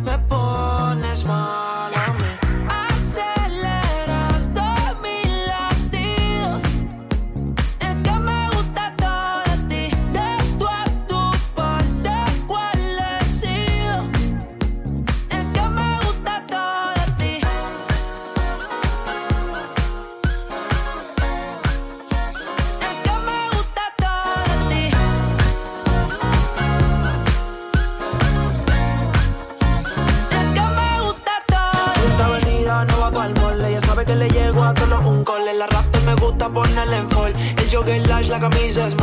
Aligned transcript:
me 0.00 0.18
pones 0.28 0.45
camisas 38.48 38.94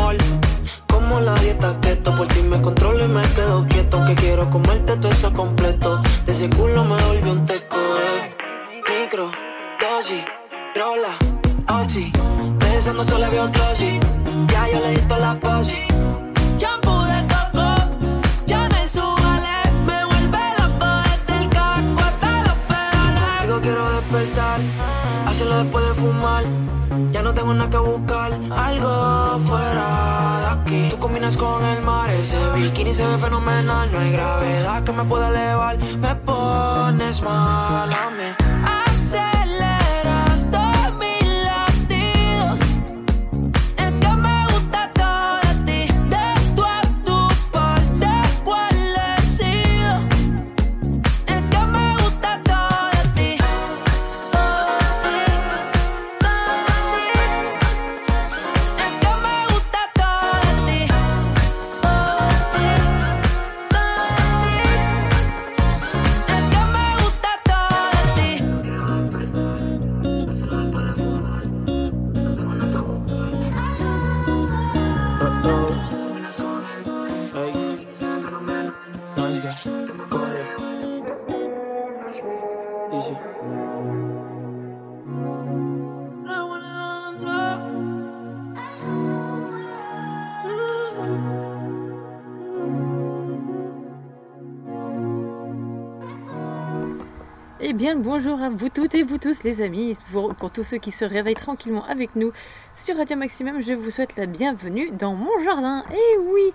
vous 98.53 98.69
toutes 98.69 98.95
et 98.95 99.03
vous 99.03 99.17
tous, 99.17 99.43
les 99.43 99.61
amis. 99.61 99.97
Pour, 100.11 100.51
tous 100.51 100.63
ceux 100.63 100.77
qui 100.77 100.91
se 100.91 101.05
réveillent 101.05 101.33
tranquillement 101.33 101.85
avec 101.85 102.15
nous 102.15 102.31
sur 102.77 102.95
Radio 102.95 103.17
Maximum, 103.17 103.61
je 103.61 103.73
vous 103.73 103.91
souhaite 103.91 104.15
la 104.15 104.25
bienvenue 104.25 104.91
dans 104.91 105.13
mon 105.13 105.43
jardin. 105.43 105.83
Et 105.91 106.17
oui, 106.19 106.53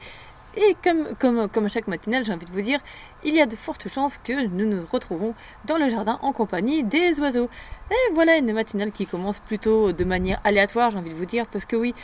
et 0.56 0.76
comme, 0.82 1.14
comme, 1.18 1.48
comme 1.48 1.66
à 1.66 1.68
chaque 1.68 1.88
matinale, 1.88 2.24
j'ai 2.24 2.32
envie 2.32 2.46
de 2.46 2.52
vous 2.52 2.60
dire, 2.60 2.80
il 3.24 3.34
y 3.34 3.40
a 3.40 3.46
de 3.46 3.56
fortes 3.56 3.88
chances 3.88 4.18
que 4.18 4.46
nous 4.46 4.66
nous 4.66 4.84
retrouvons 4.90 5.34
dans 5.66 5.76
le 5.76 5.88
jardin 5.88 6.18
en 6.22 6.32
compagnie 6.32 6.84
des 6.84 7.18
oiseaux. 7.20 7.48
Et 7.90 8.14
voilà 8.14 8.36
une 8.36 8.52
matinale 8.52 8.92
qui 8.92 9.06
commence 9.06 9.40
plutôt 9.40 9.92
de 9.92 10.04
manière 10.04 10.40
aléatoire, 10.44 10.90
j'ai 10.90 10.98
envie 10.98 11.10
de 11.10 11.16
vous 11.16 11.26
dire, 11.26 11.46
parce 11.46 11.64
que 11.64 11.76
oui, 11.76 11.94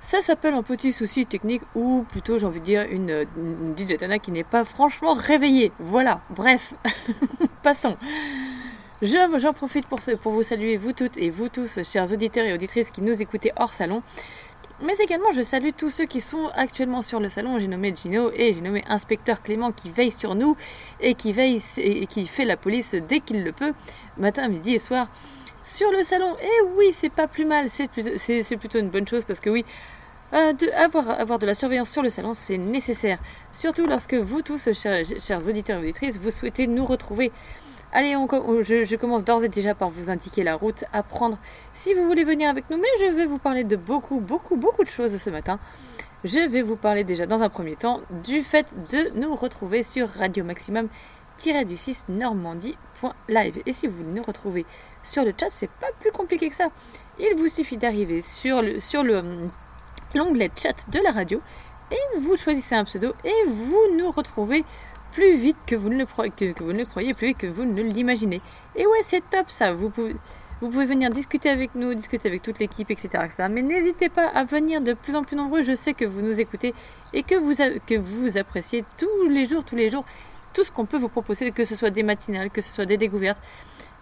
ça 0.00 0.20
s'appelle 0.22 0.54
un 0.54 0.62
petit 0.62 0.92
souci 0.92 1.26
technique 1.26 1.62
ou 1.74 2.04
plutôt 2.10 2.38
j'ai 2.38 2.46
envie 2.46 2.60
de 2.60 2.64
dire 2.64 2.82
une, 2.90 3.26
une 3.36 3.74
DJ 3.76 3.96
Tana 3.98 4.18
qui 4.18 4.32
n'est 4.32 4.44
pas 4.44 4.64
franchement 4.64 5.14
réveillée. 5.14 5.72
Voilà, 5.78 6.20
bref, 6.30 6.74
passons. 7.62 7.96
Je- 9.04 9.38
J'en 9.38 9.52
profite 9.52 9.86
pour, 9.86 9.98
vous 10.32 10.42
saluer, 10.42 10.78
vous 10.78 10.92
toutes 10.94 11.18
et 11.18 11.28
vous 11.28 11.50
tous, 11.50 11.80
chers 11.84 12.10
auditeurs 12.10 12.46
et 12.46 12.54
auditrices 12.54 12.90
qui 12.90 13.02
nous 13.02 13.20
écoutez 13.20 13.52
hors 13.56 13.74
salon. 13.74 14.02
Mais 14.82 14.94
également, 14.94 15.30
je 15.34 15.42
salue 15.42 15.70
tous 15.76 15.90
ceux 15.90 16.06
qui 16.06 16.22
sont 16.22 16.48
actuellement 16.54 17.02
sur 17.02 17.20
le 17.20 17.28
salon. 17.28 17.58
J'ai 17.58 17.68
nommé 17.68 17.94
Gino 17.94 18.30
et 18.34 18.54
j'ai 18.54 18.62
nommé 18.62 18.82
Inspecteur 18.88 19.42
Clément 19.42 19.72
qui 19.72 19.90
veille 19.90 20.10
sur 20.10 20.34
nous 20.34 20.56
et 21.00 21.14
qui 21.14 21.34
veille 21.34 21.62
et 21.76 22.06
qui 22.06 22.26
fait 22.26 22.46
la 22.46 22.56
police 22.56 22.94
dès 22.94 23.20
qu'il 23.20 23.44
le 23.44 23.52
peut, 23.52 23.74
matin, 24.16 24.48
midi 24.48 24.72
et 24.74 24.78
soir, 24.78 25.08
sur 25.64 25.90
le 25.92 26.02
salon. 26.02 26.34
Et 26.42 26.62
oui, 26.76 26.86
c'est 26.92 27.10
pas 27.12 27.28
plus 27.28 27.44
mal, 27.44 27.68
c'est 27.68 27.88
plutôt, 28.56 28.78
une 28.78 28.88
bonne 28.88 29.06
chose 29.06 29.24
parce 29.26 29.38
que 29.40 29.50
oui, 29.50 29.66
euh, 30.32 30.54
avoir, 30.76 31.38
de 31.38 31.46
la 31.46 31.54
surveillance 31.54 31.90
sur 31.90 32.02
le 32.02 32.08
salon, 32.08 32.32
c'est 32.32 32.56
nécessaire. 32.58 33.18
Surtout 33.52 33.86
lorsque 33.86 34.14
vous 34.14 34.40
tous, 34.40 34.70
chers 34.72 35.46
auditeurs 35.46 35.78
et 35.80 35.82
auditrices, 35.82 36.18
vous 36.18 36.30
souhaitez 36.30 36.66
nous 36.66 36.86
retrouver. 36.86 37.32
Allez, 37.94 38.16
co- 38.28 38.62
je, 38.64 38.96
commence 38.96 39.24
d'ores 39.24 39.44
et 39.44 39.48
déjà 39.48 39.74
par 39.74 39.88
vous 39.88 40.10
indiquer 40.10 40.42
la 40.42 40.56
route 40.56 40.84
à 40.92 41.04
prendre 41.04 41.38
si 41.72 41.94
vous 41.94 42.04
voulez 42.06 42.24
venir 42.24 42.50
avec 42.50 42.68
nous. 42.68 42.76
Mais 42.76 42.88
je 43.00 43.06
vais 43.06 43.24
vous 43.24 43.38
parler 43.38 43.62
de 43.62 43.76
beaucoup, 43.76 44.18
beaucoup, 44.20 44.56
beaucoup 44.56 44.82
de 44.82 44.88
choses 44.88 45.16
ce 45.16 45.30
matin. 45.30 45.60
Je 46.24 46.40
vais 46.40 46.62
vous 46.62 46.76
parler 46.76 47.04
déjà 47.04 47.26
dans 47.26 47.42
un 47.42 47.48
premier 47.48 47.76
temps 47.76 48.00
du 48.24 48.42
fait 48.42 48.66
de 48.90 49.18
nous 49.20 49.34
retrouver 49.34 49.82
sur 49.82 50.08
Radio 50.08 50.44
Maximum 50.44 50.88
du 51.66 51.76
6 51.76 52.06
normandie.live. 52.08 53.62
Et 53.66 53.72
si 53.72 53.86
vous 53.86 53.96
voulez 53.98 54.10
nous 54.10 54.22
retrouver 54.22 54.64
sur 55.02 55.24
le 55.24 55.32
chat, 55.38 55.48
c'est 55.48 55.70
pas 55.70 55.88
plus 56.00 56.10
compliqué 56.10 56.48
que 56.48 56.56
ça. 56.56 56.68
Il 57.18 57.34
vous 57.36 57.48
suffit 57.48 57.76
d'arriver 57.76 58.22
sur 58.22 58.62
le 58.62 58.80
sur 58.80 59.02
le 59.02 59.22
l'onglet 60.14 60.50
chat 60.56 60.88
de 60.90 61.00
la 61.00 61.10
radio 61.10 61.40
et 61.90 62.18
vous 62.20 62.36
choisissez 62.36 62.74
un 62.74 62.84
pseudo 62.84 63.14
et 63.24 63.48
vous 63.48 63.96
nous 63.96 64.10
retrouvez 64.10 64.64
plus 65.14 65.36
vite 65.36 65.56
que 65.66 65.76
vous 65.76 65.88
ne 65.88 65.96
le, 65.96 66.04
croyez, 66.04 67.14
plus 67.14 67.28
vite 67.28 67.38
que 67.38 67.46
vous 67.46 67.64
ne 67.64 67.82
l'imaginez. 67.82 68.42
Et 68.76 68.84
ouais, 68.86 69.00
c'est 69.02 69.22
top 69.30 69.48
ça. 69.48 69.72
Vous 69.72 69.88
pouvez, 69.88 70.84
venir 70.84 71.08
discuter 71.08 71.48
avec 71.48 71.74
nous, 71.74 71.94
discuter 71.94 72.28
avec 72.28 72.42
toute 72.42 72.58
l'équipe, 72.58 72.90
etc.. 72.90 73.08
Mais 73.48 73.62
n'hésitez 73.62 74.08
pas 74.08 74.26
à 74.26 74.44
venir 74.44 74.80
de 74.80 74.92
plus 74.92 75.14
en 75.14 75.22
plus 75.22 75.36
nombreux. 75.36 75.62
Je 75.62 75.74
sais 75.74 75.94
que 75.94 76.04
vous 76.04 76.20
nous 76.20 76.40
écoutez 76.40 76.74
et 77.12 77.22
que 77.22 77.36
vous, 77.36 77.54
que 77.86 77.98
vous 77.98 78.36
appréciez 78.36 78.84
tous 78.98 79.28
les 79.28 79.46
jours, 79.46 79.64
tous 79.64 79.76
les 79.76 79.88
jours 79.88 80.04
tout 80.52 80.62
ce 80.62 80.70
qu'on 80.70 80.86
peut 80.86 80.98
vous 80.98 81.08
proposer, 81.08 81.50
que 81.50 81.64
ce 81.64 81.74
soit 81.74 81.90
des 81.90 82.04
matinales, 82.04 82.50
que 82.50 82.62
ce 82.62 82.72
soit 82.72 82.86
des 82.86 82.96
découvertes. 82.96 83.42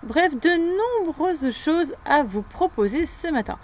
Bref, 0.05 0.35
de 0.35 1.06
nombreuses 1.06 1.50
choses 1.56 1.94
à 2.05 2.23
vous 2.23 2.43
proposer 2.43 3.06
ce 3.06 3.29
matin. 3.29 3.59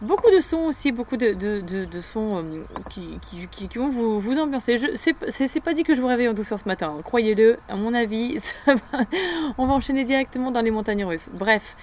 Beaucoup 0.00 0.30
de 0.30 0.40
sons 0.40 0.66
aussi, 0.66 0.92
beaucoup 0.92 1.16
de, 1.16 1.32
de, 1.32 1.84
de, 1.84 2.00
sons 2.00 2.38
euh, 2.38 2.62
qui, 2.88 3.18
qui, 3.50 3.66
qui, 3.66 3.78
vont 3.78 3.88
vous, 3.88 4.20
vous 4.20 4.38
ambiancer. 4.38 4.76
C'est 4.94 5.60
pas 5.60 5.74
dit 5.74 5.82
que 5.82 5.96
je 5.96 6.00
vous 6.00 6.06
réveille 6.06 6.28
en 6.28 6.34
douceur 6.34 6.60
ce 6.60 6.68
matin, 6.68 6.98
croyez-le, 7.02 7.58
à 7.68 7.74
mon 7.74 7.92
avis, 7.94 8.38
on 9.58 9.66
va 9.66 9.72
enchaîner 9.72 10.04
directement 10.04 10.52
dans 10.52 10.60
les 10.60 10.70
montagnes 10.70 11.04
russes. 11.04 11.28
Bref, 11.32 11.74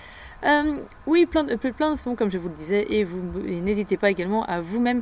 euh, 0.45 0.79
oui, 1.07 1.25
plein 1.25 1.43
de, 1.43 1.55
plein 1.55 1.91
de 1.91 1.97
sons, 1.97 2.15
comme 2.15 2.31
je 2.31 2.37
vous 2.37 2.47
le 2.47 2.55
disais, 2.55 2.85
et, 2.89 3.03
vous 3.03 3.19
n'hésitez 3.43 3.97
pas 3.97 4.09
également 4.11 4.45
à 4.45 4.61
vous-même 4.61 5.01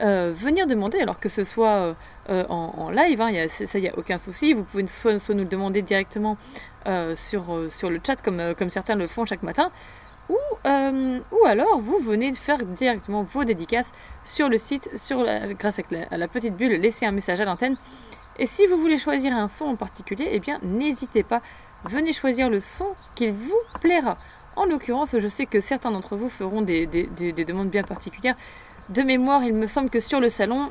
euh, 0.00 0.32
venir 0.32 0.68
demander, 0.68 1.00
alors 1.00 1.18
que 1.18 1.28
ce 1.28 1.42
soit 1.42 1.96
en, 2.28 2.90
live, 2.90 3.20
hein, 3.20 3.30
y 3.32 3.40
a, 3.40 3.48
ça, 3.48 3.78
il 3.80 3.82
n'y 3.82 3.88
a 3.88 3.98
aucun 3.98 4.18
souci. 4.18 4.54
Vous 4.54 4.62
pouvez 4.62 4.86
soit, 4.86 5.18
soit 5.18 5.34
nous 5.34 5.42
le 5.42 5.48
demander 5.48 5.82
directement 5.82 6.36
sur, 7.16 7.66
sur 7.70 7.90
le 7.90 8.00
chat, 8.06 8.14
comme, 8.22 8.54
comme 8.56 8.68
certains 8.70 8.94
le 8.94 9.08
font 9.08 9.24
chaque 9.24 9.42
matin, 9.42 9.72
ou, 10.28 10.38
euh, 10.66 11.20
ou 11.32 11.46
alors 11.46 11.80
vous 11.80 11.98
venez 11.98 12.32
faire 12.32 12.64
directement 12.64 13.22
vos 13.22 13.44
dédicaces 13.44 13.92
sur 14.24 14.48
le 14.48 14.58
site, 14.58 14.90
sur 14.96 15.24
grâce 15.58 15.78
à 16.10 16.16
la, 16.16 16.28
petite 16.28 16.56
bulle, 16.56 16.72
laisser 16.72 17.06
un 17.06 17.12
message 17.12 17.40
à 17.40 17.44
l'antenne. 17.44 17.76
Et 18.38 18.46
si 18.46 18.66
vous 18.66 18.76
voulez 18.76 18.98
choisir 18.98 19.36
un 19.36 19.48
son 19.48 19.66
en 19.66 19.76
particulier, 19.76 20.28
eh 20.32 20.40
bien 20.40 20.58
n'hésitez 20.62 21.22
pas, 21.22 21.40
venez 21.84 22.12
choisir 22.12 22.50
le 22.50 22.60
son 22.60 22.94
qui 23.14 23.28
vous 23.28 23.60
plaira. 23.80 24.16
En 24.56 24.66
l'occurrence, 24.66 25.16
je 25.18 25.28
sais 25.28 25.46
que 25.46 25.60
certains 25.60 25.90
d'entre 25.90 26.16
vous 26.16 26.28
feront 26.28 26.62
des, 26.62 26.86
demandes 26.86 27.70
bien 27.70 27.82
particulières. 27.82 28.36
De 28.88 29.02
mémoire, 29.02 29.42
il 29.44 29.54
me 29.54 29.66
semble 29.66 29.90
que 29.90 30.00
sur 30.00 30.20
le 30.20 30.28
salon, 30.28 30.70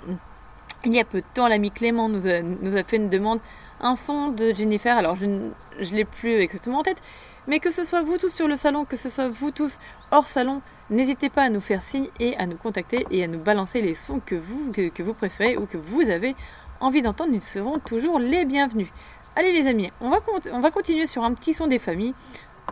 il 0.86 0.94
y 0.94 1.00
a 1.00 1.06
peu 1.06 1.20
de 1.20 1.26
temps, 1.34 1.48
l'ami 1.48 1.72
Clément 1.72 2.10
nous 2.10 2.28
a, 2.28 2.42
nous 2.42 2.78
a, 2.78 2.84
fait 2.84 2.98
une 2.98 3.10
demande, 3.10 3.40
un 3.82 3.96
son 3.96 4.30
de 4.30 4.52
Jennifer. 4.52 4.98
Alors 4.98 5.16
je 5.16 5.26
ne 5.26 5.52
l'ai 5.80 6.06
plus 6.06 6.36
exactement 6.36 6.80
en 6.80 6.84
tête, 6.84 7.02
mais 7.48 7.60
que 7.60 7.72
ce 7.72 7.84
soit 7.84 8.02
vous 8.02 8.18
tous 8.18 8.34
sur 8.34 8.48
le 8.48 8.56
salon, 8.56 8.86
que 8.86 8.98
ce 8.98 9.10
soit 9.10 9.28
vous 9.28 9.52
tous 9.52 9.78
hors 10.12 10.28
salon, 10.28 10.62
n'hésitez 10.90 11.30
pas 11.30 11.44
à 11.44 11.50
nous 11.50 11.62
faire 11.62 11.84
signe 11.84 12.08
et 12.20 12.36
à 12.38 12.46
nous 12.46 12.58
contacter 12.58 13.06
et 13.12 13.24
à 13.24 13.28
nous 13.28 13.40
balancer 13.40 13.82
les 13.82 13.96
sons 13.96 14.22
que 14.26 14.36
vous, 14.36 14.72
que, 14.72 15.04
vous 15.04 15.14
préférez 15.14 15.58
ou 15.58 15.66
que 15.66 15.78
vous 15.78 16.10
avez 16.10 16.36
envie 16.80 17.02
d'entendre. 17.02 17.32
Ils 17.34 17.42
seront 17.42 17.80
toujours 17.80 18.20
les 18.20 18.46
bienvenus. 18.46 18.90
Allez 19.36 19.52
les 19.52 19.68
amis, 19.68 19.92
on 20.00 20.10
va, 20.10 20.20
on 20.52 20.60
va 20.60 20.72
continuer 20.72 21.06
sur 21.06 21.24
un 21.24 21.34
petit 21.34 21.54
son 21.54 21.68
des 21.68 21.80
familles. 21.80 22.14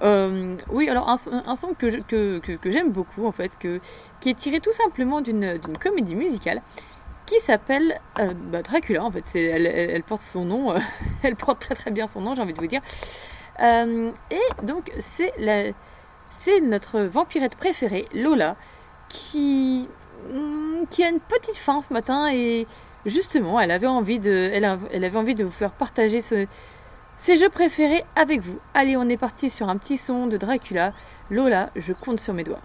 Euh, 0.03 0.55
oui, 0.69 0.87
alors 0.87 1.09
un, 1.09 1.17
son 1.17 1.73
que, 1.73 1.99
que, 2.01 2.39
que, 2.39 2.71
j'aime 2.71 2.91
beaucoup 2.91 3.25
en 3.25 3.31
fait, 3.31 3.57
qui 3.59 4.29
est 4.29 4.37
tiré 4.37 4.59
tout 4.61 4.71
simplement 4.71 5.21
d'une 5.21 5.59
comédie 5.79 6.15
musicale 6.15 6.61
qui 7.25 7.39
s'appelle 7.39 7.99
euh, 8.19 8.33
bah, 8.51 8.61
Dracula 8.61 9.03
en 9.03 9.11
fait. 9.11 9.23
Elle, 9.35 9.65
elle, 9.65 10.03
porte 10.03 10.21
son 10.21 10.45
nom, 10.45 10.73
elle 11.23 11.35
porte 11.35 11.61
très 11.61 11.75
très 11.75 11.91
bien 11.91 12.07
son 12.07 12.21
nom, 12.21 12.35
j'ai 12.35 12.41
envie 12.41 12.53
de 12.53 12.59
vous 12.59 12.67
dire. 12.67 12.81
Euh, 13.61 14.11
et 14.31 14.65
donc, 14.65 14.91
c'est 14.99 15.31
notre 16.61 17.01
vampirette 17.01 17.55
préférée, 17.55 18.07
Lola, 18.13 18.55
qui, 19.09 19.87
mm, 20.31 20.83
a 20.99 21.09
une 21.09 21.19
petite 21.19 21.57
fin 21.57 21.81
ce 21.81 21.93
matin 21.93 22.29
et 22.31 22.67
justement, 23.05 23.59
elle 23.59 23.71
avait 23.71 23.87
envie 23.87 24.19
de, 24.19 24.49
elle, 24.53 24.65
avait 24.65 25.17
envie 25.17 25.35
de 25.35 25.43
vous 25.43 25.51
faire 25.51 25.71
partager 25.71 26.21
ce, 26.21 26.47
ses 27.17 27.37
jeux 27.37 27.49
préférés 27.49 28.03
avec 28.15 28.41
vous. 28.41 28.59
Allez, 28.73 28.97
on 28.97 29.07
est 29.09 29.17
parti 29.17 29.49
sur 29.49 29.69
un 29.69 29.77
petit 29.77 29.97
son 29.97 30.27
de 30.27 30.37
Dracula. 30.37 30.93
Lola, 31.29 31.69
je 31.75 31.93
compte 31.93 32.19
sur 32.19 32.33
mes 32.33 32.43
doigts. 32.43 32.61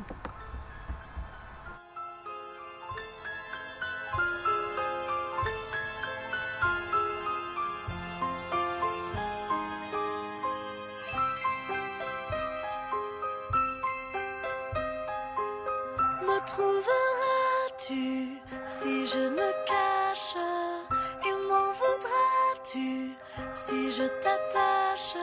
Trouveras-tu 16.46 18.40
si 18.78 19.06
je 19.06 19.22
me 19.38 19.48
cache? 19.70 20.36
Et 21.26 21.36
m'en 21.48 21.68
voudras-tu 21.80 23.10
si 23.64 23.90
je 23.90 24.04
t'attache? 24.22 25.16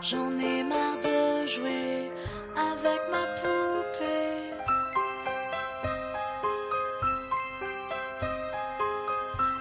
J'en 0.00 0.30
ai 0.38 0.62
marre 0.62 0.98
de 1.02 1.46
jouer 1.46 2.12
avec 2.56 3.00
ma 3.10 3.24
poupée. 3.38 4.54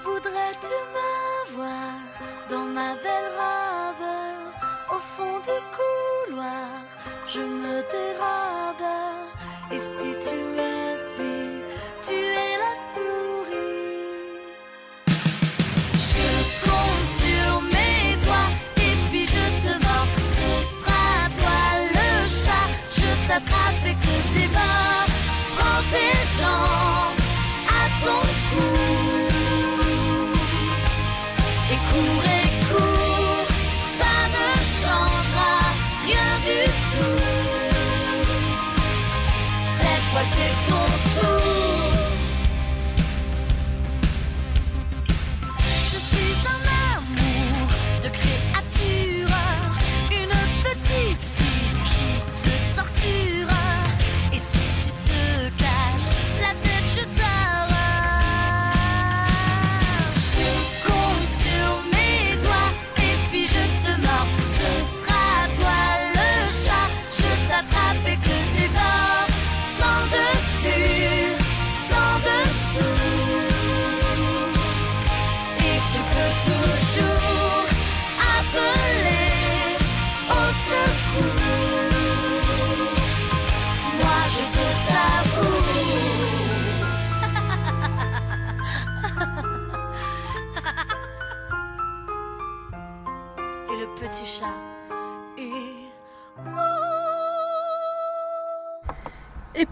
Voudrais-tu 0.03 0.77
me 0.95 1.55
voir 1.55 1.95
dans 2.49 2.67
ma 2.77 2.93
belle 2.95 3.31
robe? 3.39 4.95
Au 4.95 4.99
fond 4.99 5.39
du 5.39 5.57
couloir 5.75 6.69
Je 7.27 7.41
me 7.41 7.81
dérobe. 7.91 8.44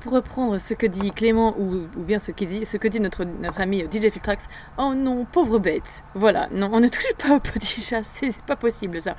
Reprendre 0.05 0.60
ce 0.60 0.74
que 0.74 0.86
dit 0.86 1.12
Clément 1.12 1.55
ou, 1.57 1.88
bien 1.98 2.19
ce, 2.19 2.31
dit, 2.31 2.65
ce 2.65 2.77
que 2.77 2.88
dit 2.88 3.00
notre, 3.00 3.24
notre 3.24 3.62
ami 3.62 3.81
DJ 3.81 4.10
Filtrax. 4.10 4.48
Oh 4.77 4.93
non, 4.95 5.25
pauvre 5.25 5.60
bête. 5.60 6.03
Voilà, 6.15 6.48
non, 6.51 6.69
on 6.74 6.79
ne 6.79 6.88
touche 6.88 7.13
pas 7.17 7.36
au 7.36 7.39
petit 7.39 7.81
chat, 7.81 8.03
c'est 8.03 8.36
pas 8.41 8.55
possible 8.55 9.01
ça. 9.01 9.15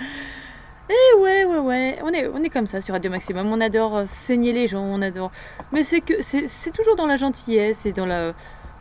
Et 0.90 0.92
eh 0.92 1.18
ouais, 1.18 1.44
ouais, 1.46 1.58
ouais, 1.58 1.98
on 2.02 2.10
est, 2.10 2.28
on 2.28 2.42
est 2.42 2.50
comme 2.50 2.66
ça 2.66 2.82
sur 2.82 2.92
Radio 2.92 3.10
Maximum. 3.10 3.50
On 3.50 3.60
adore 3.62 4.02
saigner 4.06 4.52
les 4.52 4.66
gens, 4.66 4.82
on 4.82 5.00
adore. 5.00 5.30
Mais 5.72 5.82
c'est 5.82 6.02
que 6.02 6.20
c'est 6.20 6.72
toujours 6.74 6.94
dans 6.94 7.06
la 7.06 7.16
gentillesse 7.16 7.86
et 7.86 7.92
dans 7.92 8.04
la, 8.04 8.34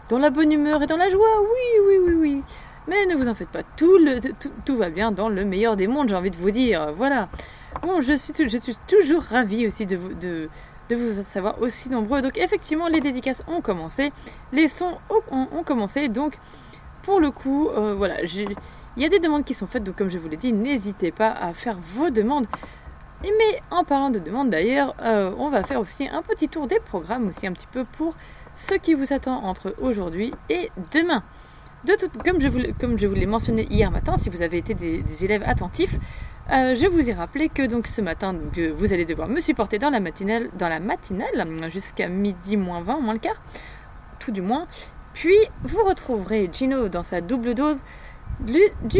dans 0.09 0.19
la 0.19 0.29
bonne 0.29 0.51
humeur 0.51 0.83
et 0.83 0.85
dans 0.85 0.97
la 0.97 1.09
joie. 1.09 1.41
Oui, 1.41 1.81
oui, 1.87 1.95
oui, 2.05 2.13
oui. 2.13 2.43
Mais 2.89 3.05
ne 3.05 3.15
vous 3.15 3.29
en 3.29 3.33
faites 3.33 3.47
pas, 3.47 3.63
tout, 3.77 3.97
le, 3.97 4.19
tout, 4.65 4.75
va 4.75 4.89
bien 4.89 5.13
dans 5.13 5.29
le 5.29 5.45
meilleur 5.45 5.77
des 5.77 5.87
mondes, 5.87 6.09
j'ai 6.09 6.15
envie 6.15 6.31
de 6.31 6.35
vous 6.35 6.51
dire. 6.51 6.91
Voilà. 6.97 7.29
Bon, 7.81 8.01
je 8.01 8.13
suis, 8.13 8.33
je 8.37 8.57
suis 8.57 8.75
toujours 8.85 9.21
ravie 9.21 9.65
aussi 9.65 9.85
de, 9.85 9.97
de, 10.19 10.49
de 10.89 10.95
vous 10.95 11.23
savoir 11.23 11.61
aussi 11.61 11.89
nombreux. 11.89 12.21
Donc 12.21 12.37
effectivement, 12.37 12.87
les 12.87 12.99
dédicaces 12.99 13.43
ont 13.47 13.61
commencé, 13.61 14.11
les 14.51 14.67
sons 14.67 14.97
ont, 15.31 15.63
commencé. 15.63 16.09
Donc 16.09 16.37
pour 17.03 17.19
le 17.19 17.31
coup, 17.31 17.69
euh, 17.69 17.93
voilà, 17.95 18.21
il 18.23 18.55
y 18.97 19.05
a 19.05 19.09
des 19.09 19.19
demandes 19.19 19.45
qui 19.45 19.53
sont 19.53 19.67
faites. 19.67 19.83
Donc 19.83 19.95
comme 19.95 20.09
je 20.09 20.17
vous 20.17 20.27
l'ai 20.27 20.37
dit, 20.37 20.53
n'hésitez 20.53 21.11
pas 21.11 21.31
à 21.31 21.53
faire 21.53 21.77
vos 21.95 22.09
demandes. 22.09 22.47
Mais 23.23 23.61
en 23.71 23.85
parlant 23.85 24.09
de 24.09 24.19
demandes 24.19 24.49
d'ailleurs, 24.49 24.95
euh, 25.01 25.33
on 25.37 25.49
va 25.49 25.63
faire 25.63 25.79
aussi 25.79 26.07
un 26.07 26.21
petit 26.21 26.49
tour 26.49 26.67
des 26.67 26.79
programmes 26.79 27.29
aussi 27.29 27.47
un 27.47 27.53
petit 27.53 27.67
peu 27.67 27.85
pour 27.85 28.15
ce 28.55 28.75
qui 28.75 28.93
vous 28.93 29.13
attend 29.13 29.43
entre 29.43 29.75
aujourd'hui 29.81 30.33
et 30.49 30.69
demain. 30.91 31.23
De 31.85 31.95
tout, 31.95 32.09
comme, 32.23 32.39
je 32.39 32.47
vous, 32.47 32.59
comme 32.79 32.97
je 32.97 33.07
vous 33.07 33.15
l'ai 33.15 33.25
mentionné 33.25 33.67
hier 33.69 33.91
matin, 33.91 34.15
si 34.15 34.29
vous 34.29 34.41
avez 34.41 34.57
été 34.57 34.73
des, 34.73 35.25
élèves 35.25 35.43
attentifs, 35.45 35.97
euh, 36.51 36.75
je 36.75 36.87
vous 36.87 37.09
ai 37.09 37.13
rappelé 37.13 37.47
que 37.47 37.65
donc 37.65 37.87
ce 37.87 38.01
matin, 38.01 38.33
donc, 38.33 38.59
vous 38.59 38.91
allez 38.91 39.05
devoir 39.05 39.27
me 39.27 39.39
supporter 39.39 39.79
dans 39.79 39.89
la 39.89 39.99
matinale, 39.99 40.49
dans 40.57 40.67
la 40.67 40.79
matinale 40.79 41.47
jusqu'à 41.71 42.09
midi 42.09 42.57
moins 42.57 42.81
20, 42.81 42.99
moins 42.99 43.13
le 43.13 43.19
quart, 43.19 43.41
tout 44.19 44.31
du 44.31 44.41
moins. 44.41 44.67
Puis 45.13 45.37
vous 45.63 45.83
retrouverez 45.83 46.49
Gino 46.51 46.89
dans 46.89 47.03
sa 47.03 47.21
double 47.21 47.53
dose 47.53 47.83
du, 48.39 48.59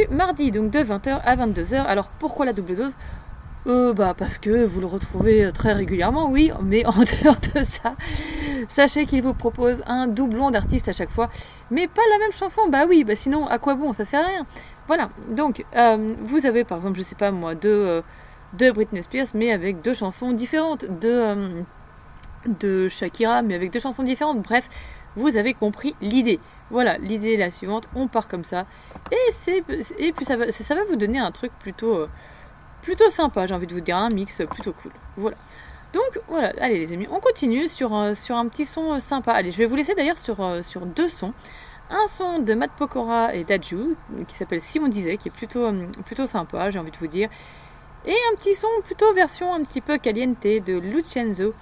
mardi, 0.09 0.51
donc 0.51 0.71
de 0.71 0.79
20h 0.79 1.19
à 1.23 1.35
22h. 1.35 1.83
Alors 1.83 2.07
pourquoi 2.07 2.45
la 2.45 2.53
double 2.53 2.75
dose? 2.75 2.95
Euh, 3.65 3.93
bah 3.93 4.13
parce 4.17 4.38
que 4.39 4.65
vous 4.65 4.81
le 4.81 4.88
retrouvez 4.88 5.50
très 5.53 5.71
régulièrement, 5.71 6.29
oui, 6.29 6.51
mais 6.62 6.85
en 6.88 6.91
dehors 6.91 7.38
de 7.55 7.63
ça, 7.63 7.95
sachez 8.67 9.05
qu'il 9.05 9.21
vous 9.21 9.33
propose 9.33 9.83
un 9.88 10.07
doublon 10.07 10.51
d'artiste 10.51 10.89
à 10.89 10.93
chaque 10.93 11.09
fois, 11.09 11.29
mais 11.71 11.88
pas 11.88 12.01
la 12.12 12.19
même 12.19 12.33
chanson, 12.33 12.62
bah 12.69 12.85
oui, 12.88 13.05
bah 13.05 13.15
sinon 13.15 13.47
à 13.47 13.59
quoi 13.59 13.75
bon, 13.75 13.93
ça 13.93 14.03
sert 14.03 14.21
à 14.21 14.27
rien. 14.27 14.45
Voilà, 14.88 15.10
donc 15.30 15.66
euh, 15.75 16.16
vous 16.24 16.46
avez 16.46 16.63
par 16.63 16.78
exemple, 16.78 16.98
je 16.98 17.04
sais 17.04 17.16
pas 17.16 17.32
moi, 17.32 17.56
deux, 17.56 18.04
euh, 18.60 18.74
Britney 18.74 19.02
Spears, 19.04 19.28
mais 19.34 19.52
avec 19.52 19.82
deux 19.82 19.94
chansons 19.94 20.34
différentes, 20.34 20.86
de, 20.86 21.63
de 22.60 22.90
Shakira, 22.90 23.42
mais 23.42 23.56
avec 23.56 23.72
deux 23.72 23.80
chansons 23.80 24.04
différentes, 24.04 24.42
bref, 24.42 24.70
vous 25.16 25.38
avez 25.38 25.54
compris 25.54 25.96
l'idée. 26.02 26.40
Voilà, 26.70 26.98
l'idée 26.98 27.34
est 27.34 27.38
la 27.38 27.52
suivante, 27.52 27.88
on 27.96 28.08
part 28.08 28.28
comme 28.28 28.44
ça, 28.44 28.66
et, 29.12 29.62
puis 30.12 30.25
ça 30.25 30.36
va, 30.36 30.84
vous 30.90 30.96
donner 30.96 31.20
un 31.20 31.32
truc 31.32 31.52
plutôt 31.60 32.08
plutôt 32.82 33.10
sympa, 33.10 33.48
j'ai 33.48 33.56
envie 33.56 33.68
de 33.68 33.74
vous 33.74 33.82
dire, 33.82 33.96
un 33.96 34.10
mix 34.10 34.42
plutôt 34.50 34.74
cool. 34.74 34.92
Voilà. 35.16 35.38
Donc 35.94 36.20
voilà, 36.28 36.52
allez 36.60 36.80
les 36.80 36.92
amis, 36.92 37.08
on 37.12 37.20
continue 37.20 37.68
sur, 37.68 37.96
euh, 37.96 38.13
un 38.30 38.48
petit 38.48 38.66
son 38.66 38.94
euh, 38.94 39.00
sympa. 39.00 39.32
Allez, 39.32 39.52
je 39.52 39.58
vais 39.60 39.68
vous 39.68 39.75
laisser 39.75 39.94
d'ailleurs 39.94 40.18
euh, 40.40 40.63
sur 40.63 40.86
deux 40.88 41.08
sons. 41.08 41.34
Un 41.95 42.07
son 42.07 42.39
de 42.39 42.55
Matt 42.55 42.71
Pokora 42.71 43.35
et 43.35 43.43
Daju, 43.43 43.95
qui 44.27 44.35
s'appelle 44.35 44.62
Si 44.62 44.79
on 44.79 44.88
disait, 44.88 45.17
qui 45.17 45.27
est 45.27 45.31
plutôt, 45.31 45.69
plutôt 46.03 46.25
sympa, 46.25 46.71
j'ai 46.71 46.79
envie 46.79 46.89
de 46.89 46.97
vous 46.97 47.05
dire. 47.05 47.29
Et 48.03 48.15
un 48.31 48.35
petit 48.35 48.55
son 48.55 48.67
plutôt 48.83 49.13
version 49.13 49.53
un 49.53 49.63
petit 49.63 49.79
peu 49.79 50.00
caliente 50.00 50.41
de 50.41 50.73
Lucienzo 50.73 51.53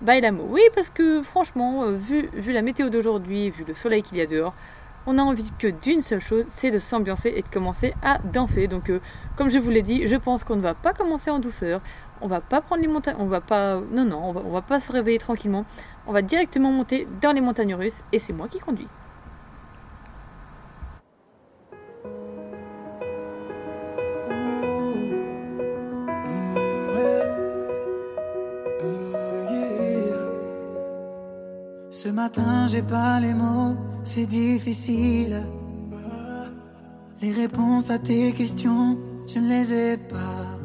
Bailamo. 0.00 0.44
Oui, 0.48 0.60
parce 0.76 0.90
que 0.90 1.24
franchement, 1.24 1.90
vu, 1.90 2.30
vu 2.34 2.52
la 2.52 2.62
météo 2.62 2.88
d'aujourd'hui, 2.88 3.50
vu 3.50 3.64
le 3.66 3.74
soleil 3.74 4.04
qu'il 4.04 4.18
y 4.18 4.20
a 4.20 4.26
dehors, 4.26 4.54
on 5.08 5.18
a 5.18 5.22
envie 5.22 5.50
que 5.58 5.66
d'une 5.66 6.02
seule 6.02 6.20
chose, 6.20 6.46
c'est 6.50 6.70
de 6.70 6.78
s'ambiancer 6.78 7.32
et 7.34 7.42
de 7.42 7.48
commencer 7.48 7.92
à 8.00 8.18
danser. 8.18 8.68
Donc, 8.68 8.90
euh, 8.90 9.00
comme 9.34 9.50
je 9.50 9.58
vous 9.58 9.70
l'ai 9.70 9.82
dit, 9.82 10.06
je 10.06 10.16
pense 10.16 10.44
qu'on 10.44 10.54
ne 10.54 10.62
va 10.62 10.74
pas 10.74 10.92
commencer 10.92 11.32
en 11.32 11.40
douceur. 11.40 11.80
On 12.20 12.28
va 12.28 12.40
pas 12.40 12.60
prendre 12.60 12.82
les 12.82 12.88
montagnes, 12.88 13.16
on 13.18 13.26
va 13.26 13.40
pas, 13.40 13.80
non 13.90 14.04
non, 14.04 14.22
on 14.22 14.30
va, 14.32 14.40
va 14.42 14.62
pas 14.62 14.78
se 14.78 14.92
réveiller 14.92 15.18
tranquillement. 15.18 15.64
On 16.06 16.12
va 16.12 16.22
directement 16.22 16.70
monter 16.70 17.08
dans 17.20 17.32
les 17.32 17.40
montagnes 17.40 17.74
russes 17.74 18.04
et 18.12 18.20
c'est 18.20 18.32
moi 18.32 18.46
qui 18.46 18.60
conduis. 18.60 18.86
Ce 31.90 32.08
matin, 32.08 32.68
j'ai 32.68 32.82
pas 32.82 33.20
les 33.20 33.34
mots 33.34 33.76
c'est 34.04 34.26
difficile. 34.26 35.42
Les 37.20 37.32
réponses 37.32 37.90
à 37.90 37.98
tes 37.98 38.32
questions, 38.32 38.98
je 39.26 39.38
ne 39.38 39.48
les 39.48 39.74
ai 39.74 39.96
pas. 39.96 40.58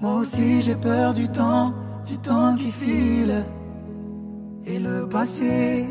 Moi 0.00 0.16
aussi 0.16 0.60
j'ai 0.60 0.74
peur 0.74 1.14
du 1.14 1.28
temps, 1.28 1.72
du 2.06 2.18
temps 2.18 2.54
qui 2.56 2.70
file. 2.70 3.44
Et 4.66 4.78
le 4.78 5.08
passé 5.08 5.88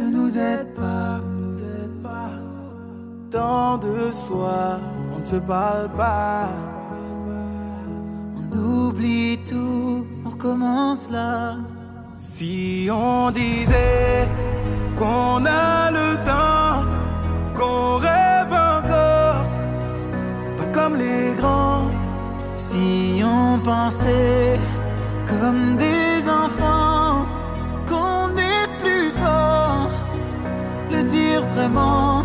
ne 0.00 0.10
nous 0.10 0.36
aide 0.36 0.74
pas. 0.74 1.20
Tant 3.30 3.78
de 3.78 4.12
soi, 4.12 4.78
on 5.14 5.18
ne 5.18 5.24
se 5.24 5.36
parle 5.36 5.90
pas. 5.92 6.48
On 8.36 8.56
oublie 8.56 9.38
tout, 9.48 10.06
on 10.24 10.30
recommence 10.30 11.10
là. 11.10 11.56
Si 12.24 12.88
on 12.90 13.30
disait 13.30 14.26
qu'on 14.96 15.44
a 15.44 15.90
le 15.90 16.16
temps, 16.24 16.82
qu'on 17.54 17.98
rêve 17.98 18.50
encore, 18.50 19.46
pas 20.56 20.66
comme 20.72 20.96
les 20.96 21.34
grands. 21.36 21.90
Si 22.56 23.22
on 23.22 23.58
pensait 23.58 24.58
comme 25.26 25.76
des 25.76 26.26
enfants, 26.26 27.26
qu'on 27.86 28.30
est 28.38 28.68
plus 28.82 29.10
fort, 29.22 29.90
le 30.92 31.02
dire 31.02 31.42
vraiment. 31.54 32.24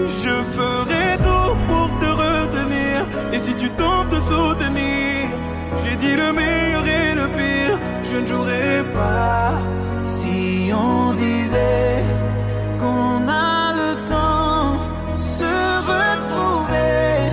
Je 0.00 0.42
ferai 0.56 1.18
tout 1.18 1.54
pour 1.68 1.88
te 2.00 2.06
retenir, 2.06 3.06
et 3.30 3.38
si 3.38 3.54
tu 3.54 3.68
tentes 3.70 4.08
de 4.08 4.20
soutenir, 4.20 5.28
j'ai 5.84 5.96
dit 5.96 6.14
le 6.14 6.32
meilleur 6.32 6.84
et 6.86 7.14
le 7.14 7.26
pire 7.36 7.78
je 8.12 8.16
ne 8.18 8.26
jouerai 8.26 8.84
pas. 8.92 9.54
Si 10.06 10.70
on 10.74 11.12
disait 11.14 12.04
qu'on 12.78 13.26
a 13.28 13.72
le 13.80 13.90
temps 14.12 14.76
se 15.16 15.54
retrouver 15.92 17.32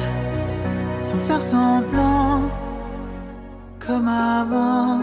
sans 1.02 1.18
faire 1.28 1.42
semblant 1.42 2.50
comme 3.86 4.08
avant. 4.08 5.00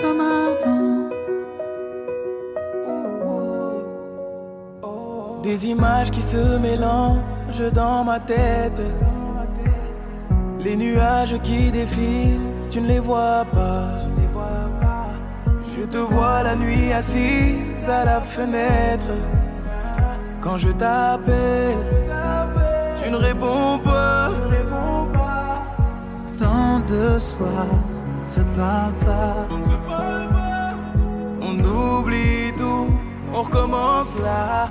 Comme 0.00 0.20
avant. 0.20 1.10
Des 5.42 5.66
images 5.66 6.10
qui 6.10 6.22
se 6.22 6.58
mélangent 6.58 7.72
dans 7.72 8.04
ma 8.04 8.20
tête. 8.20 8.82
Les 10.64 10.76
nuages 10.76 11.38
qui 11.42 11.70
défilent, 11.70 12.40
tu 12.70 12.80
ne 12.80 12.88
les 12.88 12.98
vois 12.98 13.44
pas. 13.52 13.98
Je 15.76 15.84
te 15.84 15.98
vois 15.98 16.42
la 16.42 16.56
nuit 16.56 16.90
assise 16.90 17.86
à 17.86 18.04
la 18.06 18.20
fenêtre. 18.22 19.12
Quand 20.40 20.56
je 20.56 20.70
t'appelle, 20.70 21.76
tu 23.02 23.10
ne 23.10 23.16
réponds 23.16 23.78
pas. 23.84 24.30
Tant 26.38 26.80
de 26.88 27.18
soi, 27.18 27.66
on 28.24 28.28
se 28.28 28.40
parle 28.40 28.94
pas. 29.04 29.46
On 31.42 31.54
oublie 31.58 32.52
tout, 32.56 32.88
on 33.34 33.42
recommence 33.42 34.14
là. 34.22 34.70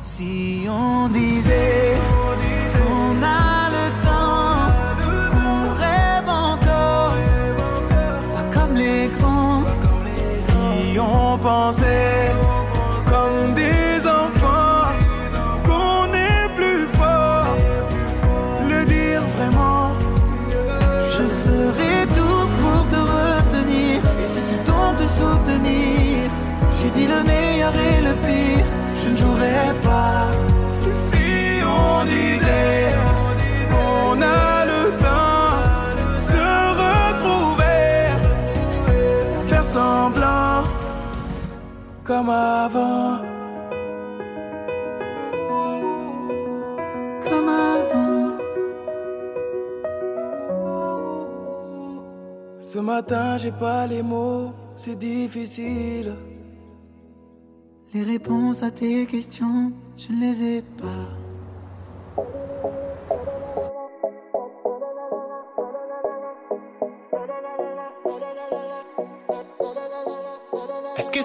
Si 0.00 0.66
on 0.68 1.08
disait 1.08 1.96
qu'on 2.74 3.22
a 3.22 3.70
le 3.76 4.04
temps. 4.04 4.43
On 11.46 11.93
avant. 42.34 43.18
Comme 47.22 47.48
avant. 47.48 48.36
Ce 52.58 52.78
matin, 52.78 53.38
j'ai 53.38 53.52
pas 53.52 53.86
les 53.86 54.02
mots, 54.02 54.52
c'est 54.76 54.98
difficile. 54.98 56.14
Les 57.92 58.02
réponses 58.02 58.62
à 58.62 58.70
tes 58.70 59.06
questions, 59.06 59.72
je 59.96 60.12
ne 60.12 60.20
les 60.20 60.42
ai 60.56 60.62
pas. 60.62 61.23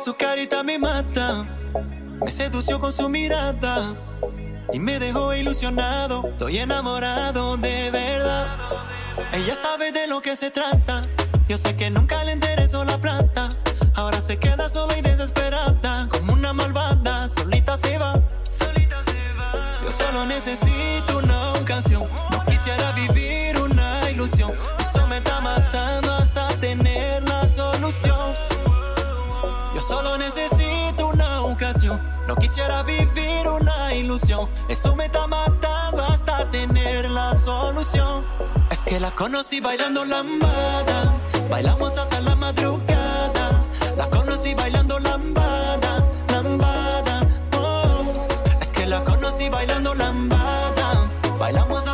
Su 0.10 0.16
carita 0.16 0.64
me 0.64 0.80
mata, 0.80 1.46
me 2.26 2.32
sedució 2.32 2.80
con 2.80 2.92
su 2.92 3.08
mirada 3.10 3.96
y 4.74 4.80
me 4.80 4.98
dejó 4.98 5.36
ilusionado. 5.36 6.30
Estoy 6.30 6.58
enamorado 6.58 7.58
de 7.58 7.92
verdad. 7.92 8.48
Ella 9.34 9.56
sabe 9.56 9.92
de 9.92 10.08
lo 10.08 10.20
que 10.20 10.36
se 10.36 10.50
trata. 10.50 11.04
Yo 11.48 11.60
sé 11.60 11.76
que 11.76 11.92
nunca 11.92 12.24
le 12.24 12.32
interesó 12.32 12.84
la 12.86 12.98
plata. 12.98 13.50
Ahora 13.94 14.20
se 14.20 14.40
queda 14.40 14.68
sola 14.68 14.98
y 14.98 15.04
desesperada, 15.04 16.10
como 16.10 16.34
una 16.34 16.54
malvada, 16.54 17.30
solita 17.30 17.78
se 17.78 18.00
va. 18.00 18.20
Yo 19.84 19.92
solo 19.92 20.26
necesito 20.26 21.20
una 21.20 21.54
canción. 21.66 22.08
No 22.32 22.46
quisiera 22.46 22.94
vivir 22.94 23.39
No 32.30 32.36
quisiera 32.36 32.84
vivir 32.84 33.48
una 33.48 33.92
ilusión. 33.92 34.48
Eso 34.68 34.96
me 34.96 35.06
está 35.08 35.26
matando 35.26 36.04
hasta 36.06 36.46
tener 36.52 37.10
la 37.10 37.34
solución. 37.34 38.24
Es 38.70 38.82
que 38.82 39.00
la 39.00 39.10
conocí 39.10 39.60
bailando 39.60 40.06
lambada. 40.06 41.12
Bailamos 41.50 41.98
hasta 41.98 42.22
la 42.22 42.36
madrugada. 42.36 43.66
La 43.98 44.08
conocí 44.12 44.54
bailando 44.54 45.00
lambada, 45.00 46.06
lambada. 46.32 47.28
Oh. 47.58 48.14
Es 48.62 48.72
que 48.74 48.86
la 48.86 49.04
conocí 49.04 49.50
bailando 49.50 49.96
lambada. 49.96 51.10
Bailamos 51.40 51.89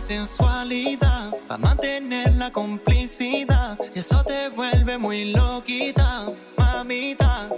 Sensualidad. 0.00 1.32
Para 1.48 1.58
mantener 1.58 2.34
la 2.36 2.52
complicidad. 2.52 3.78
Y 3.94 3.98
eso 3.98 4.22
te 4.24 4.48
vuelve 4.48 4.96
muy 4.96 5.32
loquita, 5.32 6.26
mamita. 6.56 7.48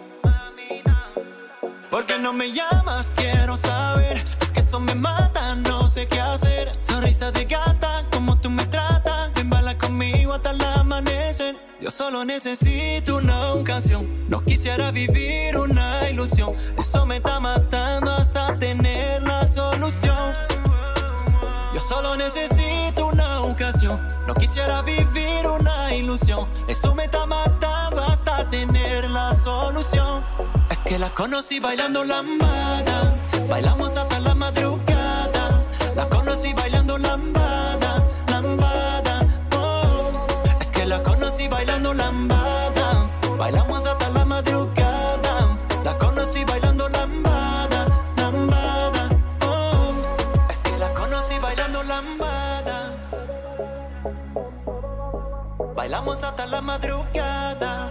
¿Por 1.90 2.06
qué 2.06 2.18
no 2.18 2.32
me 2.32 2.50
llamas? 2.52 3.12
Quiero 3.16 3.56
saber. 3.56 4.22
Es 4.40 4.50
que 4.52 4.60
eso 4.60 4.80
me 4.80 4.94
mata, 4.94 5.54
no 5.56 5.90
sé 5.90 6.06
qué 6.08 6.20
hacer. 6.20 6.70
Sonrisa 6.84 7.30
de 7.30 7.44
gata, 7.44 8.06
como 8.12 8.40
tú 8.40 8.48
me 8.48 8.64
tratas. 8.66 9.32
Ven, 9.34 9.50
bala 9.50 9.76
conmigo 9.76 10.32
hasta 10.32 10.52
el 10.52 10.62
amanecer. 10.62 11.56
Yo 11.80 11.90
solo 11.90 12.24
necesito 12.24 13.16
una 13.16 13.52
ocasión. 13.54 14.28
No 14.28 14.42
quisiera 14.44 14.90
vivir 14.90 15.58
una 15.58 16.08
ilusión. 16.08 16.54
Eso 16.78 17.04
me 17.06 17.16
está 17.16 17.38
matando 17.38 18.12
hasta 18.12 18.58
tener 18.58 19.22
la 19.22 19.46
solución. 19.46 20.59
Yo 21.72 21.78
solo 21.80 22.16
necesito 22.16 23.06
una 23.06 23.42
ocasión. 23.42 24.00
No 24.26 24.34
quisiera 24.34 24.82
vivir 24.82 25.46
una 25.46 25.94
ilusión. 25.94 26.48
Eso 26.66 26.94
me 26.94 27.04
está 27.04 27.26
matando 27.26 28.02
hasta 28.04 28.48
tener 28.50 29.08
la 29.08 29.34
solución. 29.34 30.24
Es 30.68 30.80
que 30.80 30.98
la 30.98 31.10
conocí 31.10 31.60
bailando 31.60 32.04
lambada. 32.04 33.14
Bailamos 33.48 33.96
hasta 33.96 34.18
la 34.20 34.34
madrugada. 34.34 35.64
La 35.94 36.08
conocí 36.08 36.52
bailando 36.52 36.98
lambada, 36.98 38.02
lambada. 38.28 39.20
Oh. 39.56 40.10
Es 40.60 40.70
que 40.70 40.84
la 40.86 41.02
conocí 41.02 41.46
bailando 41.48 41.94
lambada. 41.94 43.08
Bailamos 43.38 43.86
hasta 43.86 44.09
hasta 56.30 56.46
la 56.46 56.60
madrugada. 56.60 57.90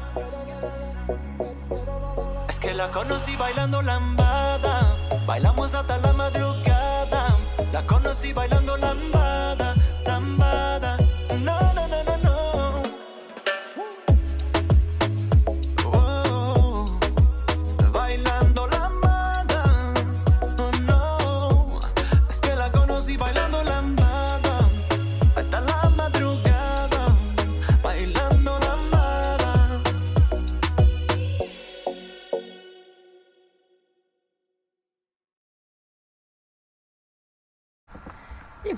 Es 2.48 2.58
que 2.58 2.74
la 2.74 2.90
conocí 2.90 3.36
bailando 3.36 3.82
lambada. 3.82 4.96
Bailamos 5.26 5.74
hasta 5.74 5.98
la 5.98 6.14
madrugada. 6.14 7.36
La 7.74 7.82
conocí 7.86 8.32
bailando 8.32 8.78
lambada, 8.78 9.19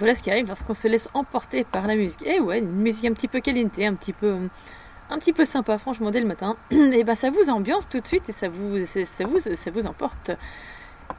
voilà 0.02 0.16
ce 0.16 0.22
qui 0.24 0.30
arrive 0.32 0.48
lorsqu'on 0.48 0.74
se 0.74 0.88
laisse 0.88 1.10
emporter 1.14 1.64
par 1.64 1.88
la 1.88 1.96
musique. 1.96 2.22
Et 2.26 2.40
ouais, 2.40 2.60
une 2.60 2.72
musique 2.72 3.06
un 3.06 3.14
petit 3.14 3.28
peu 3.28 3.40
caliente, 3.40 3.78
un 3.80 3.94
petit 3.96 4.14
peu, 4.14 4.36
un 5.10 5.18
petit 5.20 5.34
peu 5.34 5.46
sympa, 5.46 5.78
franchement, 5.78 6.12
dès 6.12 6.20
le 6.20 6.28
matin. 6.28 6.58
Et 6.72 7.04
bah 7.06 7.16
ça 7.16 7.30
vous 7.30 7.50
ambiance 7.50 7.88
tout 7.88 8.00
de 8.00 8.08
suite 8.08 8.28
et 8.30 8.32
ça 8.32 8.50
vous, 8.50 8.86
ça 8.86 9.24
vous, 9.26 9.40
ça 9.40 9.72
vous 9.72 9.86
emporte. 9.88 10.32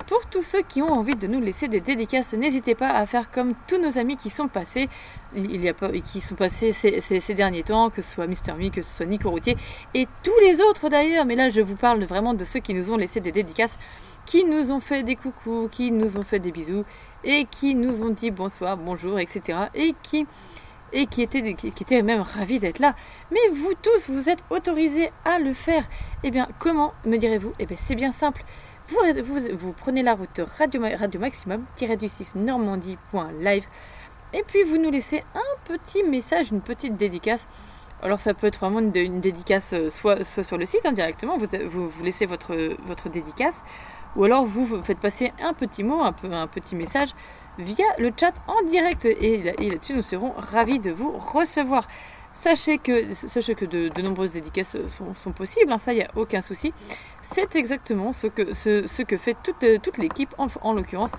Pour 0.06 0.24
tous 0.26 0.40
ceux 0.42 0.62
qui 0.62 0.80
ont 0.80 0.90
envie 0.90 1.16
de 1.16 1.26
nous 1.26 1.38
laisser 1.40 1.68
des 1.68 1.80
dédicaces, 1.80 2.32
n'hésitez 2.32 2.74
pas 2.74 2.88
à 2.90 3.04
faire 3.04 3.30
comme 3.30 3.52
tous 3.68 3.76
nos 3.78 3.98
amis 3.98 4.16
qui 4.16 4.30
sont 4.30 4.48
passés, 4.48 4.88
il 5.34 5.60
y 5.60 5.68
a 5.68 5.74
pas, 5.74 5.90
qui 5.90 6.22
sont 6.22 6.34
passés 6.34 6.72
ces, 6.72 7.02
ces- 7.02 7.20
ces 7.20 7.34
derniers 7.34 7.62
temps, 7.62 7.90
que 7.90 8.00
ce 8.00 8.10
soit 8.14 8.26
Mister 8.26 8.54
Me, 8.54 8.70
que 8.70 8.80
ce 8.80 8.90
soit 8.96 9.04
Nico 9.06 9.28
Routier 9.28 9.54
et 9.92 10.08
tous 10.22 10.38
les 10.40 10.62
autres 10.62 10.88
d'ailleurs. 10.88 11.26
Mais 11.26 11.34
là, 11.36 11.50
je 11.50 11.60
vous 11.60 11.76
parle 11.76 12.02
vraiment 12.04 12.32
de 12.32 12.44
ceux 12.46 12.60
qui 12.60 12.72
nous 12.72 12.90
ont 12.90 12.96
laissé 12.96 13.20
des 13.20 13.32
dédicaces, 13.32 13.78
qui 14.24 14.44
nous 14.44 14.70
ont 14.70 14.80
fait 14.80 15.02
des 15.02 15.14
coucous, 15.16 15.68
qui 15.70 15.90
nous 15.92 16.16
ont 16.16 16.22
fait 16.22 16.38
des 16.38 16.52
bisous 16.52 16.84
et 17.24 17.46
qui 17.46 17.74
nous 17.74 18.02
ont 18.02 18.10
dit 18.10 18.30
bonsoir, 18.30 18.76
bonjour, 18.76 19.18
etc. 19.18 19.58
et 19.74 19.94
qui 20.02 20.26
et 20.92 21.06
qui 21.06 21.22
étaient, 21.22 21.54
qui, 21.54 21.68
étaient 21.68 22.02
même 22.02 22.20
ravis 22.20 22.58
d'être 22.58 22.78
là. 22.78 22.94
Mais 23.30 23.40
vous 23.54 23.72
tous, 23.80 24.10
vous 24.10 24.28
êtes 24.28 24.44
autorisés 24.50 25.10
à 25.24 25.38
le 25.38 25.54
faire. 25.54 25.84
Eh 26.22 26.30
bien, 26.30 26.48
comment, 26.58 26.92
me 27.06 27.16
direz-vous? 27.16 27.52
Eh 27.58 27.66
bien, 27.66 27.76
c'est 27.80 27.94
bien 27.94 28.12
simple. 28.12 28.44
Vous, 28.88 29.22
vous, 29.22 29.38
vous 29.56 29.72
prenez 29.72 30.02
la 30.02 30.14
route 30.14 30.40
Radio, 30.58 30.82
Radio 30.98 31.20
Maximum, 31.20 31.64
du 31.78 32.08
6 32.08 32.34
normandie.live, 32.34 33.64
et 34.34 34.42
puis 34.46 34.64
vous 34.64 34.76
nous 34.76 34.90
laissez 34.90 35.24
un 35.34 35.64
petit 35.64 36.02
message, 36.02 36.50
une 36.50 36.60
petite 36.60 36.96
dédicace. 36.96 37.46
Alors 38.02 38.20
ça 38.20 38.34
peut 38.34 38.48
être 38.48 38.58
vraiment 38.58 38.80
une, 38.80 39.20
dédicace 39.20 39.72
euh, 39.72 39.88
soit, 39.88 40.24
soit 40.24 40.42
sur 40.42 40.58
le 40.58 40.66
site 40.66 40.84
hein, 40.84 40.92
directement, 40.92 41.38
vous, 41.38 41.46
vous, 41.70 41.88
vous 41.88 42.02
laissez 42.02 42.26
votre, 42.26 42.76
votre 42.84 43.08
dédicace, 43.08 43.62
ou 44.16 44.24
alors 44.24 44.44
vous, 44.44 44.82
faites 44.82 44.98
passer 44.98 45.32
un 45.40 45.52
petit 45.54 45.82
mot, 45.82 46.00
un, 46.02 46.12
peu, 46.12 46.32
un 46.32 46.46
petit 46.46 46.76
message 46.76 47.10
via 47.58 47.86
le 47.98 48.10
chat 48.18 48.32
en 48.46 48.62
direct. 48.66 49.04
Et, 49.04 49.42
là- 49.42 49.52
et 49.58 49.70
là-dessus, 49.70 49.94
nous 49.94 50.02
serons 50.02 50.32
ravis 50.36 50.78
de 50.78 50.90
vous 50.90 51.12
recevoir. 51.12 51.86
Sachez 52.34 52.78
que, 52.78 53.12
sachez 53.14 53.54
que 53.54 53.66
de, 53.66 54.00
nombreuses 54.00 54.32
dédicaces 54.32 54.76
sont, 54.88 55.32
possibles, 55.32 55.70
hein, 55.70 55.76
ça, 55.76 55.92
il 55.92 55.96
n'y 55.96 56.02
a 56.02 56.10
aucun 56.16 56.40
souci. 56.40 56.72
C'est 57.20 57.54
exactement 57.56 58.12
ce 58.12 58.26
que, 58.26 58.54
ce, 58.54 59.02
que 59.02 59.18
fait 59.18 59.36
toute, 59.42 59.82
toute 59.82 59.98
l'équipe, 59.98 60.34
en, 60.38 60.46
en 60.62 60.72
l'occurrence, 60.72 61.12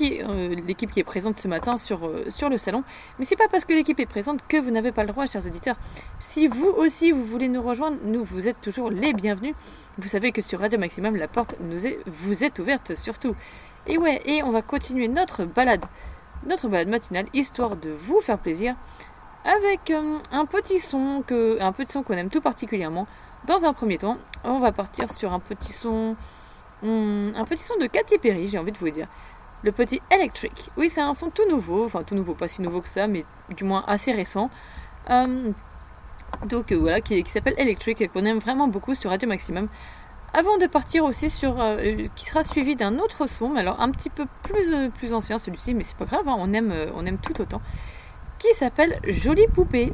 euh, 0.00 0.54
l'équipe 0.66 0.90
qui 0.90 1.00
est 1.00 1.04
présente 1.04 1.36
ce 1.36 1.48
matin 1.48 1.76
sur, 1.76 2.06
euh, 2.06 2.26
sur 2.28 2.48
le 2.48 2.58
salon. 2.58 2.84
Mais 3.18 3.24
c'est 3.24 3.36
pas 3.36 3.48
parce 3.48 3.64
que 3.64 3.72
l'équipe 3.72 3.98
est 4.00 4.06
présente 4.06 4.40
que 4.48 4.56
vous 4.56 4.70
n'avez 4.70 4.92
pas 4.92 5.02
le 5.02 5.08
droit, 5.08 5.26
chers 5.26 5.46
auditeurs. 5.46 5.76
Si 6.18 6.46
vous 6.46 6.68
aussi 6.68 7.10
vous 7.10 7.24
voulez 7.24 7.48
nous 7.48 7.62
rejoindre, 7.62 7.96
nous 8.04 8.24
vous 8.24 8.48
êtes 8.48 8.60
toujours 8.60 8.90
les 8.90 9.12
bienvenus. 9.12 9.54
Vous 9.98 10.08
savez 10.08 10.32
que 10.32 10.40
sur 10.40 10.60
Radio 10.60 10.78
Maximum, 10.78 11.16
la 11.16 11.28
porte 11.28 11.56
vous 12.06 12.44
est 12.44 12.58
ouverte 12.58 12.94
surtout. 12.94 13.34
Et 13.86 13.96
ouais, 13.96 14.20
et 14.26 14.42
on 14.42 14.50
va 14.50 14.62
continuer 14.62 15.08
notre 15.08 15.44
balade, 15.44 15.84
notre 16.46 16.68
balade 16.68 16.88
matinale, 16.88 17.26
histoire 17.32 17.76
de 17.76 17.90
vous 17.90 18.20
faire 18.20 18.38
plaisir, 18.38 18.76
avec 19.44 19.90
euh, 19.90 20.18
un 20.30 20.44
petit 20.44 20.78
son 20.78 21.22
que, 21.26 21.60
un 21.60 21.72
petit 21.72 21.92
son 21.92 22.02
qu'on 22.02 22.14
aime 22.14 22.28
tout 22.28 22.42
particulièrement. 22.42 23.06
Dans 23.46 23.64
un 23.64 23.72
premier 23.72 23.98
temps, 23.98 24.18
on 24.44 24.58
va 24.58 24.72
partir 24.72 25.10
sur 25.10 25.32
un 25.32 25.40
petit 25.40 25.72
son, 25.72 26.16
hum, 26.82 27.32
un 27.34 27.44
petit 27.44 27.62
son 27.62 27.76
de 27.76 27.86
Katy 27.86 28.18
Perry, 28.18 28.48
j'ai 28.48 28.58
envie 28.58 28.72
de 28.72 28.78
vous 28.78 28.90
dire. 28.90 29.08
Le 29.64 29.72
petit 29.72 30.00
Electric. 30.10 30.70
Oui, 30.76 30.88
c'est 30.88 31.00
un 31.00 31.14
son 31.14 31.30
tout 31.30 31.48
nouveau, 31.48 31.84
enfin 31.84 32.04
tout 32.04 32.14
nouveau, 32.14 32.34
pas 32.34 32.46
si 32.46 32.62
nouveau 32.62 32.80
que 32.80 32.88
ça, 32.88 33.08
mais 33.08 33.24
du 33.56 33.64
moins 33.64 33.84
assez 33.88 34.12
récent. 34.12 34.50
Euh, 35.10 35.50
donc 36.46 36.70
euh, 36.70 36.76
voilà, 36.76 37.00
qui, 37.00 37.24
s'appelle 37.26 37.54
Electric 37.58 38.00
et 38.00 38.08
qu'on 38.08 38.24
aime 38.24 38.38
vraiment 38.38 38.68
beaucoup 38.68 38.94
sur 38.94 39.10
Radio 39.10 39.28
Maximum. 39.28 39.68
Avant 40.32 40.58
de 40.58 40.66
partir 40.66 41.04
aussi 41.04 41.28
sur, 41.28 41.60
euh, 41.60 42.06
qui 42.14 42.26
sera 42.26 42.44
suivi 42.44 42.76
d'un 42.76 42.98
autre 42.98 43.26
son, 43.26 43.48
mais 43.48 43.60
alors 43.60 43.80
un 43.80 43.90
petit 43.90 44.10
peu 44.10 44.26
plus, 44.44 44.72
plus 44.94 45.12
ancien 45.12 45.38
celui-ci, 45.38 45.74
mais 45.74 45.82
c'est 45.82 45.96
pas 45.96 46.04
grave, 46.04 46.28
hein, 46.28 46.36
on, 46.38 46.52
aime, 46.52 46.72
on 46.94 47.04
aime 47.06 47.18
tout 47.18 47.40
autant, 47.40 47.62
qui 48.38 48.52
s'appelle 48.52 49.00
Jolie 49.08 49.48
Poupée. 49.48 49.92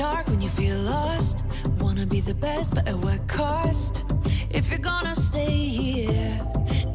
Dark 0.00 0.26
when 0.28 0.40
you 0.40 0.48
feel 0.48 0.78
lost, 0.78 1.44
wanna 1.78 2.06
be 2.06 2.22
the 2.22 2.32
best, 2.32 2.74
but 2.74 2.88
at 2.88 2.96
what 2.96 3.20
cost? 3.28 4.02
If 4.48 4.70
you're 4.70 4.86
gonna 4.92 5.14
stay 5.14 5.50
here, 5.80 6.40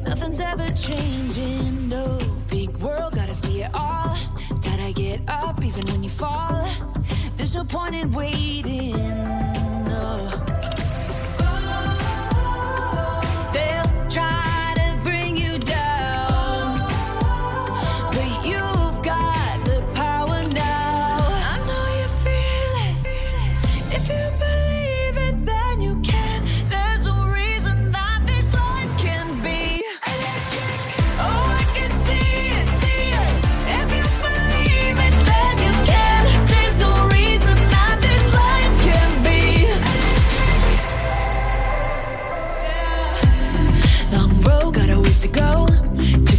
nothing's 0.02 0.40
ever 0.40 0.66
changing. 0.70 1.88
No 1.88 2.18
big 2.48 2.76
world, 2.78 3.14
gotta 3.14 3.32
see 3.32 3.62
it 3.62 3.70
all. 3.74 4.18
Gotta 4.60 4.92
get 4.92 5.20
up 5.28 5.64
even 5.64 5.86
when 5.92 6.02
you 6.02 6.10
fall. 6.10 6.66
There's 7.36 7.54
no 7.54 7.62
point 7.62 7.94
in 7.94 8.10
waiting. 8.10 8.98
No. 9.92 10.75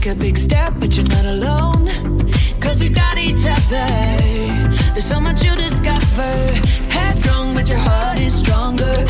a 0.09 0.15
big 0.15 0.37
step, 0.37 0.73
but 0.79 0.95
you're 0.95 1.05
not 1.07 1.25
alone. 1.25 1.87
Cause 2.61 2.79
we 2.79 2.87
got 2.87 3.17
each 3.17 3.45
other. 3.45 3.87
There's 4.93 5.05
so 5.05 5.19
much 5.19 5.43
you 5.43 5.53
discover. 5.55 6.31
Headstrong, 6.89 7.53
but 7.53 7.67
your 7.67 7.79
heart 7.79 8.19
is 8.19 8.33
stronger. 8.33 9.05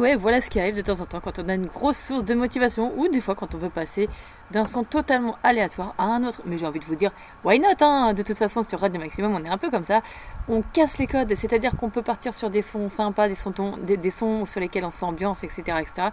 Ouais, 0.00 0.16
voilà 0.16 0.40
ce 0.40 0.50
qui 0.50 0.58
arrive 0.58 0.74
de 0.74 0.82
temps 0.82 1.00
en 1.00 1.06
temps 1.06 1.20
quand 1.20 1.38
on 1.38 1.48
a 1.48 1.54
une 1.54 1.66
grosse 1.66 1.98
source 1.98 2.24
de 2.24 2.34
motivation 2.34 2.92
ou 2.96 3.08
des 3.08 3.20
fois 3.20 3.34
quand 3.34 3.54
on 3.54 3.58
veut 3.58 3.70
passer 3.70 4.08
d'un 4.50 4.64
son 4.64 4.82
totalement 4.82 5.36
aléatoire 5.42 5.94
à 5.98 6.04
un 6.04 6.24
autre. 6.24 6.40
Mais 6.46 6.58
j'ai 6.58 6.66
envie 6.66 6.80
de 6.80 6.84
vous 6.84 6.96
dire, 6.96 7.12
why 7.44 7.60
not 7.60 7.68
hein? 7.80 8.14
De 8.14 8.22
toute 8.22 8.38
façon, 8.38 8.62
sur 8.62 8.80
Radio 8.80 9.00
Maximum, 9.00 9.34
on 9.34 9.44
est 9.44 9.48
un 9.48 9.58
peu 9.58 9.70
comme 9.70 9.84
ça. 9.84 10.00
On 10.48 10.62
casse 10.62 10.98
les 10.98 11.06
codes, 11.06 11.32
c'est-à-dire 11.34 11.76
qu'on 11.76 11.90
peut 11.90 12.02
partir 12.02 12.34
sur 12.34 12.50
des 12.50 12.62
sons 12.62 12.88
sympas, 12.88 13.28
des 13.28 13.34
sons, 13.34 13.52
des, 13.82 14.10
sons 14.10 14.46
sur 14.46 14.60
lesquels 14.60 14.84
on 14.84 14.90
s'ambiance, 14.90 15.44
etc., 15.44 15.62
etc. 15.80 16.08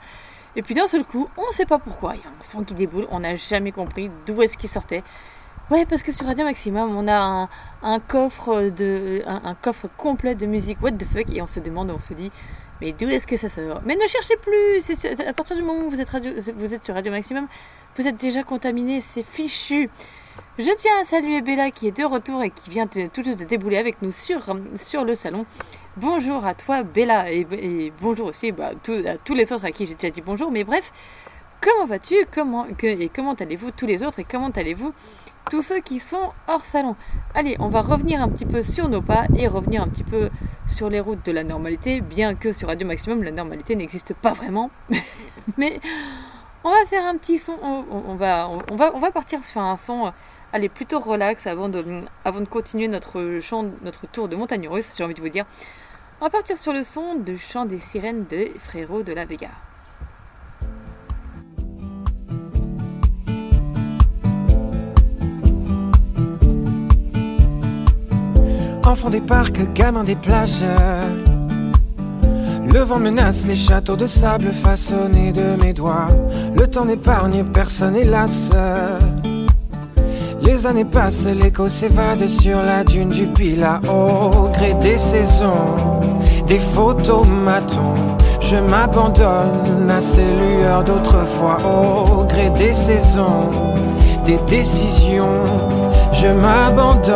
Et 0.55 0.61
puis 0.61 0.75
d'un 0.75 0.87
seul 0.87 1.03
coup, 1.03 1.29
on 1.37 1.47
ne 1.47 1.51
sait 1.51 1.65
pas 1.65 1.79
pourquoi, 1.79 2.15
il 2.15 2.21
y 2.21 2.25
a 2.25 2.27
un 2.27 2.41
son 2.41 2.63
qui 2.63 2.73
déboule, 2.73 3.07
on 3.09 3.21
n'a 3.21 3.35
jamais 3.35 3.71
compris 3.71 4.11
d'où 4.25 4.41
est-ce 4.41 4.57
qu'il 4.57 4.69
sortait. 4.69 5.03
Ouais, 5.69 5.85
parce 5.85 6.01
que 6.01 6.13
sur 6.13 6.25
Radio 6.25 6.45
Maximum, 6.45 6.95
on 6.95 7.07
a 7.09 7.49
un, 7.83 7.99
coffre 7.99 8.69
de, 8.69 9.21
un 9.27 9.53
coffre 9.55 9.89
complet 9.97 10.33
de 10.33 10.45
musique 10.45 10.81
what 10.81 10.93
the 10.93 11.05
fuck? 11.05 11.29
Et 11.29 11.41
on 11.41 11.47
se 11.47 11.59
demande, 11.59 11.91
on 11.91 11.99
se 11.99 12.13
dit, 12.13 12.31
mais 12.81 12.93
d'où 12.93 13.07
est-ce 13.07 13.27
que 13.27 13.37
ça 13.37 13.49
sort? 13.49 13.81
Mais 13.85 13.95
ne 13.95 14.07
cherchez 14.07 14.35
plus 14.37 14.81
À 15.27 15.33
partir 15.33 15.55
du 15.55 15.61
moment 15.63 15.85
où 15.85 15.89
vous 15.89 16.01
êtes, 16.01 16.09
radio- 16.09 16.33
sur 16.83 16.93
Radio 16.93 17.11
Maximum, 17.11 17.47
vous 17.97 18.07
êtes 18.07 18.17
déjà 18.17 18.43
contaminé, 18.43 19.01
c'est 19.01 19.23
fichu. 19.23 19.89
Je 20.59 20.71
tiens 20.77 20.99
à 21.01 21.03
saluer 21.03 21.41
Bella 21.41 21.71
qui 21.71 21.87
est 21.87 21.97
de 21.97 22.03
retour 22.03 22.43
et 22.43 22.49
qui 22.51 22.69
vient 22.69 22.87
tout 22.87 23.23
juste 23.23 23.39
de 23.39 23.45
débouler 23.45 23.77
avec 23.77 24.01
nous 24.01 24.11
sur, 24.11 24.53
le 25.03 25.15
salon. 25.15 25.45
Bonjour 25.97 26.45
à 26.45 26.53
toi 26.53 26.83
Bella 26.83 27.31
et, 27.31 27.91
bonjour 28.01 28.27
aussi 28.27 28.51
bah, 28.51 28.71
à 28.71 29.17
tous 29.17 29.33
les 29.33 29.51
autres 29.53 29.65
à 29.65 29.71
qui 29.71 29.85
j'ai 29.85 29.95
déjà 29.95 30.09
dit 30.11 30.21
bonjour. 30.21 30.51
Mais 30.51 30.63
bref, 30.63 30.91
comment 31.61 31.85
vas-tu? 31.85 32.15
Comment, 32.33 32.67
Et 32.83 33.09
comment 33.09 33.33
allez-vous 33.33 33.71
tous 33.71 33.87
les 33.87 34.03
autres 34.03 34.19
Et 34.19 34.23
comment 34.23 34.49
allez-vous? 34.49 34.93
Tous 35.49 35.61
ceux 35.61 35.79
qui 35.79 35.99
sont 35.99 36.31
hors 36.47 36.65
salon 36.65 36.95
Allez, 37.33 37.55
on 37.59 37.69
va 37.69 37.81
revenir 37.81 38.21
un 38.21 38.29
petit 38.29 38.45
peu 38.45 38.61
sur 38.61 38.89
nos 38.89 39.01
pas 39.01 39.25
et 39.37 39.47
revenir 39.47 39.81
un 39.81 39.87
petit 39.87 40.03
peu 40.03 40.29
sur 40.67 40.89
les 40.89 40.99
routes 40.99 41.25
de 41.25 41.31
la 41.31 41.43
normalité, 41.43 42.01
bien 42.01 42.35
que 42.35 42.51
sur 42.51 42.67
Radio 42.67 42.87
Maximum, 42.87 43.23
la 43.23 43.31
normalité 43.31 43.75
n'existe 43.75 44.13
pas 44.13 44.33
vraiment. 44.33 44.69
Mais 45.57 45.79
on 46.63 46.69
va 46.69 46.85
faire 46.85 47.05
un 47.05 47.17
petit 47.17 47.37
son, 47.37 47.53
on, 47.61 48.15
va, 48.15 49.11
partir 49.13 49.45
sur 49.45 49.61
un 49.61 49.77
son, 49.77 50.07
euh, 50.07 50.11
allez, 50.51 50.69
plutôt 50.69 50.99
relax 50.99 51.47
avant 51.47 51.69
de, 51.69 51.81
de 51.81 52.45
continuer 52.45 52.87
notre, 52.87 53.39
chant, 53.39 53.65
notre 53.83 54.07
tour 54.07 54.27
de 54.27 54.35
montagne 54.35 54.67
russe, 54.67 54.93
j'ai 54.97 55.03
envie 55.03 55.13
de 55.13 55.21
vous 55.21 55.29
dire. 55.29 55.45
On 56.19 56.25
va 56.25 56.29
partir 56.29 56.57
sur 56.57 56.73
le 56.73 56.83
son 56.83 57.15
de 57.15 57.35
chant 57.35 57.65
des 57.65 57.79
sirènes 57.79 58.25
des 58.25 58.53
frérots 58.59 59.03
de 59.03 59.13
la 59.13 59.25
Vega. 59.25 59.49
Enfant 68.87 69.09
des 69.09 69.19
parcs, 69.19 69.73
gamin 69.73 70.05
des 70.05 70.15
plages. 70.15 70.63
Le 72.73 72.79
vent 72.79 72.99
menace 72.99 73.45
les 73.45 73.57
châteaux 73.57 73.97
de 73.97 74.07
sable 74.07 74.53
façonnés 74.53 75.33
de 75.33 75.61
mes 75.61 75.73
doigts. 75.73 76.07
Le 76.57 76.65
temps 76.67 76.85
n'épargne 76.85 77.43
personne, 77.43 77.97
hélas. 77.97 78.49
Les 80.41 80.65
années 80.65 80.85
passent, 80.85 81.25
l'écho 81.25 81.67
s'évade 81.67 82.29
sur 82.29 82.61
la 82.61 82.85
dune 82.85 83.09
du 83.09 83.25
Pila. 83.25 83.81
Au 83.89 84.47
gré 84.53 84.73
des 84.75 84.97
saisons, 84.97 85.75
des 86.47 86.59
photomatons. 86.59 87.93
Je 88.39 88.55
m'abandonne 88.55 89.91
à 89.91 89.99
ces 89.99 90.23
lueurs 90.23 90.85
d'autrefois. 90.85 91.57
Au 91.65 92.23
gré 92.23 92.49
des 92.51 92.71
saisons, 92.71 93.49
des 94.25 94.39
décisions. 94.47 95.66
Je 96.19 96.27
m'abandonne 96.27 97.13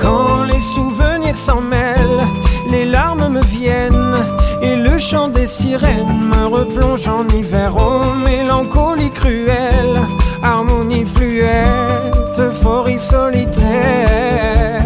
quand 0.00 0.44
les 0.44 0.60
souvenirs 0.74 1.36
s'en 1.36 1.60
mêlent, 1.60 2.26
les 2.70 2.86
larmes 2.86 3.28
me 3.28 3.42
viennent 3.42 4.16
et 4.62 4.74
le 4.74 4.98
chant 4.98 5.28
des 5.28 5.46
sirènes 5.46 6.30
me 6.32 6.46
replonge 6.46 7.06
en 7.06 7.28
hiver. 7.28 7.74
Oh, 7.76 8.14
mélancolie 8.24 9.10
cruelle, 9.10 10.00
harmonie 10.42 11.04
fluette, 11.04 12.38
euphorie 12.38 12.98
solitaire. 12.98 14.80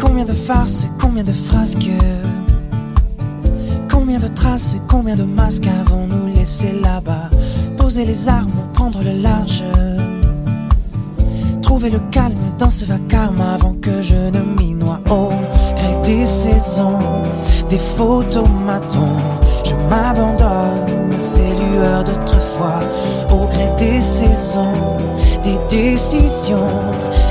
Combien 0.00 0.24
de 0.24 0.32
farces, 0.32 0.86
combien 0.98 1.22
de 1.22 1.32
frasques 1.32 1.90
Combien 3.90 4.18
de 4.18 4.28
traces, 4.28 4.76
combien 4.88 5.16
de 5.16 5.24
masques 5.24 5.66
avons-nous 5.66 6.32
laissé 6.34 6.72
là-bas 6.80 7.30
Poser 7.76 8.04
les 8.04 8.28
armes, 8.28 8.52
prendre 8.72 9.02
le 9.02 9.12
large 9.20 9.62
Trouver 11.60 11.90
le 11.90 11.98
calme 12.10 12.36
dans 12.58 12.70
ce 12.70 12.84
vacarme 12.84 13.40
avant 13.40 13.74
que 13.74 14.02
je 14.02 14.14
ne 14.14 14.40
m'y 14.56 14.74
noie. 14.74 15.00
Au 15.10 15.30
gré 15.74 15.96
des 16.04 16.26
saisons, 16.26 16.98
des 17.68 17.78
photomatons 17.78 19.16
Je 19.64 19.74
m'abandonne 19.88 21.12
à 21.12 21.18
ces 21.18 21.54
lueurs 21.56 22.04
d'autrefois. 22.04 22.80
Au 23.30 23.46
gré 23.46 23.68
des 23.78 24.00
saisons, 24.00 24.98
des 25.42 25.58
décisions 25.68 26.68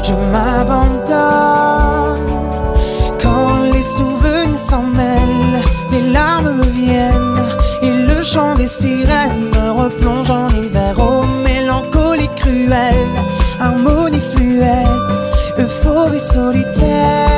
Je 0.03 0.13
m'abandonne. 0.31 1.09
Quand 3.21 3.59
les 3.71 3.83
souvenirs 3.83 4.59
s'en 4.59 4.83
mêlent, 4.83 5.68
les 5.91 6.11
larmes 6.11 6.53
me 6.53 6.65
viennent 6.65 7.37
et 7.81 7.91
le 7.91 8.23
chant 8.23 8.55
des 8.55 8.67
sirènes 8.67 9.49
me 9.53 9.71
replonge 9.71 10.29
en 10.29 10.47
hiver. 10.49 10.95
Oh, 10.97 11.23
mélancolie 11.43 12.29
cruelle, 12.35 13.15
harmonie 13.59 14.21
fluette, 14.21 15.11
euphorie 15.57 16.19
solitaire. 16.19 17.28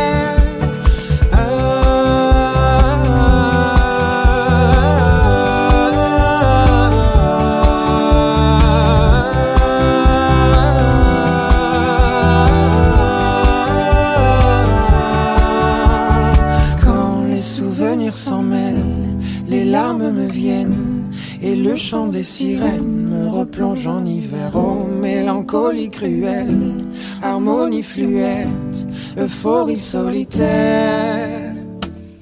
Le 21.71 21.77
chant 21.77 22.07
des 22.07 22.23
sirènes 22.23 23.07
me 23.09 23.29
replonge 23.29 23.87
en 23.87 24.05
hiver. 24.05 24.51
Oh, 24.53 24.85
mélancolie 24.99 25.89
cruelle, 25.89 26.83
harmonie 27.23 27.81
fluette, 27.81 28.77
euphorie 29.17 29.77
solitaire. 29.77 31.53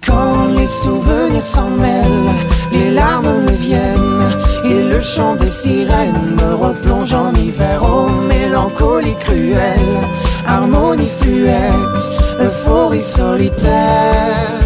Quand 0.05 0.45
les 0.55 0.67
souvenirs 0.67 1.43
s'en 1.43 1.71
mêlent, 1.71 2.35
les 2.71 2.91
larmes 2.91 3.41
me 3.47 3.55
viennent 3.67 4.29
et 4.65 4.83
le 4.93 4.99
chant 4.99 5.35
des 5.35 5.53
sirènes 5.61 6.35
me 6.39 6.53
replonge 6.53 7.13
en 7.15 7.33
hiver. 7.33 7.81
Oh, 7.83 8.07
mélancolie 8.27 9.17
cruelle, 9.19 9.97
harmonie 10.45 11.13
fluette, 11.19 12.01
euphorie 12.39 13.01
solitaire. 13.01 14.59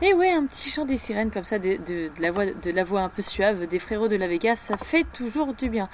Et 0.00 0.12
ouais, 0.14 0.32
un 0.32 0.46
petit 0.46 0.70
chant 0.70 0.84
des 0.84 0.96
sirènes 0.96 1.30
comme 1.30 1.44
ça, 1.44 1.58
de, 1.58 2.10
la, 2.18 2.30
voix, 2.84 3.00
un 3.00 3.08
peu 3.08 3.22
suave 3.22 3.66
des 3.66 3.78
frérots 3.78 4.08
de 4.08 4.16
la 4.16 4.28
Vega, 4.28 4.54
ça 4.54 4.76
fait 4.76 5.04
toujours 5.12 5.54
du 5.54 5.68
bien. 5.68 5.88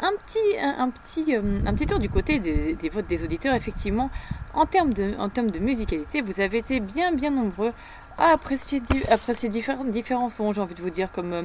Un 0.00 0.12
petit, 0.24 0.58
un, 0.60 0.90
petit, 0.90 1.36
euh, 1.36 1.60
un 1.64 1.74
petit 1.74 1.86
tour 1.86 1.98
du 1.98 2.08
côté 2.08 2.38
des, 2.38 2.74
des 2.74 3.24
auditeurs, 3.24 3.54
effectivement, 3.54 4.10
en 4.54 4.66
termes, 4.66 4.92
de, 4.92 5.14
en 5.18 5.28
termes 5.28 5.50
de 5.50 5.58
musicalité, 5.58 6.20
vous 6.20 6.40
avez 6.40 6.58
été 6.58 6.80
bien, 6.80 7.12
bien 7.12 7.30
nombreux 7.30 7.72
à 8.18 8.30
apprécier, 8.32 8.80
di- 8.80 9.04
apprécier 9.10 9.48
différents, 9.48 10.28
sons, 10.28 10.52
j'ai 10.52 10.60
envie 10.60 10.74
de 10.74 10.82
vous 10.82 10.90
dire, 10.90 11.10
comme 11.12 11.32
euh, 11.32 11.42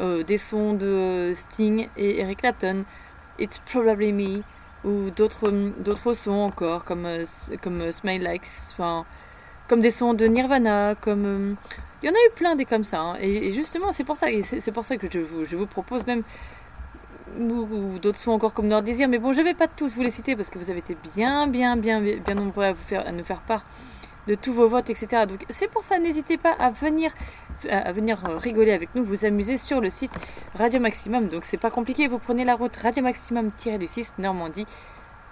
euh, 0.00 0.22
des 0.22 0.38
sons 0.38 0.74
de 0.74 1.32
Sting 1.34 1.88
et 1.96 2.20
Eric 2.20 2.38
Clapton, 2.38 2.84
It's 3.38 3.58
Probably 3.70 4.12
Me, 4.12 4.42
ou 4.84 5.10
d'autres, 5.10 5.50
d'autres 5.80 6.12
sons 6.12 6.32
encore, 6.32 6.84
comme, 6.84 7.06
euh, 7.06 7.24
comme 7.62 7.90
Smile 7.92 8.22
Like, 8.22 8.42
enfin, 8.72 9.04
comme 9.68 9.80
des 9.80 9.90
sons 9.90 10.14
de 10.14 10.26
Nirvana, 10.26 10.94
comme 10.94 11.26
euh, 11.26 11.54
il 12.02 12.06
y 12.06 12.10
en 12.10 12.14
a 12.14 12.18
eu 12.28 12.30
plein 12.36 12.54
des 12.56 12.64
comme 12.64 12.84
ça. 12.84 13.00
hein. 13.00 13.16
Et, 13.20 13.52
justement, 13.52 13.92
c'est 13.92 14.04
pour 14.04 14.16
ça, 14.16 14.28
pour 14.72 14.84
ça 14.84 14.96
que 14.96 15.08
je 15.12 15.18
vous, 15.18 15.44
je 15.44 15.56
vous 15.56 15.66
propose 15.66 16.06
même 16.06 16.22
ou, 17.38 17.98
d'autres 17.98 18.18
sons 18.18 18.30
encore 18.30 18.54
comme 18.54 18.68
Nord 18.68 18.82
Désir. 18.82 19.08
Mais 19.08 19.18
bon, 19.18 19.32
je 19.32 19.42
vais 19.42 19.54
pas 19.54 19.66
tous 19.68 19.94
vous 19.94 20.02
les 20.02 20.10
citer 20.10 20.36
parce 20.36 20.48
que 20.48 20.58
vous 20.58 20.70
avez 20.70 20.78
été 20.78 20.96
bien, 21.14 21.46
bien, 21.48 21.76
bien, 21.76 22.00
bien 22.00 22.34
nombreux 22.34 22.64
à 22.64 22.72
vous 22.72 22.82
faire, 22.86 23.06
à 23.06 23.12
nous 23.12 23.24
faire 23.24 23.40
part 23.40 23.64
de 24.28 24.34
tous 24.36 24.52
vos 24.52 24.68
votes, 24.68 24.88
etc. 24.90 25.24
Donc 25.26 25.44
c'est 25.48 25.68
pour 25.70 25.84
ça, 25.84 25.98
n'hésitez 25.98 26.36
pas 26.36 26.52
à 26.52 26.70
venir 26.70 27.12
à- 27.68 27.90
venir 27.92 28.22
euh, 28.28 28.36
rigoler 28.36 28.70
avec 28.72 28.94
nous, 28.94 29.02
vous 29.04 29.24
amuser 29.24 29.58
sur 29.58 29.80
le 29.80 29.90
site 29.90 30.12
Radio 30.54 30.78
Maximum. 30.78 31.28
Donc 31.28 31.44
c'est 31.44 31.56
pas 31.56 31.70
compliqué, 31.70 32.06
vous 32.06 32.20
prenez 32.20 32.44
la 32.44 32.54
route 32.54 32.76
Radio 32.76 33.02
Maximum-du-6 33.02 34.12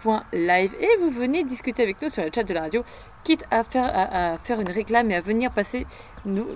Normandie.live 0.04 0.74
et 0.80 0.88
vous 1.00 1.11
venez 1.11 1.44
discuter 1.44 1.82
avec 1.82 2.00
nous 2.02 2.09
sur 2.09 2.24
le 2.24 2.30
chat 2.35 2.42
de 2.44 2.52
la 2.54 2.62
radio, 2.62 2.82
quitte 3.24 3.44
à 3.50 3.62
faire, 3.64 3.90
à, 3.94 4.38
faire 4.38 4.60
une 4.60 4.71
réclame 4.71 5.10
et 5.10 5.14
à 5.16 5.21
venir 5.21 5.50
passer 5.52 5.87
nous, 6.25 6.46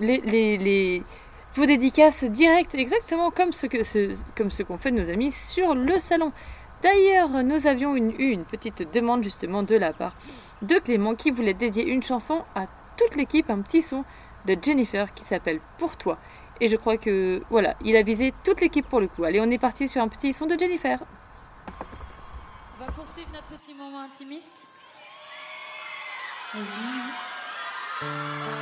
vos 1.53 1.65
dédicaces 1.65 2.23
directes, 2.23 2.75
exactement 2.75 3.29
comme 3.29 3.51
ce 3.51 3.67
que 3.67 3.83
ce, 3.83 4.13
comme 4.37 4.51
ce 4.51 4.63
qu'ont 4.63 4.77
fait 4.77 4.91
nos 4.91 5.09
amis 5.09 5.31
sur 5.33 5.75
le 5.75 5.99
salon. 5.99 6.31
D'ailleurs, 6.81 7.43
nous 7.43 7.67
avions 7.67 7.95
une- 7.95 8.11
eu 8.19 8.29
une 8.31 8.45
petite 8.45 8.91
demande 8.93 9.23
justement 9.23 9.61
de 9.61 9.75
la 9.75 9.91
part 9.93 10.15
de 10.61 10.79
Clément 10.79 11.15
qui 11.15 11.31
voulait 11.31 11.53
dédier 11.53 11.87
une 11.87 12.03
chanson 12.03 12.43
à 12.55 12.67
toute 12.97 13.15
l'équipe, 13.15 13.49
un 13.49 13.61
petit 13.61 13.81
son 13.81 14.03
de 14.45 14.57
Jennifer 14.61 15.13
qui 15.13 15.23
s'appelle 15.23 15.59
Pour 15.77 15.97
toi. 15.97 16.17
Et 16.59 16.67
je 16.67 16.75
crois 16.75 16.97
que 16.97 17.41
voilà, 17.49 17.75
il 17.83 17.95
a 17.95 18.03
visé 18.03 18.33
toute 18.43 18.61
l'équipe 18.61 18.87
pour 18.87 18.99
le 18.99 19.07
coup. 19.07 19.23
Allez, 19.23 19.41
on 19.41 19.49
est 19.49 19.57
parti 19.57 19.87
sur 19.87 20.01
un 20.01 20.07
petit 20.07 20.33
son 20.33 20.45
de 20.45 20.57
Jennifer. 20.57 20.99
On 22.79 22.85
va 22.85 22.91
poursuivre 22.91 23.29
notre 23.33 23.47
petit 23.47 23.73
moment 23.73 24.01
intimiste. 24.01 24.69
Vas-y. 26.53 28.60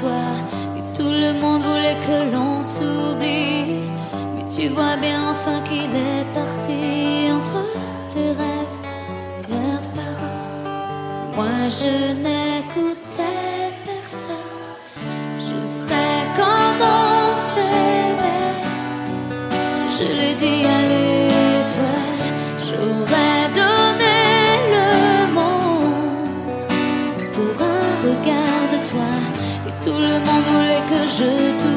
Toi. 0.00 0.24
Et 0.78 0.84
tout 0.96 1.10
le 1.24 1.32
monde 1.40 1.62
voulait 1.62 1.98
que 2.06 2.16
l'on 2.32 2.62
s'oublie. 2.62 3.82
Mais 4.34 4.44
tu 4.54 4.68
vois 4.68 4.96
bien 4.96 5.30
enfin 5.32 5.60
qu'il 5.62 5.90
est 6.10 6.26
parti 6.32 7.30
entre 7.38 7.62
tes 8.10 8.30
rêves 8.40 8.80
leurs 9.48 9.88
paroles 9.98 10.44
moi 11.36 11.68
je 11.68 12.12
n'écoutais 12.24 13.72
personne. 13.84 14.36
Je 15.38 15.64
sais 15.64 16.18
comment 16.36 17.36
s'aimer 17.36 18.24
je 19.96 20.04
l'ai 20.18 20.34
dit 20.34 20.64
à 20.64 20.80
je 31.16 31.58
t'oublie. 31.58 31.73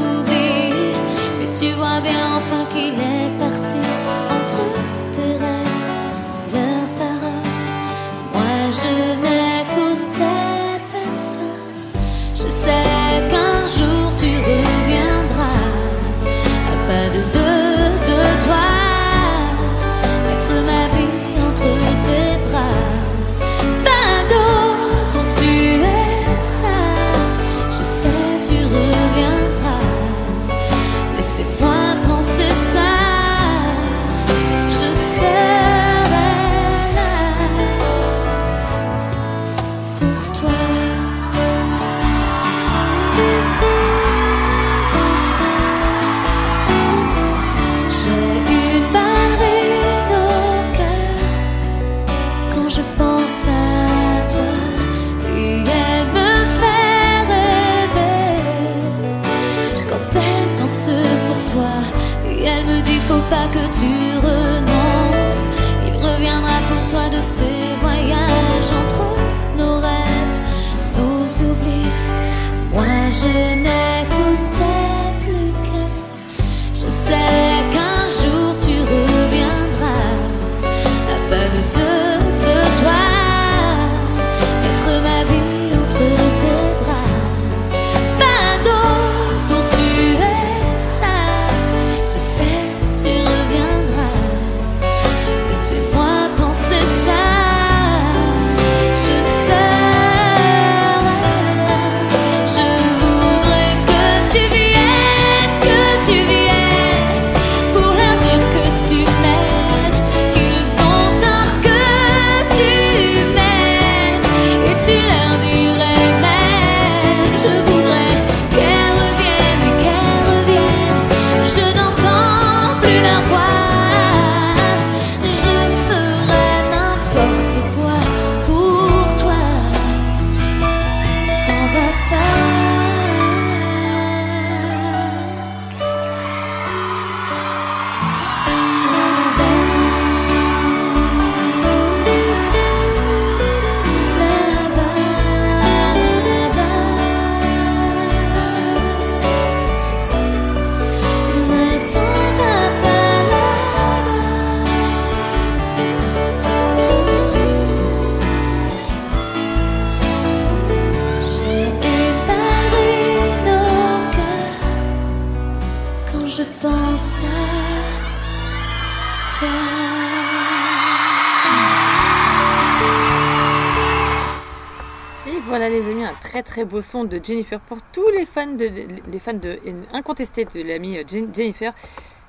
Très 176.57 176.65
beau 176.65 176.81
son 176.81 177.03
de 177.03 177.21
Jennifer 177.23 177.59
pour 177.59 177.77
tous 177.93 178.09
les 178.09 178.25
fans 178.25 178.47
de 178.47 178.65
les 179.11 179.19
fans 179.19 179.33
de 179.35 179.59
incontestés 179.93 180.45
de 180.45 180.63
l'ami 180.63 180.97
Jen- 181.07 181.31
Jennifer. 181.31 181.71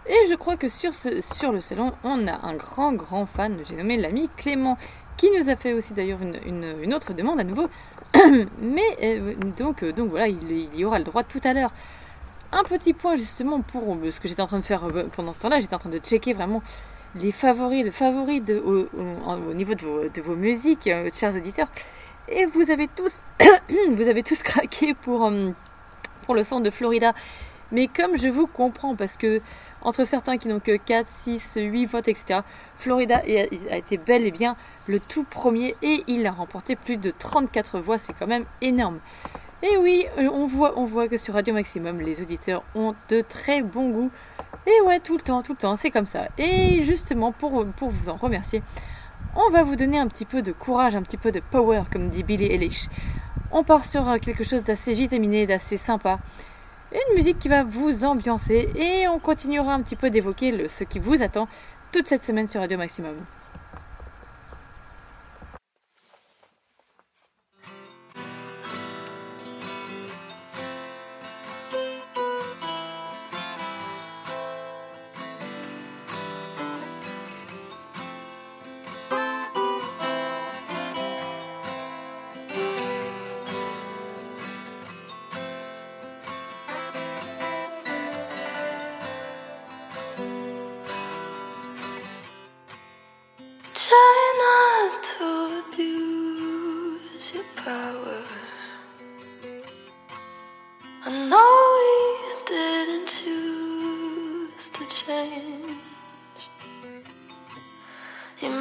Et 0.06 0.26
je 0.28 0.34
crois 0.34 0.58
que 0.58 0.68
sur 0.68 0.92
ce 0.94 1.22
sur 1.22 1.50
le 1.50 1.62
salon, 1.62 1.94
on 2.04 2.26
a 2.28 2.34
un 2.46 2.54
grand 2.54 2.92
grand 2.92 3.24
fan, 3.24 3.56
j'ai 3.66 3.76
nommé 3.76 3.96
l'ami 3.96 4.28
Clément, 4.36 4.76
qui 5.16 5.30
nous 5.30 5.48
a 5.48 5.56
fait 5.56 5.72
aussi 5.72 5.94
d'ailleurs 5.94 6.18
une, 6.20 6.38
une- 6.82 6.92
autre 6.92 7.14
demande 7.14 7.40
à 7.40 7.44
nouveau. 7.44 7.68
Mais 8.60 8.82
euh, 9.02 9.32
donc 9.56 9.82
euh, 9.82 9.92
donc 9.92 10.10
voilà, 10.10 10.28
il, 10.28 10.76
y 10.76 10.84
aura 10.84 10.98
le 10.98 11.04
droit 11.06 11.22
tout 11.22 11.40
à 11.44 11.54
l'heure. 11.54 11.72
Un 12.52 12.64
petit 12.64 12.92
point 12.92 13.16
justement 13.16 13.62
pour 13.62 13.94
euh, 13.96 14.10
ce 14.10 14.20
que 14.20 14.28
j'étais 14.28 14.42
en 14.42 14.46
train 14.46 14.58
de 14.58 14.64
faire 14.66 14.84
euh, 14.84 15.04
pendant 15.16 15.32
ce 15.32 15.38
temps-là, 15.40 15.58
j'étais 15.60 15.74
en 15.74 15.78
train 15.78 15.88
de 15.88 16.00
checker 16.00 16.34
vraiment 16.34 16.62
les 17.14 17.32
favoris, 17.32 17.82
le 17.82 17.90
favoris 17.92 18.44
de, 18.44 18.58
au, 18.58 18.80
au- 18.94 19.50
au 19.50 19.54
niveau 19.54 19.74
de 19.74 19.80
vos, 19.86 20.00
de 20.14 20.20
vos 20.20 20.36
musiques, 20.36 20.86
euh, 20.86 21.08
chers 21.14 21.34
auditeurs. 21.34 21.68
Et 22.30 22.44
vous 22.44 22.70
avez 22.70 22.88
tous, 22.88 23.20
vous 23.90 24.08
avez 24.08 24.22
tous 24.22 24.42
craqué 24.42 24.94
pour, 24.94 25.26
euh, 25.26 25.50
pour 26.22 26.34
le 26.34 26.42
son 26.42 26.60
de 26.60 26.70
Florida. 26.70 27.14
Mais 27.70 27.86
comme 27.86 28.16
je 28.16 28.28
vous 28.28 28.46
comprends, 28.46 28.96
parce 28.96 29.16
que 29.16 29.40
entre 29.82 30.04
certains 30.04 30.38
qui 30.38 30.48
n'ont 30.48 30.60
que 30.60 30.76
4, 30.76 31.06
6, 31.06 31.58
8 31.60 31.86
votes, 31.86 32.08
etc., 32.08 32.40
Florida 32.78 33.18
a 33.18 33.76
été 33.76 33.96
bel 33.98 34.26
et 34.26 34.30
bien 34.30 34.56
le 34.86 35.00
tout 35.00 35.24
premier 35.24 35.76
et 35.82 36.04
il 36.06 36.26
a 36.26 36.32
remporté 36.32 36.76
plus 36.76 36.96
de 36.96 37.10
34 37.10 37.80
voix, 37.80 37.98
c'est 37.98 38.14
quand 38.14 38.26
même 38.26 38.44
énorme. 38.62 39.00
Et 39.62 39.76
oui, 39.76 40.06
euh, 40.18 40.28
on 40.32 40.46
voit, 40.46 40.78
on 40.78 40.84
voit 40.84 41.08
que 41.08 41.16
sur 41.16 41.34
Radio 41.34 41.52
Maximum, 41.52 42.00
les 42.00 42.20
auditeurs 42.20 42.62
ont 42.74 42.94
de 43.08 43.22
très 43.22 43.62
bons 43.62 43.90
goûts. 43.90 44.10
Et 44.66 44.80
ouais, 44.82 45.00
tout 45.00 45.16
le 45.16 45.22
temps, 45.22 45.42
tout 45.42 45.52
le 45.52 45.58
temps, 45.58 45.76
c'est 45.76 45.90
comme 45.90 46.06
ça. 46.06 46.28
Et 46.38 46.82
justement, 46.84 47.32
pour, 47.32 47.66
pour 47.76 47.90
vous 47.90 48.08
en 48.08 48.16
remercier, 48.16 48.62
on 49.40 49.50
va 49.50 49.62
vous 49.62 49.76
donner 49.76 49.98
un 49.98 50.08
petit 50.08 50.24
peu 50.24 50.42
de 50.42 50.50
courage, 50.50 50.96
un 50.96 51.02
petit 51.02 51.16
peu 51.16 51.30
de 51.30 51.40
power, 51.40 51.82
comme 51.92 52.08
dit 52.08 52.24
Billy 52.24 52.46
Eilish. 52.46 52.88
On 53.52 53.62
part 53.62 53.84
sur 53.84 54.08
euh, 54.08 54.18
quelque 54.18 54.42
chose 54.42 54.64
d'assez 54.64 54.92
vitaminé, 54.92 55.46
d'assez 55.46 55.76
sympa. 55.76 56.18
Une 56.92 57.16
musique 57.16 57.38
qui 57.38 57.48
va 57.48 57.62
vous 57.62 58.04
ambiancer 58.04 58.68
et 58.74 59.06
on 59.06 59.20
continuera 59.20 59.74
un 59.74 59.82
petit 59.82 59.96
peu 59.96 60.10
d'évoquer 60.10 60.68
ce 60.68 60.82
qui 60.82 60.98
vous 60.98 61.22
attend 61.22 61.46
toute 61.92 62.08
cette 62.08 62.24
semaine 62.24 62.48
sur 62.48 62.60
Radio 62.60 62.78
Maximum. 62.78 63.14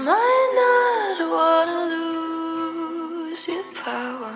Might 0.08 0.51
not 0.62 1.18
want 1.36 1.68
to 1.70 1.80
lose 1.91 3.47
your 3.47 3.64
power, 3.84 4.36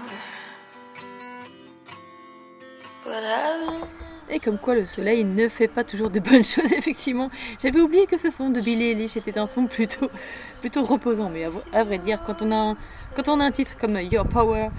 but 3.05 3.23
having 3.23 3.87
Et 4.29 4.39
comme 4.39 4.57
quoi 4.57 4.75
le 4.75 4.85
soleil 4.85 5.23
ne 5.23 5.47
fait 5.47 5.67
pas 5.69 5.83
toujours 5.83 6.09
de 6.09 6.19
bonnes 6.19 6.43
choses, 6.55 6.71
effectivement. 6.73 7.29
J'avais 7.61 7.79
oublié 7.79 8.05
que 8.05 8.17
ce 8.17 8.29
son 8.29 8.49
de 8.49 8.59
Billy 8.59 8.91
Eilish 8.91 9.15
était 9.17 9.37
un 9.37 9.47
son 9.47 9.65
plutôt, 9.67 10.09
plutôt 10.61 10.83
reposant. 10.83 11.29
Mais 11.29 11.45
à, 11.73 11.83
vrai 11.83 11.97
dire, 11.99 12.21
quand 12.25 12.41
on, 12.41 12.51
a 12.51 12.55
un, 12.55 12.77
quand 13.15 13.29
on 13.29 13.39
a 13.39 13.45
un 13.45 13.51
titre 13.51 13.71
comme 13.79 13.97
Your 13.97 14.25
Power, 14.25 14.69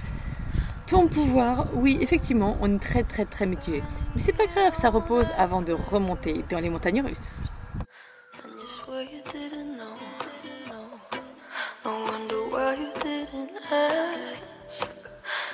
ton 0.86 1.08
pouvoir, 1.08 1.68
oui, 1.74 1.98
effectivement, 2.00 2.56
on 2.60 2.74
est 2.74 2.78
très 2.78 3.02
très 3.02 3.24
très 3.24 3.46
mitigé. 3.46 3.82
Mais 4.14 4.20
c'est 4.20 4.36
pas 4.36 4.46
grave, 4.46 4.74
ça 4.76 4.90
repose 4.90 5.26
avant 5.38 5.62
de 5.62 5.72
remonter 5.72 6.44
dans 6.50 6.58
les 6.58 6.70
montagnes 6.70 7.02
russes. 7.02 7.40
No 11.84 12.00
wonder 12.04 12.40
why 12.52 12.74
you 12.76 12.92
didn't 13.00 13.50
ask. 13.70 14.90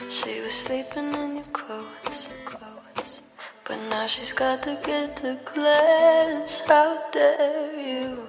She 0.09 0.41
was 0.41 0.53
sleeping 0.53 1.13
in 1.15 1.37
your 1.37 1.51
clothes, 1.53 2.29
clothes. 2.45 3.23
But 3.65 3.79
now 3.91 4.07
she's 4.07 4.33
got 4.33 4.63
to 4.65 4.79
get 4.85 5.17
to 5.17 5.37
class. 5.45 6.61
How 6.67 7.11
dare 7.13 7.73
you? 7.73 8.27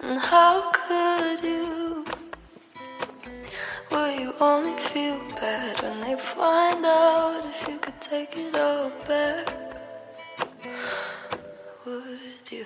And 0.00 0.18
how 0.18 0.72
could 0.72 1.42
you? 1.42 2.04
Will 3.90 4.10
you 4.10 4.32
only 4.40 4.76
feel 4.78 5.18
bad 5.40 5.80
when 5.82 6.00
they 6.00 6.16
find 6.16 6.84
out 6.84 7.44
if 7.44 7.68
you 7.68 7.78
could 7.78 8.00
take 8.00 8.36
it 8.36 8.54
all 8.56 8.90
back? 9.06 9.66
would 11.86 12.50
you 12.50 12.64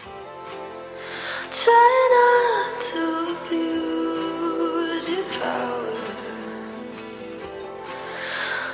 try 1.50 2.08
not 2.16 2.78
to 2.78 3.02
abuse 3.34 5.08
your 5.08 5.24
power? 5.40 5.94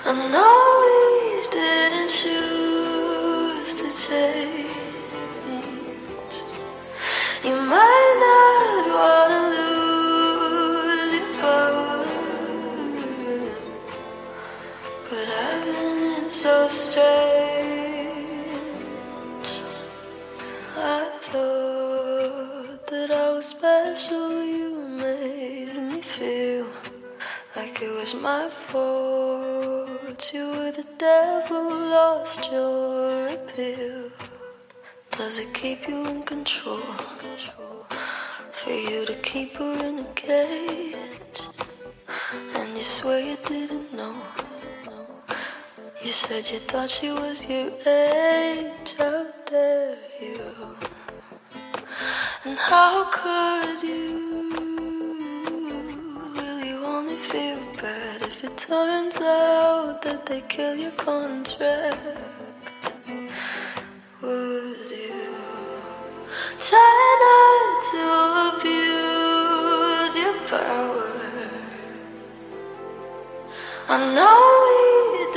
I 0.04 0.12
know 0.30 0.56
we 0.82 0.96
didn't 1.50 2.10
choose 2.10 3.68
to 3.80 3.86
change. 4.06 4.66
You 7.44 7.56
might 7.56 8.14
not 8.26 8.84
want 8.98 9.30
to 9.32 9.40
lose 9.56 11.12
your 11.14 11.28
power, 11.40 12.04
but 15.08 15.26
I've 15.28 15.64
been 15.64 16.28
so 16.28 16.68
strange. 16.68 17.06
I 20.76 20.78
thought 21.16 21.95
special. 23.46 24.44
You 24.44 24.70
made 25.04 25.74
me 25.90 26.00
feel 26.02 26.66
like 27.54 27.80
it 27.80 27.92
was 27.98 28.12
my 28.14 28.50
fault. 28.50 30.20
You 30.34 30.48
were 30.50 30.72
the 30.72 30.86
devil, 30.98 31.64
lost 31.96 32.50
your 32.50 33.28
appeal. 33.28 34.10
Does 35.12 35.38
it 35.38 35.54
keep 35.54 35.86
you 35.88 36.04
in 36.06 36.22
control? 36.24 36.90
For 38.50 38.72
you 38.72 39.06
to 39.06 39.14
keep 39.22 39.56
her 39.58 39.74
in 39.88 40.00
a 40.00 40.04
cage, 40.14 41.40
and 42.56 42.76
you 42.76 42.82
swear 42.82 43.20
you 43.20 43.36
didn't 43.46 43.92
know. 43.94 44.16
You 46.02 46.10
said 46.10 46.50
you 46.50 46.58
thought 46.58 46.90
she 46.90 47.10
was 47.10 47.46
your 47.48 47.70
age. 47.86 48.94
How 48.98 49.26
dare 49.46 49.98
you? 50.20 50.95
And 52.46 52.56
how 52.58 53.10
could 53.10 53.82
you? 53.82 54.52
Will 56.36 56.60
you 56.64 56.76
only 56.84 57.16
feel 57.16 57.58
bad 57.82 58.22
if 58.22 58.44
it 58.44 58.56
turns 58.56 59.16
out 59.16 60.00
that 60.02 60.26
they 60.26 60.42
kill 60.42 60.76
your 60.76 60.92
contract? 60.92 61.98
Would 64.22 64.90
you 65.02 65.26
try 66.60 67.02
not 67.26 67.82
to 67.92 68.06
abuse 68.54 70.14
your 70.22 70.36
power? 70.46 71.10
I 73.88 73.96
know 74.14 74.38
we 74.66 74.78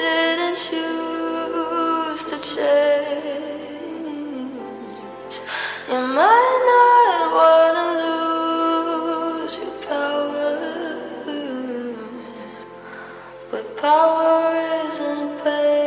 didn't 0.03 0.57
choose 0.67 2.23
to 2.29 2.37
change. 2.55 3.58
You 5.89 5.95
might 5.95 6.59
not 6.69 7.21
want 7.37 7.75
to 7.81 7.87
lose 9.41 9.57
your 9.57 9.73
power, 9.87 10.53
but 13.49 13.63
power 13.77 14.55
isn't 14.85 15.43
pain. 15.43 15.78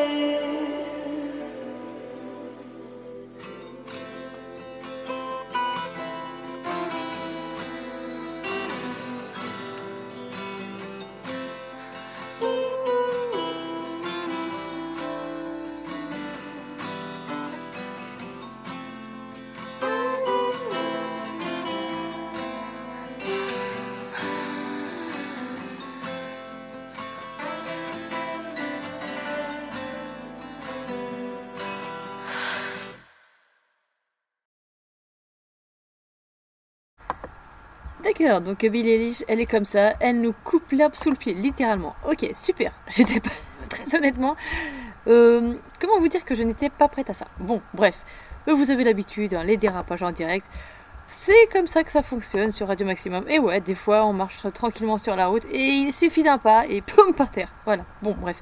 Donc 38.22 38.64
Billie 38.64 38.90
Eilish, 38.90 39.24
elle 39.26 39.40
est 39.40 39.46
comme 39.46 39.64
ça, 39.64 39.94
elle 39.98 40.20
nous 40.20 40.32
coupe 40.44 40.70
l'herbe 40.70 40.94
sous 40.94 41.10
le 41.10 41.16
pied, 41.16 41.34
littéralement. 41.34 41.96
Ok, 42.08 42.30
super. 42.34 42.72
J'étais 42.88 43.20
pas 43.20 43.30
très 43.68 43.96
honnêtement, 43.96 44.36
Euh, 45.08 45.54
comment 45.80 45.98
vous 45.98 46.06
dire 46.06 46.24
que 46.24 46.36
je 46.36 46.44
n'étais 46.44 46.70
pas 46.70 46.86
prête 46.86 47.10
à 47.10 47.14
ça? 47.14 47.26
Bon, 47.40 47.60
bref, 47.74 47.96
euh, 48.46 48.54
vous 48.54 48.70
avez 48.70 48.84
l'habitude, 48.84 49.34
hein, 49.34 49.42
les 49.42 49.56
dérapages 49.56 50.04
en 50.04 50.12
direct. 50.12 50.46
C'est 51.08 51.48
comme 51.52 51.66
ça 51.66 51.82
que 51.82 51.90
ça 51.90 52.04
fonctionne 52.04 52.52
sur 52.52 52.68
Radio 52.68 52.86
Maximum. 52.86 53.24
Et 53.28 53.40
ouais, 53.40 53.60
des 53.60 53.74
fois 53.74 54.04
on 54.06 54.12
marche 54.12 54.38
tranquillement 54.54 54.98
sur 54.98 55.16
la 55.16 55.26
route 55.26 55.44
et 55.50 55.58
il 55.58 55.92
suffit 55.92 56.22
d'un 56.22 56.38
pas 56.38 56.64
et 56.68 56.80
poum 56.90 57.12
par 57.14 57.32
terre. 57.32 57.52
Voilà, 57.64 57.84
bon, 58.02 58.16
bref. 58.20 58.40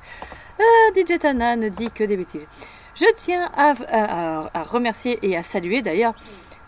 Euh, 0.60 0.94
DJ 0.94 1.18
Tana 1.18 1.56
ne 1.56 1.70
dit 1.70 1.90
que 1.90 2.04
des 2.04 2.18
bêtises. 2.18 2.46
Je 2.94 3.06
tiens 3.16 3.50
à 3.56 4.62
remercier 4.64 5.18
et 5.22 5.34
à 5.38 5.42
saluer 5.42 5.80
d'ailleurs 5.80 6.12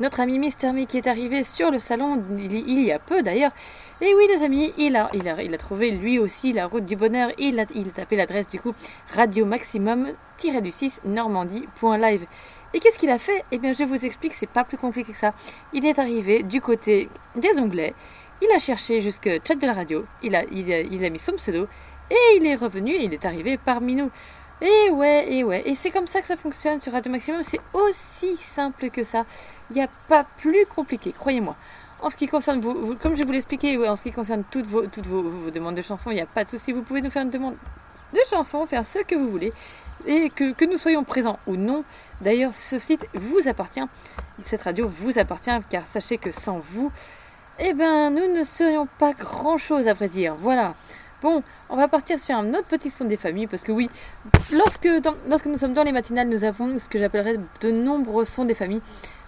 notre 0.00 0.20
ami 0.20 0.38
Mister 0.38 0.72
Me 0.72 0.84
qui 0.84 0.98
est 0.98 1.06
arrivé 1.06 1.42
sur 1.42 1.70
le 1.70 1.78
salon 1.78 2.22
il, 2.38 2.80
y 2.80 2.92
a 2.92 2.98
peu 2.98 3.22
d'ailleurs. 3.22 3.52
Et 4.00 4.14
oui 4.14 4.26
les 4.28 4.42
amis, 4.42 4.72
il 4.78 4.96
a, 4.96 5.10
il, 5.14 5.28
a, 5.28 5.42
il 5.42 5.54
a 5.54 5.58
trouvé 5.58 5.90
lui 5.90 6.18
aussi 6.18 6.52
la 6.52 6.66
route 6.66 6.84
du 6.84 6.96
bonheur. 6.96 7.30
Il 7.38 7.60
a, 7.60 7.66
il 7.74 7.88
a 7.88 7.90
tapé 7.90 8.16
l'adresse 8.16 8.48
du 8.48 8.60
coup 8.60 8.72
radio 9.14 9.44
maximum-du6 9.44 11.00
normandie.live. 11.04 12.26
Et 12.74 12.80
qu'est-ce 12.80 12.98
qu'il 12.98 13.10
a 13.10 13.18
fait? 13.18 13.44
Eh 13.52 13.58
bien 13.58 13.72
je 13.72 13.84
vous 13.84 14.06
explique, 14.06 14.34
c'est 14.34 14.46
pas 14.46 14.64
plus 14.64 14.78
compliqué 14.78 15.12
que 15.12 15.18
ça. 15.18 15.34
Il 15.72 15.84
est 15.84 15.98
arrivé 15.98 16.42
du 16.42 16.60
côté 16.60 17.08
des 17.36 17.58
onglets. 17.60 17.94
Il 18.40 18.50
a 18.50 18.58
cherché 18.58 19.00
jusque 19.00 19.28
chat 19.46 19.54
de 19.54 19.66
la 19.66 19.72
radio. 19.72 20.04
Il 20.22 20.34
a, 20.34 20.44
il 20.44 20.72
a, 20.72 20.80
il 20.80 21.04
a 21.04 21.10
mis 21.10 21.18
son 21.18 21.32
pseudo. 21.32 21.68
Et 22.10 22.36
il 22.36 22.46
est 22.46 22.56
revenu 22.56 22.92
et 22.92 23.04
il 23.04 23.14
est 23.14 23.24
arrivé 23.24 23.56
parmi 23.56 23.94
nous. 23.94 24.10
Et 24.62 24.90
ouais, 24.90 25.26
et 25.32 25.42
ouais. 25.42 25.62
Et 25.66 25.74
c'est 25.74 25.90
comme 25.90 26.06
ça 26.06 26.20
que 26.20 26.26
ça 26.26 26.36
fonctionne 26.36 26.80
sur 26.80 26.92
Radio 26.92 27.10
Maximum. 27.10 27.42
C'est 27.42 27.60
aussi 27.72 28.36
simple 28.36 28.90
que 28.90 29.02
ça. 29.02 29.26
Il 29.72 29.76
n'y 29.76 29.82
a 29.82 29.88
pas 30.06 30.24
plus 30.38 30.66
compliqué, 30.66 31.12
croyez-moi. 31.12 31.56
En 32.02 32.10
ce 32.10 32.16
qui 32.16 32.26
concerne 32.26 32.60
vous, 32.60 32.94
comme 32.96 33.14
je 33.14 33.22
vous 33.24 33.32
l'expliquais, 33.32 33.88
en 33.88 33.96
ce 33.96 34.02
qui 34.02 34.12
concerne 34.12 34.44
toutes 34.50 34.66
vos, 34.66 34.86
toutes 34.86 35.06
vos, 35.06 35.50
demandes 35.50 35.76
de 35.76 35.82
chansons, 35.82 36.10
il 36.10 36.16
n'y 36.16 36.20
a 36.20 36.26
pas 36.26 36.44
de 36.44 36.50
souci. 36.50 36.72
Vous 36.72 36.82
pouvez 36.82 37.00
nous 37.00 37.10
faire 37.10 37.22
une 37.22 37.30
demande 37.30 37.54
de 38.12 38.18
chansons, 38.28 38.66
faire 38.66 38.84
ce 38.84 38.98
que 38.98 39.14
vous 39.14 39.30
voulez. 39.30 39.52
Et 40.04 40.28
que, 40.28 40.52
que 40.52 40.66
nous 40.66 40.76
soyons 40.76 41.04
présents 41.04 41.38
ou 41.46 41.56
non. 41.56 41.84
D'ailleurs, 42.20 42.52
ce 42.52 42.78
site 42.78 43.06
vous 43.14 43.48
appartient. 43.48 43.84
Cette 44.44 44.62
radio 44.62 44.88
vous 44.88 45.18
appartient, 45.18 45.58
car 45.70 45.86
sachez 45.86 46.18
que 46.18 46.32
sans 46.32 46.58
vous, 46.58 46.92
eh 47.58 47.72
ben, 47.72 48.10
nous 48.10 48.30
ne 48.30 48.42
serions 48.42 48.88
pas 48.98 49.14
grand-chose, 49.14 49.88
à 49.88 49.94
vrai 49.94 50.08
dire. 50.08 50.34
Voilà. 50.34 50.74
Bon, 51.22 51.42
on 51.70 51.76
va 51.76 51.86
partir 51.88 52.18
sur 52.18 52.34
un 52.34 52.52
autre 52.52 52.66
petit 52.66 52.90
son 52.90 53.04
des 53.04 53.16
familles, 53.16 53.46
parce 53.46 53.62
que 53.62 53.70
oui, 53.70 53.88
lorsque, 54.52 54.88
lorsque 55.28 55.46
nous 55.46 55.56
sommes 55.56 55.72
dans 55.72 55.84
les 55.84 55.92
matinales, 55.92 56.28
nous 56.28 56.42
avons 56.42 56.78
ce 56.78 56.88
que 56.88 56.98
j'appellerais 56.98 57.36
de 57.60 57.70
nombreux 57.70 58.24
sons 58.24 58.44
des 58.44 58.54
familles. 58.54 58.82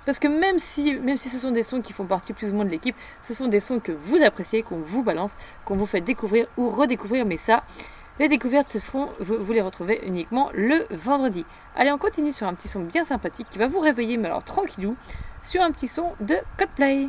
Parce 0.07 0.19
que 0.19 0.29
même 0.29 0.59
si, 0.59 0.95
même 0.95 1.17
si 1.17 1.29
ce 1.29 1.39
sont 1.39 1.51
des 1.51 1.63
sons 1.63 1.81
qui 1.81 1.93
font 1.93 2.05
partie 2.05 2.33
plus 2.33 2.51
ou 2.51 2.55
moins 2.55 2.65
de 2.65 2.71
l'équipe, 2.71 2.97
ce 3.23 3.35
sont 3.35 3.49
des 3.49 3.61
sons 3.61 3.81
que 3.81 3.93
vous 3.93 4.23
appréciez, 4.23 4.63
qu'on 4.63 4.79
vous 4.79 5.03
balance, 5.03 5.37
qu'on 5.65 5.77
vous 5.77 5.87
fait 5.87 6.01
découvrir 6.01 6.47
ou 6.57 6.69
redécouvrir. 6.69 7.25
Mais 7.25 7.37
ça, 7.37 7.65
les 8.19 8.29
découvertes, 8.29 8.71
ce 8.71 8.79
seront, 8.79 9.09
vous, 9.19 9.53
les 9.53 9.61
retrouvez 9.61 10.01
uniquement 10.07 10.51
le 10.55 10.87
vendredi. 10.91 11.45
Allez, 11.75 11.91
on 11.91 11.99
continue 11.99 12.33
sur 12.33 12.47
un 12.47 12.55
petit 12.55 12.69
son 12.69 12.81
bien 12.81 13.05
sympathique 13.05 13.49
qui 13.51 13.59
va 13.59 13.67
vous 13.67 13.81
réveiller, 13.81 14.17
mais 14.17 14.27
alors 14.27 14.45
tranquillou, 14.45 14.97
sur 15.43 15.63
un 15.63 15.73
petit 15.73 15.89
son 15.89 16.13
de 16.21 16.37
Coldplay. 16.57 17.09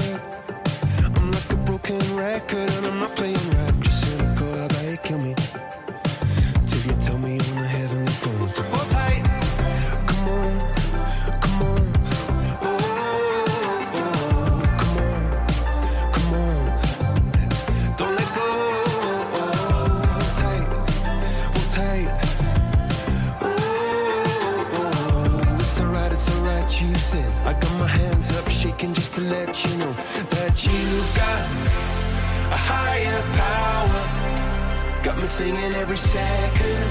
Second, 36.01 36.89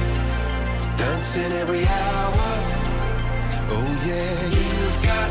dancing 0.97 1.53
every 1.63 1.85
hour. 1.87 2.49
Oh 3.75 3.91
yeah, 4.07 4.37
you've 4.57 5.01
got 5.11 5.31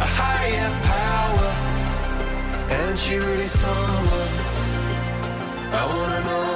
a 0.00 0.08
higher 0.20 0.70
power. 0.92 1.50
And 2.78 2.98
she 2.98 3.16
really 3.16 3.48
someone 3.48 4.32
I 5.80 5.82
wanna 5.92 6.20
know. 6.28 6.52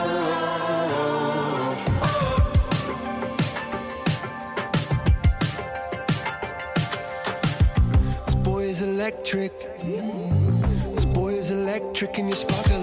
This 8.24 8.34
boy 8.34 8.62
is 8.62 8.80
electric. 8.82 9.52
This 10.94 11.04
boy 11.04 11.32
is 11.34 11.50
electric, 11.50 12.18
and 12.18 12.28
you're 12.28 12.36
sparkling 12.36 12.82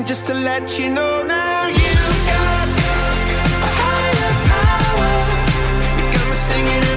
up, 0.00 0.06
just 0.06 0.26
to 0.26 0.34
let 0.34 0.78
you 0.78 0.88
know 0.88 1.22
now. 1.22 1.68
You've 1.68 2.26
got 2.26 2.68
a 2.68 3.70
higher 3.80 4.32
power. 4.52 5.12
You 5.98 6.04
got 6.14 6.28
me 6.30 6.36
singing 6.48 6.93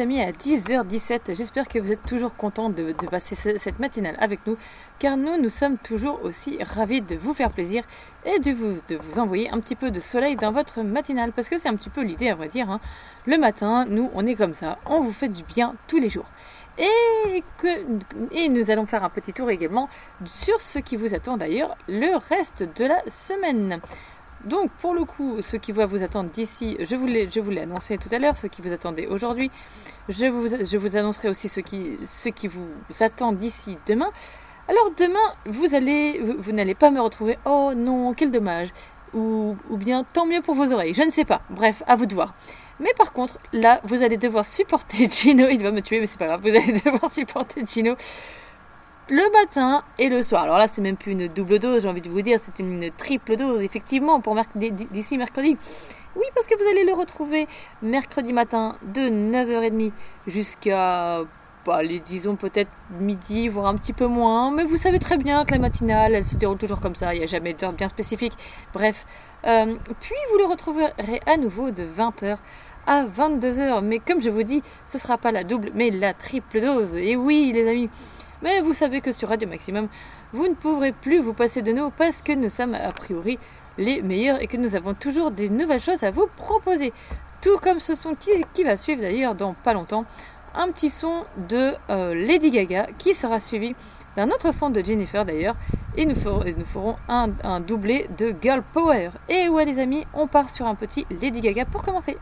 amis 0.00 0.20
à 0.20 0.32
10h17. 0.32 1.34
J'espère 1.36 1.68
que 1.68 1.78
vous 1.78 1.92
êtes 1.92 2.04
toujours 2.06 2.34
contents 2.36 2.70
de, 2.70 2.92
passer 3.10 3.34
ce- 3.34 3.58
cette 3.58 3.78
matinale 3.78 4.16
avec 4.18 4.40
nous, 4.46 4.56
car 4.98 5.16
nous, 5.16 5.36
nous 5.40 5.50
sommes 5.50 5.78
toujours 5.78 6.20
aussi 6.24 6.58
ravis 6.62 7.00
de 7.02 7.16
vous 7.16 7.34
faire 7.34 7.50
plaisir 7.50 7.84
et 8.24 8.38
de 8.38 8.52
vous, 8.52 8.74
de 8.88 8.96
vous 8.96 9.18
envoyer 9.18 9.50
un 9.50 9.60
petit 9.60 9.76
peu 9.76 9.90
de 9.90 10.00
soleil 10.00 10.36
dans 10.36 10.52
votre 10.52 10.82
matinale, 10.82 11.32
parce 11.32 11.48
que 11.48 11.58
c'est 11.58 11.68
un 11.68 11.76
petit 11.76 11.90
peu 11.90 12.02
l'idée, 12.02 12.28
à 12.28 12.34
vrai 12.34 12.48
dire. 12.48 12.70
hein. 12.70 12.80
Le 13.26 13.36
matin, 13.38 13.84
nous, 13.88 14.10
on 14.14 14.26
est 14.26 14.34
comme 14.34 14.54
ça, 14.54 14.78
on 14.86 15.00
vous 15.00 15.12
fait 15.12 15.28
du 15.28 15.42
bien 15.42 15.74
tous 15.86 15.98
les 15.98 16.08
jours. 16.08 16.26
Et, 16.78 17.42
que, 17.60 17.68
et 18.30 18.48
nous 18.48 18.70
allons 18.70 18.86
faire 18.86 19.02
un 19.02 19.08
petit 19.10 19.32
tour 19.32 19.50
également 19.50 19.88
sur 20.24 20.60
ce 20.62 20.78
qui 20.78 20.94
vous 20.96 21.12
attend 21.14 21.36
d'ailleurs 21.36 21.76
le 21.88 22.16
reste 22.16 22.62
de 22.76 22.84
la 22.84 23.00
semaine. 23.08 23.80
Donc 24.44 24.70
pour 24.80 24.94
le 24.94 25.04
coup, 25.04 25.42
ce 25.42 25.56
qui 25.56 25.72
va 25.72 25.86
vous 25.86 26.02
attendre 26.02 26.30
d'ici, 26.30 26.76
je 26.80 26.96
vous 26.96 27.06
l'ai, 27.06 27.28
je 27.28 27.40
vous 27.40 27.50
l'ai 27.50 27.62
annoncé 27.62 27.98
tout 27.98 28.08
à 28.12 28.18
l'heure, 28.18 28.36
ce 28.36 28.46
qui 28.46 28.62
vous 28.62 28.72
attendait 28.72 29.06
aujourd'hui. 29.06 29.50
Je 30.08 30.26
vous, 30.26 30.48
je 30.48 30.78
vous 30.78 30.96
annoncerai 30.96 31.28
aussi 31.28 31.48
ce 31.48 31.60
qui, 31.60 31.98
qui 32.34 32.48
vous 32.48 32.68
attend 33.00 33.32
d'ici 33.32 33.78
demain. 33.86 34.10
Alors 34.68 34.90
demain, 34.96 35.34
vous 35.46 35.74
allez, 35.74 36.20
vous, 36.20 36.34
vous 36.38 36.52
n'allez 36.52 36.74
pas 36.74 36.90
me 36.90 37.00
retrouver. 37.00 37.38
Oh 37.46 37.72
non, 37.74 38.14
quel 38.14 38.30
dommage. 38.30 38.68
Ou, 39.14 39.56
ou 39.70 39.76
bien 39.76 40.04
tant 40.04 40.26
mieux 40.26 40.42
pour 40.42 40.54
vos 40.54 40.72
oreilles. 40.72 40.94
Je 40.94 41.02
ne 41.02 41.10
sais 41.10 41.24
pas. 41.24 41.40
Bref, 41.50 41.82
à 41.86 41.96
vous 41.96 42.06
de 42.06 42.14
voir. 42.14 42.34
Mais 42.78 42.92
par 42.96 43.12
contre, 43.12 43.38
là, 43.52 43.80
vous 43.84 44.02
allez 44.02 44.18
devoir 44.18 44.44
supporter 44.44 45.10
Gino. 45.10 45.48
Il 45.48 45.62
va 45.62 45.72
me 45.72 45.80
tuer, 45.80 46.00
mais 46.00 46.06
c'est 46.06 46.18
pas 46.18 46.26
grave. 46.26 46.42
Vous 46.42 46.54
allez 46.54 46.72
devoir 46.72 47.12
supporter 47.12 47.66
Gino 47.66 47.96
le 49.10 49.32
matin 49.32 49.82
et 49.98 50.08
le 50.08 50.22
soir. 50.22 50.42
Alors 50.44 50.58
là, 50.58 50.68
c'est 50.68 50.80
même 50.82 50.96
plus 50.96 51.12
une 51.12 51.28
double 51.28 51.58
dose, 51.58 51.82
j'ai 51.82 51.88
envie 51.88 52.00
de 52.02 52.10
vous 52.10 52.22
dire, 52.22 52.38
c'est 52.40 52.58
une 52.58 52.90
triple 52.90 53.36
dose, 53.36 53.62
effectivement, 53.62 54.20
pour 54.20 54.34
merc- 54.34 54.56
d'ici 54.56 55.18
mercredi. 55.18 55.56
Oui, 56.16 56.24
parce 56.34 56.46
que 56.46 56.54
vous 56.60 56.68
allez 56.68 56.84
le 56.84 56.92
retrouver 56.92 57.46
mercredi 57.82 58.32
matin 58.32 58.76
de 58.82 59.02
9h30 59.08 59.92
jusqu'à, 60.26 61.20
bah, 61.64 61.76
allez, 61.76 62.00
disons 62.00 62.36
peut-être 62.36 62.70
midi, 62.98 63.48
voire 63.48 63.66
un 63.66 63.76
petit 63.76 63.92
peu 63.92 64.06
moins. 64.06 64.50
Mais 64.50 64.64
vous 64.64 64.76
savez 64.76 64.98
très 64.98 65.16
bien 65.16 65.44
que 65.44 65.52
la 65.52 65.58
matinale, 65.58 66.14
elle 66.14 66.24
se 66.24 66.36
déroule 66.36 66.58
toujours 66.58 66.80
comme 66.80 66.94
ça, 66.94 67.14
il 67.14 67.18
n'y 67.18 67.24
a 67.24 67.26
jamais 67.28 67.54
d'heure 67.54 67.72
bien 67.72 67.88
spécifique. 67.88 68.32
Bref. 68.72 69.06
Euh, 69.46 69.76
puis 70.00 70.14
vous 70.32 70.38
le 70.38 70.46
retrouverez 70.46 70.90
à 71.26 71.36
nouveau 71.36 71.70
de 71.70 71.84
20h 71.84 72.38
à 72.86 73.04
22h. 73.04 73.82
Mais 73.84 74.00
comme 74.00 74.20
je 74.20 74.30
vous 74.30 74.42
dis, 74.42 74.62
ce 74.86 74.98
sera 74.98 75.16
pas 75.18 75.30
la 75.30 75.44
double, 75.44 75.70
mais 75.74 75.90
la 75.90 76.12
triple 76.14 76.60
dose. 76.60 76.96
Et 76.96 77.14
oui, 77.14 77.52
les 77.54 77.68
amis. 77.68 77.88
Mais 78.42 78.60
vous 78.60 78.74
savez 78.74 79.00
que 79.00 79.12
sur 79.12 79.28
Radio 79.28 79.48
Maximum, 79.48 79.88
vous 80.32 80.46
ne 80.46 80.54
pourrez 80.54 80.92
plus 80.92 81.18
vous 81.18 81.32
passer 81.32 81.62
de 81.62 81.72
nous 81.72 81.90
parce 81.90 82.22
que 82.22 82.32
nous 82.32 82.50
sommes 82.50 82.74
a 82.74 82.92
priori 82.92 83.38
les 83.78 84.02
meilleurs 84.02 84.40
et 84.42 84.46
que 84.46 84.56
nous 84.56 84.74
avons 84.74 84.94
toujours 84.94 85.30
des 85.30 85.48
nouvelles 85.48 85.80
choses 85.80 86.02
à 86.02 86.10
vous 86.10 86.28
proposer. 86.36 86.92
Tout 87.40 87.58
comme 87.58 87.80
ce 87.80 87.94
son 87.94 88.14
qui, 88.14 88.64
va 88.64 88.76
suivre 88.76 89.02
d'ailleurs 89.02 89.34
dans 89.34 89.54
pas 89.54 89.72
longtemps, 89.72 90.04
un 90.54 90.70
petit 90.70 90.90
son 90.90 91.24
de 91.48 91.74
euh, 91.90 92.14
Lady 92.14 92.50
Gaga 92.50 92.88
qui 92.98 93.14
sera 93.14 93.40
suivi 93.40 93.74
d'un 94.16 94.30
autre 94.30 94.52
son 94.52 94.70
de 94.70 94.84
Jennifer 94.84 95.24
d'ailleurs 95.24 95.54
et 95.96 96.06
nous 96.06 96.14
ferons, 96.14 96.96
un 97.08 97.60
doublé 97.60 98.08
de 98.18 98.34
Girl 98.40 98.62
Power. 98.72 99.10
Et 99.28 99.48
ouais 99.48 99.64
les 99.64 99.78
amis, 99.78 100.06
on 100.14 100.26
part 100.26 100.48
sur 100.48 100.66
un 100.66 100.74
petit 100.74 101.06
Lady 101.20 101.40
Gaga 101.40 101.64
pour 101.64 101.82
commencer. 101.82 102.16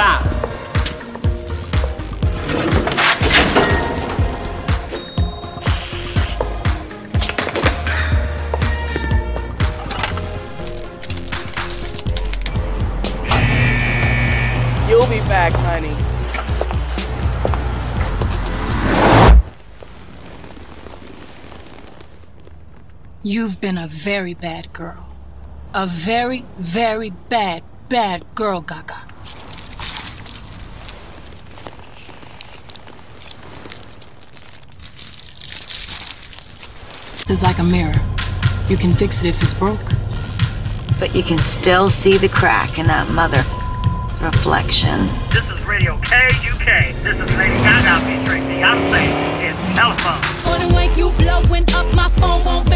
Bailed 0.00 0.24
you 0.24 0.30
out. 0.30 0.40
You'll 14.88 15.06
be 15.06 15.20
back, 15.28 15.52
honey. 15.52 15.96
You've 23.22 23.60
been 23.60 23.78
a 23.78 23.86
very 23.86 24.34
bad 24.34 24.72
girl. 24.72 25.08
A 25.72 25.86
very, 25.86 26.44
very 26.58 27.10
bad, 27.10 27.62
bad 27.88 28.24
girl, 28.34 28.60
Gaga. 28.60 29.10
This 37.29 37.29
is 37.40 37.44
like 37.44 37.58
a 37.58 37.64
mirror. 37.64 37.98
You 38.68 38.76
can 38.76 38.92
fix 38.94 39.22
it 39.22 39.28
if 39.28 39.42
it's 39.42 39.54
broke. 39.54 39.92
But 40.98 41.14
you 41.14 41.22
can 41.22 41.38
still 41.38 41.88
see 41.88 42.18
the 42.18 42.28
crack 42.28 42.78
in 42.78 42.86
that 42.86 43.08
mother 43.10 43.42
reflection. 44.20 45.08
This 45.32 45.48
is 45.48 45.60
Radio 45.64 45.96
KUK. 45.96 46.92
This 47.02 47.16
is 47.16 47.30
Lady 47.38 47.56
Gaga 47.64 48.04
featuring 48.04 48.44
Beyonce 48.44 49.04
in 49.40 49.54
Telephone. 49.74 50.20
On 50.52 50.68
the 50.68 50.74
way 50.74 50.88
you 50.96 51.10
blowing 51.16 51.64
up 51.72 51.88
my 51.94 52.08
phone 52.20 52.44
won't 52.44 52.68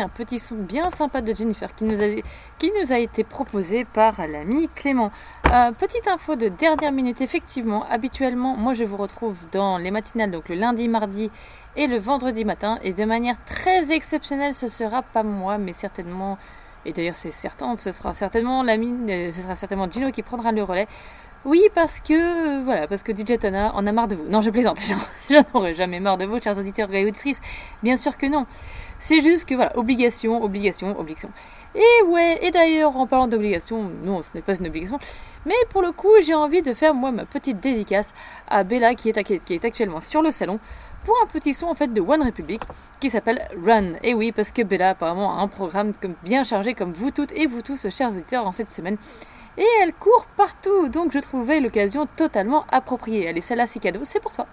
un 0.00 0.08
petit 0.08 0.38
son 0.38 0.56
bien 0.56 0.90
sympa 0.90 1.20
de 1.20 1.34
Jennifer 1.34 1.74
qui 1.74 1.84
nous 1.84 2.92
a, 2.92 2.98
été 2.98 3.24
proposé 3.24 3.84
par 3.84 4.26
l'ami 4.26 4.68
Clément. 4.74 5.10
Euh, 5.52 5.72
petite 5.72 6.08
info 6.08 6.36
de 6.36 6.48
dernière 6.48 6.92
minute, 6.92 7.20
effectivement, 7.20 7.84
habituellement, 7.88 8.56
moi 8.56 8.74
je 8.74 8.84
vous 8.84 8.96
retrouve 8.96 9.36
dans 9.52 9.78
les 9.78 9.90
matinales, 9.90 10.30
donc 10.30 10.48
le 10.48 10.54
lundi, 10.54 10.88
mardi 10.88 11.30
et 11.76 11.86
le 11.86 11.98
vendredi 11.98 12.44
matin. 12.44 12.78
Et 12.82 12.92
de 12.92 13.04
manière 13.04 13.36
très 13.44 13.92
exceptionnelle, 13.92 14.54
ce 14.54 14.68
sera 14.68 15.02
pas 15.02 15.22
moi, 15.22 15.58
mais 15.58 15.72
certainement, 15.72 16.38
et 16.84 16.92
d'ailleurs 16.92 17.16
c'est 17.16 17.30
certain, 17.30 17.76
ce 17.76 17.90
sera 17.90 18.14
certainement 18.14 18.62
l'ami, 18.62 18.94
euh, 19.08 19.32
ce 19.32 19.42
sera 19.42 19.54
certainement 19.54 19.90
Gino 19.90 20.10
qui 20.10 20.22
prendra 20.22 20.52
le 20.52 20.62
relais. 20.62 20.88
Oui, 21.44 21.62
parce 21.72 22.00
que, 22.00 22.58
euh, 22.58 22.62
voilà, 22.64 22.88
parce 22.88 23.02
que 23.04 23.12
DJ 23.12 23.38
Tana 23.38 23.72
en 23.74 23.86
a 23.86 23.92
marre 23.92 24.08
de 24.08 24.16
vous. 24.16 24.24
Non, 24.28 24.40
je 24.40 24.50
plaisante, 24.50 24.80
j'en 25.30 25.42
aurais 25.54 25.72
jamais 25.72 26.00
marre 26.00 26.18
de 26.18 26.24
vous, 26.24 26.40
chers 26.40 26.58
auditeurs 26.58 26.92
et 26.92 27.04
auditrices. 27.04 27.40
Bien 27.82 27.96
sûr 27.96 28.16
que 28.16 28.26
non. 28.26 28.44
C'est 28.98 29.20
juste 29.20 29.48
que, 29.48 29.54
voilà, 29.54 29.76
obligation, 29.76 30.42
obligation, 30.42 30.98
obligation. 30.98 31.30
Et 31.74 32.04
ouais, 32.06 32.38
et 32.42 32.50
d'ailleurs, 32.50 32.96
en 32.96 33.06
parlant 33.06 33.28
d'obligation, 33.28 33.90
non, 34.02 34.22
ce 34.22 34.30
n'est 34.34 34.42
pas 34.42 34.56
une 34.56 34.66
obligation, 34.66 34.98
mais 35.46 35.54
pour 35.70 35.82
le 35.82 35.92
coup, 35.92 36.10
j'ai 36.20 36.34
envie 36.34 36.62
de 36.62 36.74
faire, 36.74 36.94
moi, 36.94 37.12
ma 37.12 37.24
petite 37.24 37.60
dédicace 37.60 38.12
à 38.48 38.64
Bella 38.64 38.94
qui 38.94 39.10
est, 39.10 39.64
actuellement 39.64 40.00
sur 40.00 40.22
le 40.22 40.30
salon 40.30 40.58
pour 41.04 41.14
un 41.22 41.26
petit 41.26 41.52
son, 41.52 41.66
en 41.66 41.74
fait, 41.74 41.92
de 41.92 42.00
One 42.00 42.22
Republic 42.22 42.62
qui 43.00 43.08
s'appelle 43.10 43.48
Run. 43.64 43.94
Et 44.02 44.14
oui, 44.14 44.32
parce 44.32 44.50
que 44.50 44.62
Bella, 44.62 44.90
apparemment, 44.90 45.38
a 45.38 45.42
un 45.42 45.48
programme 45.48 45.92
bien 46.24 46.42
chargé, 46.42 46.74
comme 46.74 46.92
vous 46.92 47.10
toutes 47.10 47.32
et 47.32 47.46
vous 47.46 47.62
tous, 47.62 47.88
chers 47.90 48.10
auditeurs, 48.10 48.46
en 48.46 48.52
cette 48.52 48.72
semaine. 48.72 48.96
Et 49.56 49.66
elle 49.82 49.92
court 49.92 50.26
partout, 50.36 50.88
donc 50.88 51.12
je 51.12 51.18
trouvais 51.18 51.60
l'occasion 51.60 52.06
totalement 52.16 52.64
appropriée. 52.70 53.28
Allez, 53.28 53.40
celle-là, 53.40 53.66
c'est 53.66 53.80
cadeau, 53.80 54.00
c'est 54.04 54.20
pour 54.20 54.32
toi. 54.32 54.46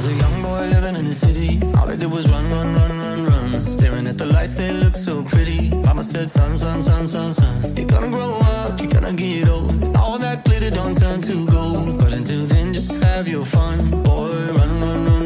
was 0.00 0.12
a 0.14 0.14
young 0.14 0.42
boy 0.42 0.66
living 0.68 0.96
in 0.96 1.04
the 1.04 1.12
city. 1.12 1.60
All 1.76 1.90
I 1.90 1.94
did 1.94 2.10
was 2.10 2.26
run, 2.26 2.50
run, 2.50 2.74
run, 2.74 2.92
run, 2.98 3.26
run. 3.26 3.66
Staring 3.66 4.06
at 4.06 4.16
the 4.16 4.24
lights, 4.24 4.56
they 4.56 4.72
look 4.72 4.94
so 4.94 5.22
pretty. 5.22 5.68
Mama 5.70 6.02
said, 6.02 6.30
son, 6.30 6.56
son, 6.56 6.82
son, 6.82 7.06
son, 7.06 7.34
son. 7.34 7.76
You're 7.76 7.86
gonna 7.86 8.08
grow 8.08 8.32
up, 8.56 8.80
you're 8.80 8.90
gonna 8.90 9.12
get 9.12 9.48
old. 9.48 9.96
All 9.96 10.18
that 10.18 10.46
glitter 10.46 10.70
don't 10.70 10.96
turn 10.96 11.20
to 11.22 11.46
gold. 11.48 11.98
But 11.98 12.14
until 12.14 12.46
then, 12.46 12.72
just 12.72 13.02
have 13.02 13.28
your 13.28 13.44
fun. 13.44 13.78
Boy, 14.02 14.30
run, 14.30 14.80
run, 14.80 15.04
run. 15.06 15.20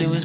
do 0.00 0.14
is 0.14 0.24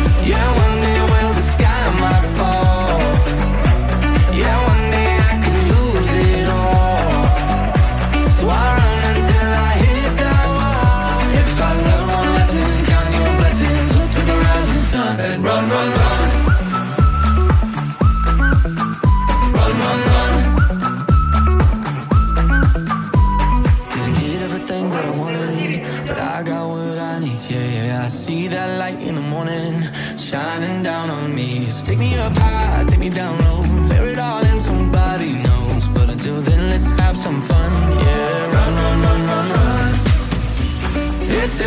Yeah, 0.31 0.70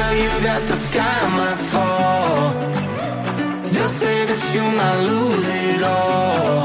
tell 0.05 0.17
you 0.25 0.33
that 0.49 0.63
the 0.71 0.79
sky 0.89 1.19
might 1.39 1.61
fall. 1.73 2.53
They'll 3.73 3.97
say 4.03 4.17
that 4.31 4.43
you 4.55 4.65
might 4.81 5.01
lose 5.11 5.49
it 5.69 5.83
all. 5.83 6.61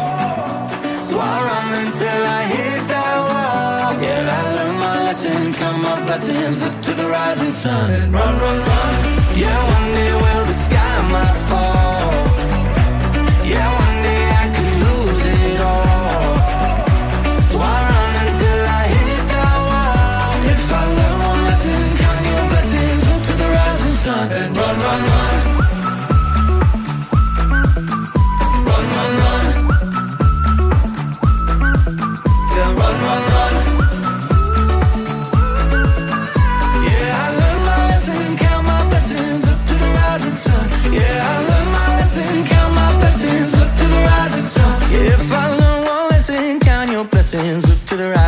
So 1.08 1.16
I 1.34 1.36
run 1.50 1.70
until 1.86 2.22
I 2.40 2.42
hit 2.54 2.82
that 2.94 3.18
wall. 3.30 3.92
Yeah, 4.06 4.38
I 4.40 4.44
learned 4.56 4.80
my 4.88 4.96
lesson, 5.08 5.54
count 5.60 5.80
my 5.88 5.98
blessings 6.06 6.60
up 6.68 6.76
to 6.86 6.92
the 7.00 7.08
rising 7.08 7.54
sun. 7.64 8.12
Run, 8.12 8.34
run, 8.44 8.60
run. 8.70 8.94
Yeah, 9.44 9.60
one 9.76 9.90
day 9.98 10.14
well, 10.24 10.44
the 10.52 10.58
sky 10.68 10.94
might 11.14 11.38
fall. 11.50 12.19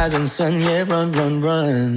Rising 0.03 0.25
sun. 0.25 0.53
Yeah, 0.59 0.83
run, 0.89 1.11
run, 1.11 1.35
run. 1.45 1.95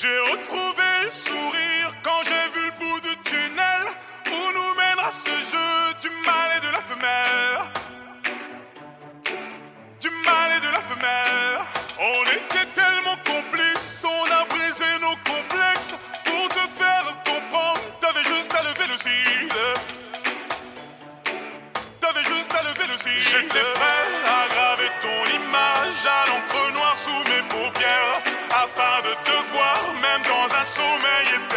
J'ai 0.00 0.18
retrouvé 0.32 0.88
le 1.04 1.10
sourire 1.10 1.90
quand 2.06 2.20
j'ai 2.28 2.44
vu 2.54 2.62
le 2.70 2.74
bout 2.80 3.00
du 3.08 3.14
tunnel 3.28 3.84
où 4.34 4.40
nous 4.56 4.72
mènera 4.80 5.10
ce 5.10 5.34
jeu 5.52 5.72
du 6.02 6.10
mal 6.28 6.48
et 6.56 6.60
de 6.66 6.70
la 6.76 6.82
femelle. 6.90 7.58
Du 10.04 10.10
mal 10.28 10.48
et 10.56 10.60
de 10.66 10.70
la 10.76 10.82
femelle. 10.90 11.58
On 12.10 12.22
était 12.38 12.68
tellement 12.80 13.18
complices, 13.32 14.04
on 14.16 14.24
a 14.40 14.44
brisé 14.52 14.90
nos 15.06 15.16
complexes 15.32 15.94
pour 16.26 16.44
te 16.56 16.64
faire 16.80 17.04
comprendre. 17.30 17.82
T'avais 18.00 18.26
juste 18.34 18.52
à 18.58 18.62
lever 18.68 18.88
le 18.92 18.98
cil. 19.04 19.48
T'avais 22.00 22.26
juste 22.34 22.52
à 22.58 22.62
lever 22.68 22.86
le 22.92 22.96
cil. 22.96 23.22
J'étais 23.30 23.66
prêt 23.74 24.02
à 24.38 24.71
même 30.78 31.48
dans 31.50 31.51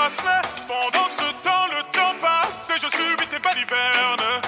Pendant 0.00 1.08
ce 1.08 1.30
temps, 1.42 1.66
le 1.76 1.82
temps 1.92 2.14
passe 2.22 2.70
et 2.74 2.80
je 2.80 2.88
subis 2.88 3.26
tes 3.26 3.38
balivernes. 3.38 4.40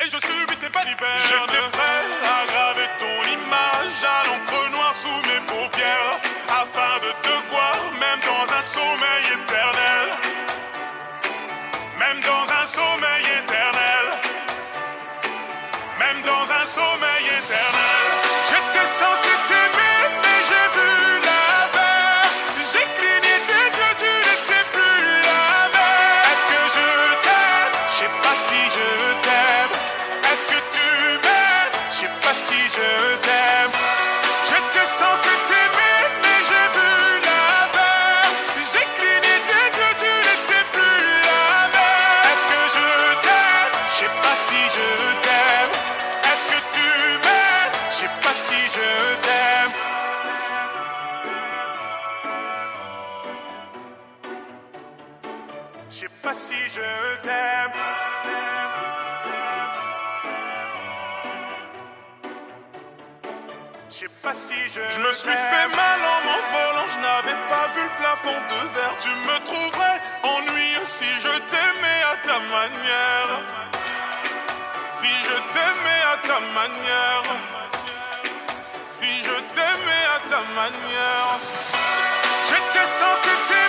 Et 0.00 0.04
je 0.04 0.18
subis 0.18 0.56
tes 0.56 0.68
balivernes. 0.68 1.28
J'étais 1.28 1.70
prêt 1.70 2.02
à 2.26 2.46
graver 2.50 2.88
ton 2.98 3.22
image 3.30 4.02
à 4.02 4.26
l'encre 4.26 4.70
noire 4.72 4.96
sous 4.96 5.20
mes 5.28 5.40
paupières. 5.46 6.18
Afin 6.48 6.98
de 7.06 7.12
te 7.22 7.34
voir, 7.50 7.76
même 8.00 8.20
dans 8.26 8.52
un 8.52 8.62
sommeil 8.62 9.24
éternel. 9.38 10.08
Même 12.00 12.20
dans 12.22 12.52
un 12.52 12.64
sommeil 12.66 13.19
pas 48.30 48.36
si 48.36 48.54
je 48.76 48.90
t'aime. 49.26 49.74
Je 55.90 55.96
sais 55.98 56.08
pas 56.22 56.34
si 56.34 56.54
je 56.76 56.90
t'aime. 57.24 57.72
Je 63.88 63.94
sais 63.94 64.08
pas 64.22 64.34
si 64.34 64.54
je. 64.74 64.80
Je 64.94 65.00
me 65.00 65.12
suis 65.12 65.38
fait 65.52 65.68
mal 65.80 66.00
en 66.14 66.18
m'envolant, 66.26 66.88
je 66.94 66.98
n'avais 67.06 67.38
pas 67.52 67.66
vu 67.74 67.82
le 67.82 67.94
plafond 68.00 68.38
de 68.52 68.60
verre. 68.74 68.96
Tu 69.00 69.08
me 69.28 69.36
trouverais 69.44 69.98
ennuyeux 70.22 70.86
si 70.86 71.10
je 71.24 71.34
t'aimais 71.50 72.02
à 72.12 72.16
ta 72.28 72.38
manière. 72.56 73.32
Si 74.92 75.08
je 75.26 75.36
t'aimais 75.52 76.02
à 76.12 76.16
ta 76.28 76.38
manière 76.58 77.50
si 79.00 79.20
je 79.20 79.36
t'aimais 79.54 80.06
à 80.16 80.18
ta 80.28 80.40
manière. 80.60 81.38
J'étais 82.48 82.86
censé 83.00 83.32
t'aimer. 83.48 83.59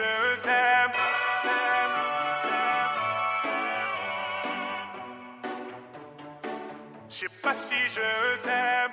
Je 0.00 0.40
t'aime. 0.42 0.92
Je 7.08 7.16
sais 7.16 7.26
pas 7.42 7.54
si 7.54 7.74
je 7.94 8.42
t'aime. 8.42 8.90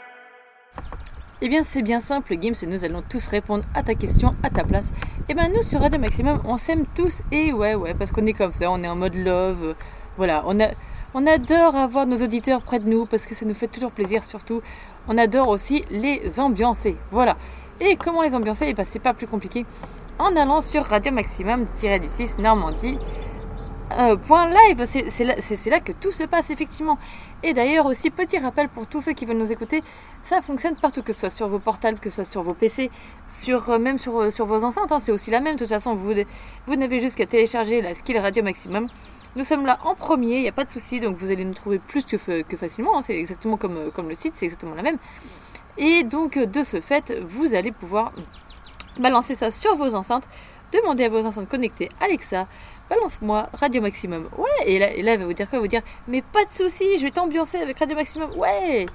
Eh 1.39 1.49
bien, 1.49 1.63
c'est 1.63 1.83
bien 1.83 1.99
simple, 1.99 2.35
Gims, 2.41 2.53
et 2.63 2.65
nous 2.65 2.83
allons 2.83 3.03
tous 3.07 3.27
répondre 3.27 3.63
à 3.75 3.83
ta 3.83 3.93
question 3.93 4.35
à 4.43 4.49
ta 4.49 4.63
place. 4.63 4.91
Eh 5.29 5.35
bien, 5.35 5.49
nous, 5.49 5.61
sur 5.61 5.79
Radio 5.79 5.99
Maximum, 5.99 6.41
on 6.45 6.57
s'aime 6.57 6.85
tous, 6.95 7.21
et 7.31 7.53
ouais, 7.53 7.75
ouais, 7.75 7.93
parce 7.93 8.11
qu'on 8.11 8.25
est 8.25 8.33
comme 8.33 8.51
ça, 8.51 8.71
on 8.71 8.81
est 8.81 8.89
en 8.89 8.95
mode 8.95 9.15
love. 9.15 9.75
Voilà, 10.17 10.43
on, 10.47 10.59
a, 10.59 10.69
on 11.13 11.27
adore 11.27 11.75
avoir 11.75 12.07
nos 12.07 12.17
auditeurs 12.23 12.63
près 12.63 12.79
de 12.79 12.89
nous, 12.89 13.05
parce 13.05 13.27
que 13.27 13.35
ça 13.35 13.45
nous 13.45 13.53
fait 13.53 13.67
toujours 13.67 13.91
plaisir, 13.91 14.23
surtout. 14.23 14.61
On 15.07 15.17
adore 15.17 15.47
aussi 15.47 15.85
les 15.91 16.39
ambiancer, 16.39 16.97
voilà. 17.11 17.37
Et 17.79 17.95
comment 17.95 18.23
les 18.23 18.33
ambiancer? 18.33 18.65
Eh 18.67 18.73
bien, 18.73 18.83
c'est 18.83 18.97
pas 18.97 19.13
plus 19.13 19.27
compliqué. 19.27 19.63
En 20.19 20.35
allant 20.35 20.61
sur 20.61 20.83
Radio 20.83 21.11
Maximum-du 21.11 22.09
6 22.09 22.39
Normandie. 22.39 22.97
Euh, 23.97 24.17
point 24.17 24.49
live, 24.49 24.83
c'est 24.85 25.69
là, 25.69 25.79
que 25.79 25.91
tout 25.93 26.11
se 26.11 26.23
passe 26.23 26.49
effectivement. 26.49 26.97
Et 27.43 27.53
d'ailleurs 27.53 27.85
aussi, 27.85 28.09
petit 28.09 28.37
rappel 28.37 28.67
pour 28.67 28.87
tous 28.87 28.99
ceux 28.99 29.13
qui 29.13 29.25
veulent 29.25 29.37
nous 29.37 29.51
écouter, 29.51 29.81
ça 30.23 30.41
fonctionne 30.41 30.75
partout, 30.75 31.03
que 31.03 31.13
ce 31.13 31.21
soit 31.21 31.29
sur 31.29 31.47
vos 31.47 31.59
portables, 31.59 31.99
que 31.99 32.09
ce 32.09 32.17
soit 32.17 32.25
sur 32.31 32.41
vos 32.43 32.53
PC, 32.53 32.89
euh, 33.47 33.79
même 33.79 33.97
sur, 33.97 34.19
euh, 34.19 34.29
sur 34.31 34.45
vos 34.45 34.63
enceintes, 34.65 34.91
hein, 34.91 34.99
c'est 34.99 35.11
aussi 35.11 35.31
la 35.31 35.39
même. 35.39 35.53
De 35.55 35.59
toute 35.59 35.69
façon, 35.69 35.95
vous, 35.95 36.75
n'avez 36.75 36.99
juste 36.99 37.15
qu'à 37.15 37.25
télécharger 37.27 37.81
la 37.81 37.93
skill 37.93 38.17
Radio 38.17 38.43
Maximum. 38.43 38.87
Nous 39.35 39.43
sommes 39.43 39.65
là 39.65 39.79
en 39.85 39.93
premier, 39.93 40.37
il 40.37 40.41
n'y 40.41 40.49
a 40.49 40.51
pas 40.51 40.65
de 40.65 40.69
souci, 40.69 40.99
donc 40.99 41.15
vous 41.17 41.31
allez 41.31 41.45
nous 41.45 41.53
trouver 41.53 41.77
plus 41.79 42.03
que, 42.03 42.17
fa- 42.17 42.43
que 42.43 42.57
facilement. 42.57 42.97
hein, 42.97 43.01
c'est 43.03 43.17
exactement 43.17 43.55
comme, 43.55 43.91
le 44.09 44.15
site, 44.15 44.33
c'est 44.35 44.45
exactement 44.45 44.73
la 44.75 44.81
même. 44.81 44.97
Et 45.77 46.03
donc, 46.03 46.37
de 46.39 46.63
ce 46.63 46.81
fait, 46.81 47.13
vous 47.23 47.53
allez 47.53 47.71
pouvoir 47.71 48.11
balancer 48.99 49.35
ça 49.35 49.51
sur 49.51 49.75
vos 49.75 49.95
enceintes, 49.95 50.27
demander 50.73 51.05
à 51.05 51.09
vos 51.09 51.25
enceintes 51.25 51.49
connectées 51.49 51.89
Alexa, 51.99 52.47
balance-moi 52.89 53.49
Radio 53.53 53.81
Maximum. 53.81 54.29
Ouais, 54.37 54.65
et 54.65 54.79
là, 54.79 54.87
elle 54.95 55.19
va 55.19 55.25
vous 55.25 55.33
dire 55.33 55.49
quoi? 55.49 55.59
Vous 55.59 55.67
dire, 55.67 55.81
mais 56.07 56.21
pas 56.21 56.45
de 56.45 56.49
souci, 56.49 56.97
je 56.97 57.03
vais 57.03 57.11
t'ambiancer 57.11 57.57
avec 57.57 57.77
Radio 57.79 57.95
Maximum. 57.95 58.31
Ouais 58.37 58.85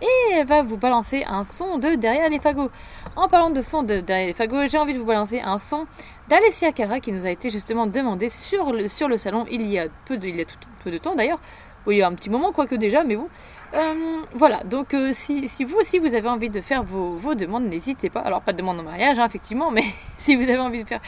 Et 0.00 0.32
elle 0.34 0.46
va 0.46 0.62
vous 0.62 0.76
balancer 0.76 1.24
un 1.26 1.44
son 1.44 1.78
de 1.78 1.94
Derrière 1.94 2.28
les 2.28 2.38
fagots. 2.38 2.70
En 3.16 3.28
parlant 3.28 3.50
de 3.50 3.60
son 3.62 3.82
de 3.82 4.00
Derrière 4.00 4.26
les 4.28 4.34
fagots, 4.34 4.66
j'ai 4.66 4.78
envie 4.78 4.94
de 4.94 4.98
vous 4.98 5.06
balancer 5.06 5.40
un 5.40 5.58
son 5.58 5.84
d'Alessia 6.28 6.72
Cara 6.72 7.00
qui 7.00 7.12
nous 7.12 7.24
a 7.26 7.30
été 7.30 7.50
justement 7.50 7.86
demandé 7.86 8.28
sur 8.28 8.72
le, 8.72 8.88
salon 8.88 9.44
il 9.50 9.66
y 9.68 9.78
a 9.78 9.86
peu 10.06 10.16
de, 10.16 10.26
il 10.26 10.36
y 10.36 10.42
a 10.42 10.44
tout- 10.44 10.90
de 10.90 10.98
temps 10.98 11.14
d'ailleurs. 11.14 11.38
Oui, 11.86 11.96
il 11.96 11.98
y 11.98 12.02
a 12.02 12.08
un 12.08 12.14
petit 12.14 12.30
moment, 12.30 12.52
quoique 12.52 12.74
déjà, 12.76 13.02
mais 13.04 13.16
bon. 13.16 13.28
Euh, 13.74 14.20
voilà, 14.34 14.62
donc 14.64 14.92
euh, 14.92 15.12
si, 15.14 15.46
vous 15.64 15.76
aussi 15.76 15.98
vous 15.98 16.14
avez 16.14 16.28
envie 16.28 16.50
de 16.50 16.60
faire 16.60 16.82
vos, 16.82 17.34
demandes, 17.34 17.64
n'hésitez 17.64 18.10
pas. 18.10 18.20
Alors 18.20 18.42
pas 18.42 18.52
de 18.52 18.58
demande 18.58 18.80
en 18.80 18.82
mariage, 18.82 19.18
hein, 19.18 19.26
effectivement, 19.26 19.70
mais 19.70 19.84
si 20.18 20.36
vous 20.36 20.42
avez 20.42 20.58
envie 20.58 20.82
de 20.82 20.88
faire 20.88 21.00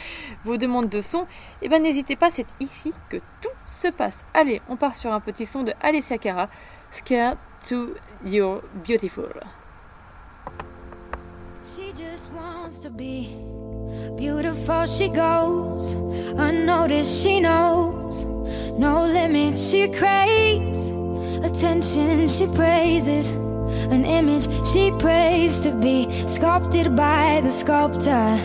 vos 0.43 0.57
demandes 0.57 0.89
de 0.89 1.01
son, 1.01 1.27
eh 1.61 1.69
ben 1.69 1.81
n'hésitez 1.81 2.15
pas, 2.15 2.31
c'est 2.31 2.47
ici 2.59 2.91
que 3.09 3.17
tout 3.41 3.49
se 3.67 3.89
passe. 3.89 4.17
Allez, 4.33 4.61
on 4.67 4.77
part 4.77 4.95
sur 4.95 5.13
un 5.13 5.19
petit 5.19 5.45
son 5.45 5.61
de 5.61 5.73
Alessia 5.79 6.17
Cara, 6.17 6.49
Scared 6.91 7.37
to 7.67 7.89
You're 8.25 8.61
Beautiful. 8.83 9.29
She 11.63 11.91
just 11.93 12.31
wants 12.31 12.81
to 12.81 12.89
be 12.89 13.29
beautiful. 14.17 14.85
She 14.85 15.09
goes 15.09 15.93
unnoticed. 16.37 17.23
She 17.23 17.41
knows 17.41 18.25
no 18.77 19.05
limits. 19.05 19.71
She 19.71 19.89
craves 19.89 20.84
attention. 21.45 22.27
She 22.27 22.47
praises 22.47 23.31
an 23.91 24.03
image 24.03 24.47
she 24.65 24.91
prays 24.97 25.61
to 25.61 25.71
be 25.71 26.27
sculpted 26.27 26.95
by 26.95 27.41
the 27.43 27.51
sculptor. 27.51 28.35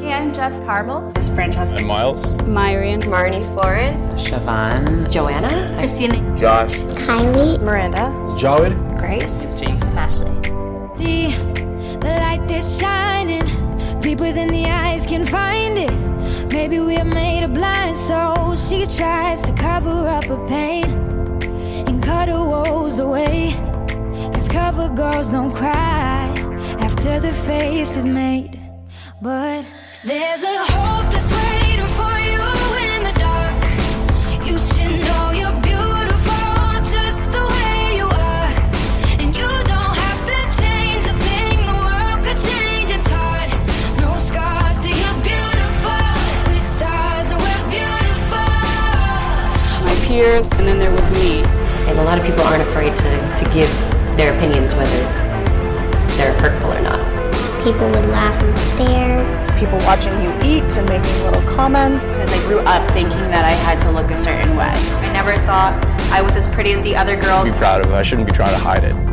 Hey, 0.00 0.12
I'm 0.12 0.32
Jess 0.32 0.60
Carmel. 0.60 1.12
It's 1.16 1.28
Francesca. 1.28 1.78
I'm 1.78 1.86
Miles. 1.86 2.36
Myrian. 2.42 3.00
Marnie 3.02 3.42
Florence. 3.54 4.10
Siobhan. 4.10 5.10
Joanna. 5.10 5.74
Christina. 5.78 6.18
Josh. 6.36 6.76
Kylie. 7.06 7.60
Miranda. 7.60 8.12
It's 8.22 8.40
Jawed. 8.40 8.72
Grace. 8.98 9.42
It's 9.42 9.54
James. 9.54 9.88
Ashley. 9.88 10.30
See 10.94 11.30
the 11.98 12.12
light 12.22 12.44
that's 12.46 12.78
shining 12.78 13.46
deeper 14.00 14.32
than 14.32 14.48
the 14.48 14.66
eyes 14.66 15.06
can 15.06 15.24
find 15.24 15.78
it. 15.78 16.52
Maybe 16.52 16.78
we're 16.80 17.04
made 17.04 17.44
of 17.44 17.54
blind 17.54 17.96
souls. 17.96 18.68
She 18.68 18.86
tries 18.86 19.42
to 19.42 19.52
cover 19.54 19.90
up 19.90 20.24
her 20.26 20.46
pain 20.46 20.97
away. 22.98 23.52
Cause 24.32 24.48
cover 24.48 24.88
girls 24.88 25.30
don't 25.30 25.52
cry 25.52 26.34
after 26.80 27.20
the 27.20 27.32
face 27.32 27.96
is 27.96 28.06
made. 28.06 28.58
But 29.22 29.64
there's 30.04 30.42
a 30.42 30.58
hope 30.58 31.06
that's 31.12 31.30
waiting 31.30 31.90
for 31.98 32.14
you 32.30 32.42
in 32.86 33.00
the 33.08 33.14
dark. 33.18 33.60
You 34.48 34.58
should 34.58 34.94
know 35.08 35.30
you're 35.40 35.60
beautiful 35.62 36.68
just 36.94 37.30
the 37.30 37.44
way 37.54 37.96
you 37.98 38.06
are. 38.06 38.50
And 39.20 39.34
you 39.34 39.48
don't 39.72 39.96
have 40.06 40.20
to 40.30 40.38
change 40.60 41.04
a 41.06 41.16
thing. 41.26 41.56
The 41.70 41.78
world 41.86 42.18
could 42.26 42.40
change. 42.50 42.90
It's 42.90 43.08
hard. 43.08 43.50
No 44.02 44.10
scars, 44.18 44.82
beautiful. 45.22 46.02
My 49.86 49.94
peers, 50.06 50.50
and 50.52 50.66
then 50.66 50.78
there 50.78 50.92
was 50.92 51.10
me. 51.12 51.57
And 51.88 51.98
a 51.98 52.04
lot 52.04 52.18
of 52.18 52.24
people 52.24 52.42
aren't 52.42 52.62
afraid 52.62 52.96
to, 52.96 53.02
to 53.02 53.50
give 53.52 53.70
their 54.16 54.36
opinions, 54.36 54.74
whether 54.74 54.98
they're 56.16 56.34
hurtful 56.34 56.72
or 56.72 56.80
not. 56.80 56.98
People 57.64 57.90
would 57.90 58.06
laugh 58.10 58.40
and 58.42 58.56
stare. 58.58 59.58
People 59.58 59.78
watching 59.78 60.12
you 60.22 60.30
eat 60.42 60.76
and 60.76 60.88
making 60.88 61.22
little 61.24 61.42
comments. 61.42 62.04
Because 62.06 62.32
I 62.32 62.38
grew 62.46 62.60
up 62.60 62.88
thinking 62.92 63.30
that 63.30 63.44
I 63.44 63.52
had 63.52 63.80
to 63.80 63.90
look 63.90 64.10
a 64.10 64.16
certain 64.16 64.54
way. 64.56 64.70
I 64.70 65.12
never 65.12 65.36
thought 65.46 65.82
I 66.12 66.22
was 66.22 66.36
as 66.36 66.46
pretty 66.46 66.72
as 66.72 66.82
the 66.82 66.94
other 66.94 67.16
girls. 67.16 67.50
Be 67.50 67.56
proud 67.56 67.80
of 67.84 67.90
it. 67.90 67.94
I 67.94 68.02
shouldn't 68.02 68.26
be 68.26 68.32
trying 68.32 68.52
to 68.52 68.58
hide 68.58 68.84
it. 68.84 69.07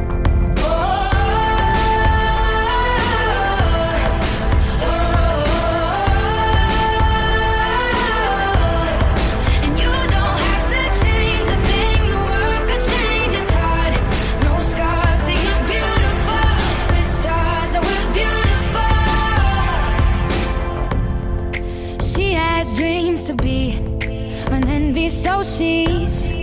She's 25.46 26.34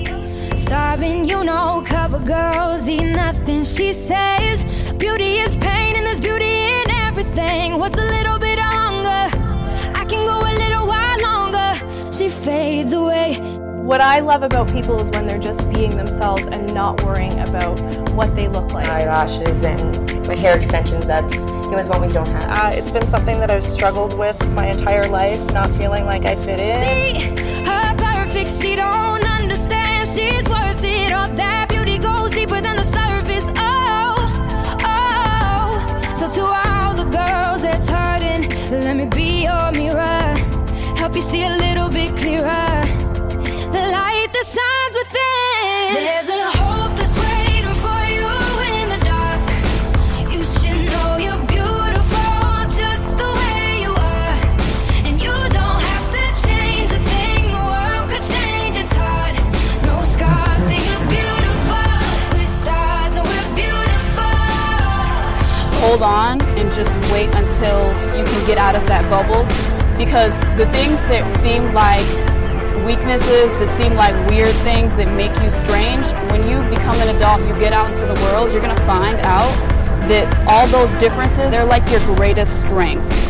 starving. 0.54 1.24
You 1.24 1.44
know, 1.44 1.82
cover 1.84 2.20
girls 2.20 2.88
eat 2.88 3.12
nothing. 3.12 3.64
She 3.64 3.92
says 3.92 4.64
beauty 4.94 5.38
is 5.38 5.56
pain, 5.56 5.96
and 5.96 6.06
there's 6.06 6.20
beauty 6.20 6.44
in 6.44 6.90
everything. 6.90 7.78
What's 7.78 7.96
a 7.96 8.10
little 8.16 8.38
bit 8.38 8.58
of 8.58 8.64
hunger? 8.64 9.24
I 9.94 10.04
can 10.04 10.24
go 10.24 10.40
a 10.40 10.54
little 10.62 10.86
while 10.86 11.20
longer. 11.20 12.12
She 12.12 12.28
fades 12.28 12.92
away. 12.92 13.38
What 13.82 14.00
I 14.00 14.20
love 14.20 14.44
about 14.44 14.70
people 14.70 15.00
is 15.00 15.10
when 15.10 15.26
they're 15.26 15.40
just 15.40 15.68
being 15.72 15.96
themselves 15.96 16.44
and 16.44 16.72
not 16.72 17.02
worrying 17.02 17.40
about 17.40 17.80
what 18.12 18.36
they 18.36 18.46
look 18.46 18.72
like. 18.72 18.86
Eyelashes 18.86 19.64
and 19.64 20.26
my 20.28 20.36
hair 20.36 20.56
extensions, 20.56 21.06
that's 21.06 21.44
it 21.44 21.74
was 21.74 21.88
one 21.88 22.00
we 22.00 22.12
don't 22.12 22.28
have. 22.28 22.72
Uh, 22.72 22.76
it's 22.76 22.92
been 22.92 23.08
something 23.08 23.40
that 23.40 23.50
I've 23.50 23.66
struggled 23.66 24.16
with 24.16 24.38
my 24.50 24.66
entire 24.66 25.08
life, 25.08 25.44
not 25.52 25.70
feeling 25.72 26.04
like 26.04 26.24
I 26.24 26.36
fit 26.36 26.60
in. 26.60 27.36
See 27.36 27.64
her 27.64 27.96
perfect, 27.96 28.52
she 28.52 28.76
don't 28.76 28.91
hold 66.02 66.14
on 66.14 66.42
and 66.58 66.72
just 66.72 66.94
wait 67.12 67.28
until 67.34 67.86
you 68.18 68.24
can 68.24 68.46
get 68.46 68.58
out 68.58 68.74
of 68.74 68.84
that 68.86 69.08
bubble. 69.08 69.44
Because 69.96 70.38
the 70.58 70.66
things 70.72 71.02
that 71.06 71.30
seem 71.30 71.72
like 71.72 72.04
weaknesses 72.84 73.56
that 73.58 73.68
seem 73.68 73.94
like 73.94 74.14
weird 74.28 74.54
things 74.66 74.96
that 74.96 75.06
make 75.14 75.32
you 75.40 75.50
strange 75.50 76.04
when 76.32 76.42
you 76.48 76.58
become 76.68 76.96
an 76.96 77.14
adult 77.14 77.40
you 77.46 77.56
get 77.60 77.72
out 77.72 77.88
into 77.88 78.06
the 78.06 78.20
world 78.26 78.50
you're 78.50 78.60
going 78.60 78.74
to 78.74 78.82
find 78.86 79.20
out 79.20 79.46
that 80.08 80.26
all 80.48 80.66
those 80.66 80.96
differences 80.96 81.52
they're 81.52 81.64
like 81.64 81.88
your 81.92 82.00
greatest 82.16 82.58
strengths 82.58 83.21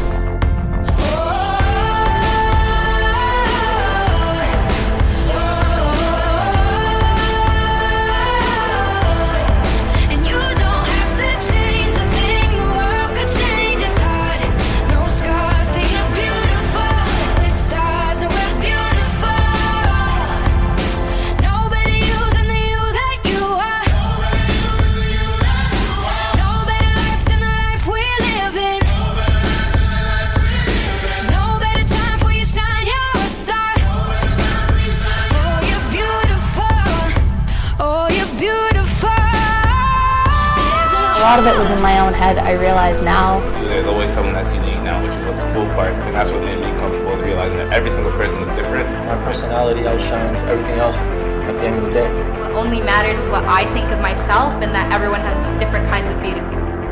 my 41.82 41.98
own 41.98 42.14
head. 42.14 42.38
I 42.38 42.52
realize 42.52 43.02
now. 43.02 43.40
There's 43.66 43.86
always 43.86 44.12
someone 44.12 44.34
that's 44.34 44.52
unique 44.54 44.80
now, 44.82 45.02
which 45.02 45.12
is 45.12 45.26
what's 45.26 45.40
the 45.40 45.52
cool 45.52 45.66
part, 45.74 45.92
and 45.94 46.14
that's 46.14 46.30
what 46.30 46.42
made 46.42 46.60
me 46.60 46.72
comfortable 46.78 47.10
to 47.10 47.22
realizing 47.22 47.59
that 47.59 47.72
every 47.72 47.90
single 47.90 48.12
person 48.12 48.40
is 48.42 48.48
different. 48.54 48.88
My 49.06 49.16
personality 49.24 49.86
outshines 49.86 50.42
everything 50.44 50.78
else 50.78 50.98
at 50.98 51.59
the 51.59 51.66
end 51.66 51.76
of 51.78 51.84
the 51.84 51.90
day. 51.90 52.40
What 52.40 52.52
only 52.52 52.80
matters 52.80 53.18
is 53.18 53.28
what 53.28 53.44
I 53.44 53.64
think 53.74 53.90
of 53.90 54.00
myself, 54.00 54.54
and 54.62 54.72
that 54.74 54.92
everyone 54.92 55.20
has 55.20 55.50
different 55.59 55.86
kinds 55.88 56.09
of 56.09 56.20
beauty. 56.20 56.40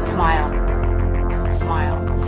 Smile. 0.00 0.50
Smile. 1.48 2.19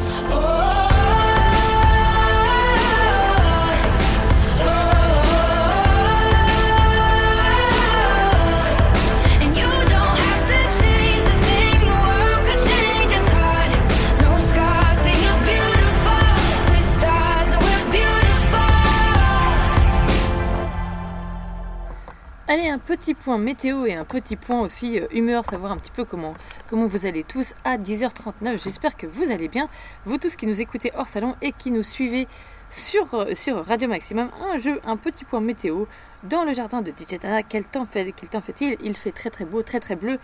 Allez, 22.52 22.68
un 22.68 22.78
petit 22.78 23.14
point 23.14 23.38
météo 23.38 23.86
et 23.86 23.94
un 23.94 24.04
petit 24.04 24.36
point 24.36 24.60
aussi 24.60 25.00
euh, 25.00 25.06
humeur, 25.10 25.42
savoir 25.46 25.72
un 25.72 25.78
petit 25.78 25.90
peu 25.90 26.04
comment, 26.04 26.34
comment 26.68 26.86
vous 26.86 27.06
allez 27.06 27.24
tous 27.24 27.54
à 27.64 27.78
10h39. 27.78 28.62
J'espère 28.62 28.94
que 28.94 29.06
vous 29.06 29.32
allez 29.32 29.48
bien, 29.48 29.70
vous 30.04 30.18
tous 30.18 30.36
qui 30.36 30.46
nous 30.46 30.60
écoutez 30.60 30.92
hors 30.94 31.08
salon 31.08 31.34
et 31.40 31.52
qui 31.52 31.70
nous 31.70 31.82
suivez 31.82 32.28
sur, 32.68 33.14
euh, 33.14 33.32
Radio 33.62 33.88
Maximum. 33.88 34.28
Un 34.38 34.58
jeu, 34.58 34.82
un 34.84 34.98
petit 34.98 35.24
point 35.24 35.40
météo 35.40 35.86
dans 36.24 36.44
le 36.44 36.52
jardin 36.52 36.82
de 36.82 36.90
DJ 36.90 37.18
Tana. 37.18 37.42
Quel 37.42 37.64
temps 37.64 37.86
fait, 37.86 38.12
fait-il? 38.12 38.76
Il 38.84 38.98
fait 38.98 39.12
très 39.12 39.30
très 39.30 39.46
beau, 39.46 39.62
très 39.62 39.80
très 39.80 39.96
bleu. 39.96 40.18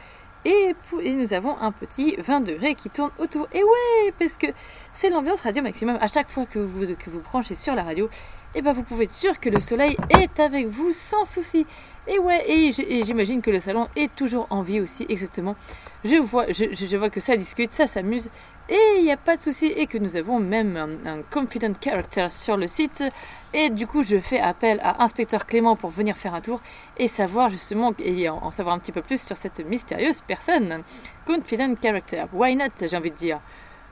Et, 0.45 0.75
nous 0.93 1.33
avons 1.33 1.59
un 1.59 1.73
petit 1.73 2.15
20 2.19 2.41
degrés 2.41 2.75
qui 2.75 2.91
tourne 2.91 3.11
autour. 3.19 3.49
Et 3.55 3.63
ouais, 3.63 4.13
parce 4.19 4.37
que 4.37 4.49
c'est 4.93 5.09
l'ambiance 5.09 5.41
Radio 5.41 5.63
Maximum. 5.63 5.97
À 6.01 6.09
chaque 6.09 6.31
fois 6.31 6.45
que 6.45 6.59
vous, 6.59 6.85
vous 7.07 7.21
branchez 7.21 7.55
sur 7.55 7.75
la 7.75 7.83
radio, 7.83 8.09
et 8.55 8.63
ben 8.63 8.73
vous 8.73 8.83
pouvez 8.83 9.05
être 9.05 9.13
sûr 9.13 9.39
que 9.41 9.51
le 9.51 9.61
soleil 9.61 9.97
est 10.11 10.41
avec 10.41 10.69
vous 10.69 10.93
sans 10.93 11.25
souci. 11.25 11.67
Et 12.11 12.19
ouais, 12.19 12.43
et 12.51 12.73
j'imagine 13.05 13.43
que 13.43 13.51
le 13.51 13.61
salon 13.61 13.87
est 13.95 14.15
toujours 14.17 14.47
en 14.49 14.63
vie 14.63 14.81
aussi, 14.81 15.05
exactement. 15.11 15.57
Je 16.05 16.17
vois, 16.17 17.11
que 17.11 17.21
ça 17.21 17.37
discute, 17.37 17.73
ça 17.73 17.87
s'amuse, 17.87 18.31
et 18.71 18.79
il 18.97 19.05
n'y 19.05 19.13
a 19.13 19.19
pas 19.19 19.37
de 19.37 19.43
souci, 19.43 19.67
et 19.67 19.87
que 19.87 19.99
nous 19.99 20.17
avons 20.17 20.39
même 20.39 20.99
un, 21.05 21.21
confident 21.23 21.75
character 21.79 22.29
sur 22.31 22.57
le 22.57 22.67
site. 22.67 23.05
Et 23.53 23.69
du 23.69 23.87
coup, 23.87 24.03
je 24.03 24.19
fais 24.21 24.41
appel 24.41 24.81
à 24.83 25.03
Inspecteur 25.03 25.45
Clément 25.45 25.77
pour 25.77 25.91
venir 25.91 26.17
faire 26.17 26.33
un 26.33 26.41
tour 26.41 26.63
et 26.97 27.09
savoir 27.09 27.51
justement, 27.51 27.93
et 27.99 28.27
en, 28.31 28.51
savoir 28.53 28.75
un 28.75 28.79
petit 28.79 28.93
peu 28.93 29.03
plus 29.03 29.21
sur 29.21 29.37
cette 29.37 29.59
mystérieuse 29.67 30.23
personne. 30.27 30.83
Confident 31.27 31.75
character, 31.83 32.25
why 32.33 32.57
not, 32.57 32.71
j'ai 32.81 32.97
envie 32.97 33.11
de 33.11 33.17
dire. 33.17 33.41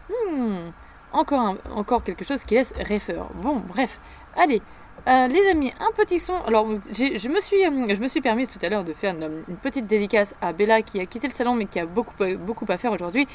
Hmm, 0.09 0.71
encore, 1.13 1.57
encore 1.75 2.03
quelque 2.03 2.25
chose 2.25 2.45
qui 2.45 2.55
laisse 2.55 2.73
rêveur. 2.79 3.29
Bon, 3.35 3.57
bref, 3.57 4.01
allez. 4.35 4.63
Euh, 5.09 5.29
les 5.29 5.49
amis, 5.51 5.73
un 5.79 5.93
petit 5.97 6.19
son. 6.19 6.35
Alors, 6.47 6.67
je 6.91 7.29
me 7.29 7.41
suis, 7.41 7.65
euh, 7.65 7.95
je 7.95 8.01
me 8.01 8.09
suis 8.09 8.21
permise 8.21 8.51
tout 8.51 8.59
à 8.63 8.69
l'heure 8.69 8.85
de 8.85 8.93
faire 8.93 9.15
une, 9.15 9.43
une 9.49 9.57
petite 9.57 9.87
dédicace 9.87 10.35
à 10.41 10.53
Bella 10.53 10.83
qui 10.83 11.01
a 11.01 11.07
quitté 11.07 11.29
le 11.29 11.33
salon 11.33 11.55
mais 11.55 11.67
qui 11.67 11.79
a 11.79 11.87
beaucoup, 11.87 12.13
beaucoup 12.39 12.67
à 12.69 12.77
faire 12.77 12.93
aujourd'hui. 12.93 13.27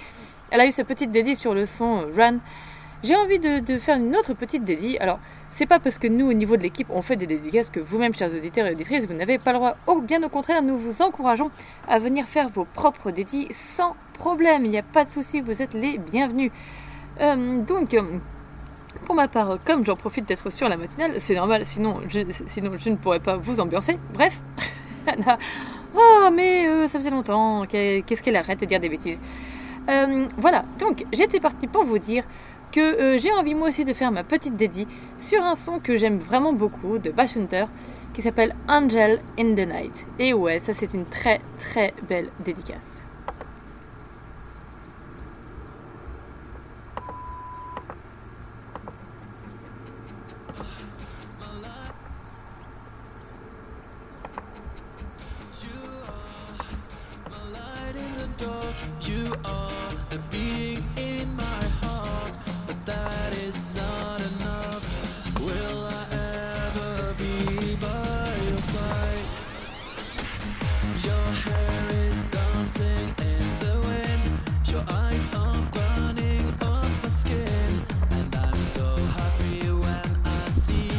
Elle 0.51 0.59
a 0.59 0.67
eu 0.67 0.71
sa 0.71 0.83
petite 0.83 1.11
dédie 1.11 1.35
sur 1.35 1.53
le 1.53 1.65
son 1.65 2.01
euh, 2.01 2.13
Run. 2.15 2.39
J'ai 3.03 3.15
envie 3.15 3.39
de, 3.39 3.77
faire 3.77 3.97
une 3.97 4.15
autre 4.15 4.33
petite 4.33 4.63
dédie. 4.63 4.97
Alors, 4.99 5.19
c'est 5.49 5.65
pas 5.65 5.79
parce 5.79 5.97
que 5.97 6.07
nous, 6.07 6.29
au 6.29 6.33
niveau 6.33 6.55
de 6.55 6.61
l'équipe, 6.61 6.87
on 6.91 7.01
fait 7.01 7.15
des 7.15 7.25
dédicaces 7.25 7.71
que 7.71 7.79
vous-même, 7.79 8.13
chers 8.13 8.31
auditeurs 8.31 8.67
et 8.67 8.73
auditrices, 8.73 9.07
vous 9.07 9.15
n'avez 9.15 9.39
pas 9.39 9.53
le 9.53 9.57
droit. 9.57 9.75
Oh, 9.87 10.01
bien 10.01 10.21
au 10.21 10.29
contraire, 10.29 10.61
nous 10.61 10.77
vous 10.77 11.01
encourageons 11.01 11.49
à 11.87 11.97
venir 11.97 12.25
faire 12.27 12.49
vos 12.49 12.65
propres 12.65 13.09
dédis 13.09 13.47
sans 13.49 13.95
problème. 14.13 14.65
Il 14.65 14.71
n'y 14.71 14.77
a 14.77 14.83
pas 14.83 15.03
de 15.03 15.09
souci, 15.09 15.41
vous 15.41 15.63
êtes 15.63 15.73
les 15.73 15.97
bienvenus. 15.97 16.51
Euh, 17.21 17.61
donc, 17.63 17.95
euh, 17.95 18.19
pour 19.05 19.15
ma 19.15 19.27
part, 19.27 19.57
comme 19.65 19.85
j'en 19.85 19.95
profite 19.95 20.27
d'être 20.27 20.49
sur 20.51 20.67
la 20.69 20.77
matinale, 20.77 21.15
c'est 21.19 21.35
normal, 21.35 21.65
sinon 21.65 22.01
je, 22.07 22.19
ne 22.89 22.95
pourrais 22.95 23.19
pas 23.19 23.37
vous 23.37 23.59
ambiancer. 23.59 23.97
Bref. 24.13 24.39
Anna, 25.07 25.37
oh, 25.95 26.29
mais 26.33 26.67
euh, 26.67 26.87
ça 26.87 26.99
faisait 26.99 27.09
longtemps. 27.09 27.65
qu'est- 27.67 28.03
Qu'est-ce 28.05 28.21
qu'elle 28.21 28.35
arrête 28.35 28.59
de 28.59 28.65
dire 28.65 28.79
des 28.79 28.89
bêtises 28.89 29.19
Euh, 29.89 30.27
Voilà, 30.37 30.63
donc 30.79 31.05
j'étais 31.11 31.39
partie 31.39 31.67
pour 31.67 31.83
vous 31.83 31.97
dire 31.99 32.23
que 32.71 32.79
euh, 32.79 33.17
j'ai 33.17 33.31
envie 33.33 33.55
moi 33.55 33.67
aussi 33.69 33.83
de 33.83 33.93
faire 33.93 34.11
ma 34.11 34.23
petite 34.23 34.55
dédie 34.55 34.87
sur 35.17 35.43
un 35.43 35.55
son 35.55 35.79
que 35.79 35.97
j'aime 35.97 36.19
vraiment 36.19 36.53
beaucoup 36.53 36.99
de 36.99 37.09
Bash 37.11 37.35
Hunter 37.35 37.65
qui 38.13 38.21
s'appelle 38.21 38.55
Angel 38.69 39.19
in 39.39 39.55
the 39.55 39.67
Night. 39.67 40.05
Et 40.19 40.33
ouais, 40.33 40.59
ça 40.59 40.71
c'est 40.73 40.93
une 40.93 41.05
très 41.05 41.41
très 41.57 41.93
belle 42.07 42.29
dédicace. 42.45 43.00
You 59.11 59.33
are 59.43 59.91
the 60.09 60.19
beating 60.29 60.85
in 60.95 61.35
my 61.35 61.63
heart, 61.81 62.37
but 62.65 62.85
that 62.85 63.33
is 63.33 63.73
not 63.75 64.21
enough. 64.31 64.85
Will 65.45 65.79
I 65.85 66.05
ever 66.13 67.13
be 67.19 67.75
by 67.75 68.29
your 68.49 68.61
side? 68.73 69.27
Your 71.03 71.27
hair 71.45 71.87
is 72.07 72.25
dancing 72.37 73.07
in 73.31 73.43
the 73.59 73.75
wind, 73.87 74.23
your 74.71 74.85
eyes 74.87 75.29
are 75.35 75.61
burning 75.75 76.45
on 76.61 76.89
my 77.03 77.09
skin, 77.09 77.71
and 78.11 78.35
I'm 78.35 78.61
so 78.77 78.95
happy 79.19 79.67
when 79.83 80.09
I 80.23 80.49
see 80.51 80.89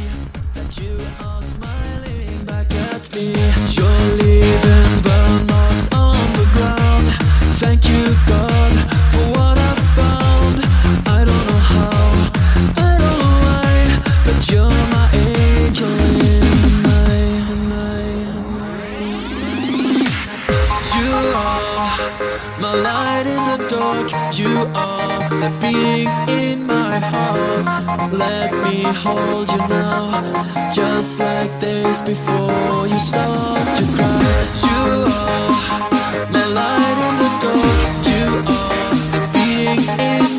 that 0.53 0.77
you 0.79 0.99
are 1.25 1.41
smiling 1.41 2.45
back 2.45 2.71
at 2.91 3.11
me. 3.15 3.33
You're 3.75 4.05
leaving 4.21 4.82
hold 29.03 29.49
you 29.49 29.57
now, 29.67 30.71
just 30.73 31.19
like 31.19 31.59
days 31.59 32.01
before 32.01 32.87
you 32.87 32.99
start 32.99 33.77
to 33.77 33.85
cry. 33.95 34.12
Light 36.51 36.97
in 37.07 37.15
the 37.19 37.29
dark. 37.41 37.55
You 38.03 38.23
are 38.35 38.95
the 39.13 39.21
beating 39.31 39.79
in 39.79 40.32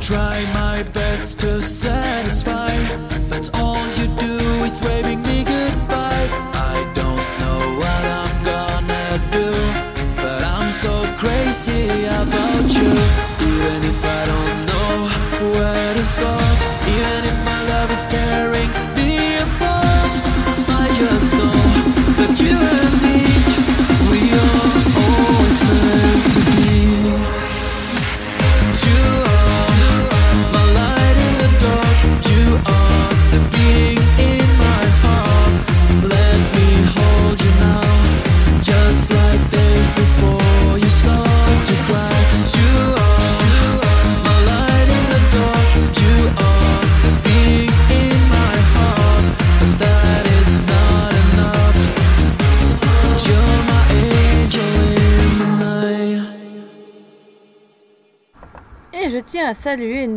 try 0.00 0.44
my 0.52 0.82
best 0.82 1.40
to 1.40 1.60
satisfy, 1.62 2.72
but 3.28 3.50
all 3.54 3.86
you 3.98 4.06
do 4.16 4.64
is 4.64 4.80
waving 4.82 5.22
me 5.22 5.44
goodbye. 5.44 6.28
I 6.54 6.90
don't 6.94 7.26
know 7.40 7.60
what 7.82 8.04
I'm 8.20 8.44
gonna 8.44 9.20
do, 9.32 9.50
but 10.16 10.42
I'm 10.44 10.70
so 10.84 10.92
crazy 11.18 12.04
about 12.04 12.66
you. 12.78 12.90
Even 13.48 13.84
if 13.84 14.04
I 14.04 14.17
saluer 59.68 60.08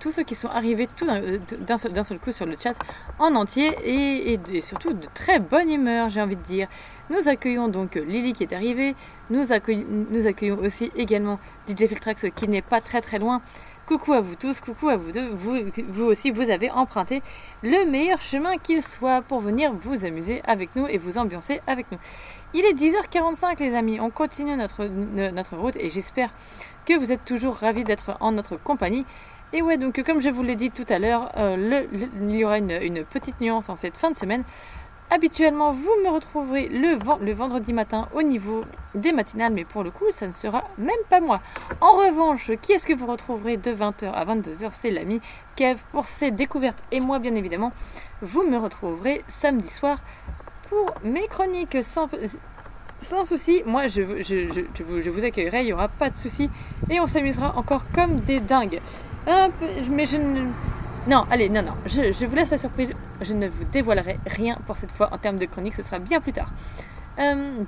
tous 0.00 0.10
ceux 0.10 0.22
qui 0.22 0.34
sont 0.34 0.48
arrivés 0.48 0.88
tout 0.96 1.06
d'un 1.06 1.76
seul, 1.76 2.18
coup 2.18 2.32
sur 2.32 2.46
le 2.46 2.56
chat 2.56 2.74
en 3.18 3.34
entier 3.34 3.68
et, 3.84 4.60
surtout 4.62 4.94
de 4.94 5.06
très 5.12 5.38
bonne 5.38 5.68
humeur, 5.70 6.08
j'ai 6.08 6.22
envie 6.22 6.36
de 6.36 6.42
dire. 6.42 6.68
Nous 7.10 7.28
accueillons 7.28 7.68
donc 7.68 7.96
Lily 7.96 8.32
qui 8.32 8.44
est 8.44 8.54
arrivée. 8.54 8.94
Nous, 9.28 9.52
accueillons, 9.52 10.58
aussi 10.58 10.90
également 10.96 11.38
DJ 11.68 11.86
Filtrax 11.86 12.26
qui 12.34 12.48
n'est 12.48 12.62
pas 12.62 12.80
très 12.80 13.02
très 13.02 13.18
loin. 13.18 13.42
Coucou 13.84 14.14
à 14.14 14.20
vous 14.22 14.36
tous, 14.36 14.60
coucou 14.60 14.88
à 14.88 14.96
vous 14.96 15.12
deux. 15.12 15.28
Vous 15.30 16.04
aussi, 16.04 16.30
vous 16.30 16.50
avez 16.50 16.70
emprunté 16.70 17.22
le 17.62 17.90
meilleur 17.90 18.22
chemin 18.22 18.56
qu'il 18.56 18.82
soit 18.82 19.20
pour 19.20 19.40
venir 19.40 19.72
vous 19.72 20.06
amuser 20.06 20.40
avec 20.46 20.76
nous 20.76 20.86
et 20.86 20.96
vous 20.96 21.18
ambiancer 21.18 21.60
avec 21.66 21.90
nous. 21.92 21.98
Il 22.54 22.64
est 22.64 22.72
10h45 22.72 23.60
les 23.60 23.74
amis, 23.74 24.00
on 24.00 24.08
continue 24.08 24.56
notre, 24.56 25.56
route 25.56 25.76
et 25.76 25.90
j'espère 25.90 26.30
que 26.86 26.98
vous 26.98 27.12
êtes 27.12 27.22
toujours 27.26 27.56
ravis 27.56 27.84
d'être 27.84 28.16
en 28.20 28.32
notre 28.32 28.56
compagnie. 28.56 29.04
Et 29.52 29.60
ouais, 29.60 29.76
donc 29.76 30.02
comme 30.02 30.20
je 30.20 30.30
vous 30.30 30.42
l'ai 30.42 30.56
dit 30.56 30.70
tout 30.70 30.86
à 30.88 30.98
l'heure, 30.98 31.30
euh, 31.36 31.84
il 31.92 32.30
y 32.30 32.44
aura 32.46 32.56
une, 32.56 33.04
petite 33.04 33.38
nuance 33.42 33.68
en 33.68 33.76
cette 33.76 33.98
fin 33.98 34.10
de 34.10 34.16
semaine. 34.16 34.44
Habituellement, 35.10 35.72
vous 35.72 35.90
me 36.04 36.10
retrouverez 36.10 36.68
le 36.68 37.32
vendredi 37.32 37.74
matin 37.74 38.08
au 38.14 38.22
niveau 38.22 38.64
des 38.94 39.12
matinales, 39.12 39.52
mais 39.52 39.64
pour 39.64 39.82
le 39.82 39.90
coup, 39.90 40.04
ça 40.10 40.26
ne 40.26 40.32
sera 40.32 40.64
même 40.78 40.94
pas 41.10 41.20
moi. 41.20 41.40
En 41.82 41.92
revanche, 41.92 42.50
qui 42.62 42.72
est-ce 42.72 42.86
que 42.86 42.94
vous 42.94 43.06
retrouverez 43.06 43.58
de 43.58 43.72
20h 43.72 44.10
à 44.10 44.24
22h 44.24 44.70
C'est 44.72 44.90
l'ami 44.90 45.20
Kev 45.56 45.80
pour 45.92 46.06
ses 46.06 46.30
découvertes. 46.30 46.82
Et 46.92 47.00
moi, 47.00 47.18
bien 47.18 47.34
évidemment, 47.34 47.72
vous 48.20 48.42
me 48.42 48.58
retrouverez 48.58 49.24
samedi 49.28 49.68
soir 49.68 49.98
pour 50.68 50.94
mes 51.04 51.26
chroniques 51.28 51.78
sans, 51.82 52.08
sans 53.00 53.24
souci. 53.24 53.62
Moi, 53.66 53.86
je, 53.88 54.02
je- 54.22 54.64
je- 54.74 54.82
vous, 54.84 55.00
je 55.02 55.10
vous 55.10 55.24
accueillerai, 55.24 55.60
il 55.62 55.66
n'y 55.66 55.72
aura 55.72 55.88
pas 55.88 56.10
de 56.10 56.16
souci. 56.16 56.50
Et 56.90 57.00
on 57.00 57.06
s'amusera 57.06 57.56
encore 57.56 57.84
comme 57.94 58.20
des 58.20 58.40
dingues. 58.40 58.80
Mais 59.90 60.06
je 60.06 60.16
ne... 60.18 60.46
Non, 61.06 61.24
allez, 61.30 61.48
non, 61.48 61.62
non, 61.62 61.74
je, 61.86 62.12
je 62.12 62.26
vous 62.26 62.34
laisse 62.34 62.50
la 62.50 62.58
surprise. 62.58 62.92
Je 63.22 63.32
ne 63.34 63.48
vous 63.48 63.64
dévoilerai 63.64 64.18
rien 64.26 64.58
pour 64.66 64.76
cette 64.76 64.92
fois 64.92 65.08
en 65.12 65.18
termes 65.18 65.38
de 65.38 65.46
chronique, 65.46 65.74
ce 65.74 65.82
sera 65.82 65.98
bien 65.98 66.20
plus 66.20 66.32
tard. 66.32 66.50
Euh, 67.18 67.62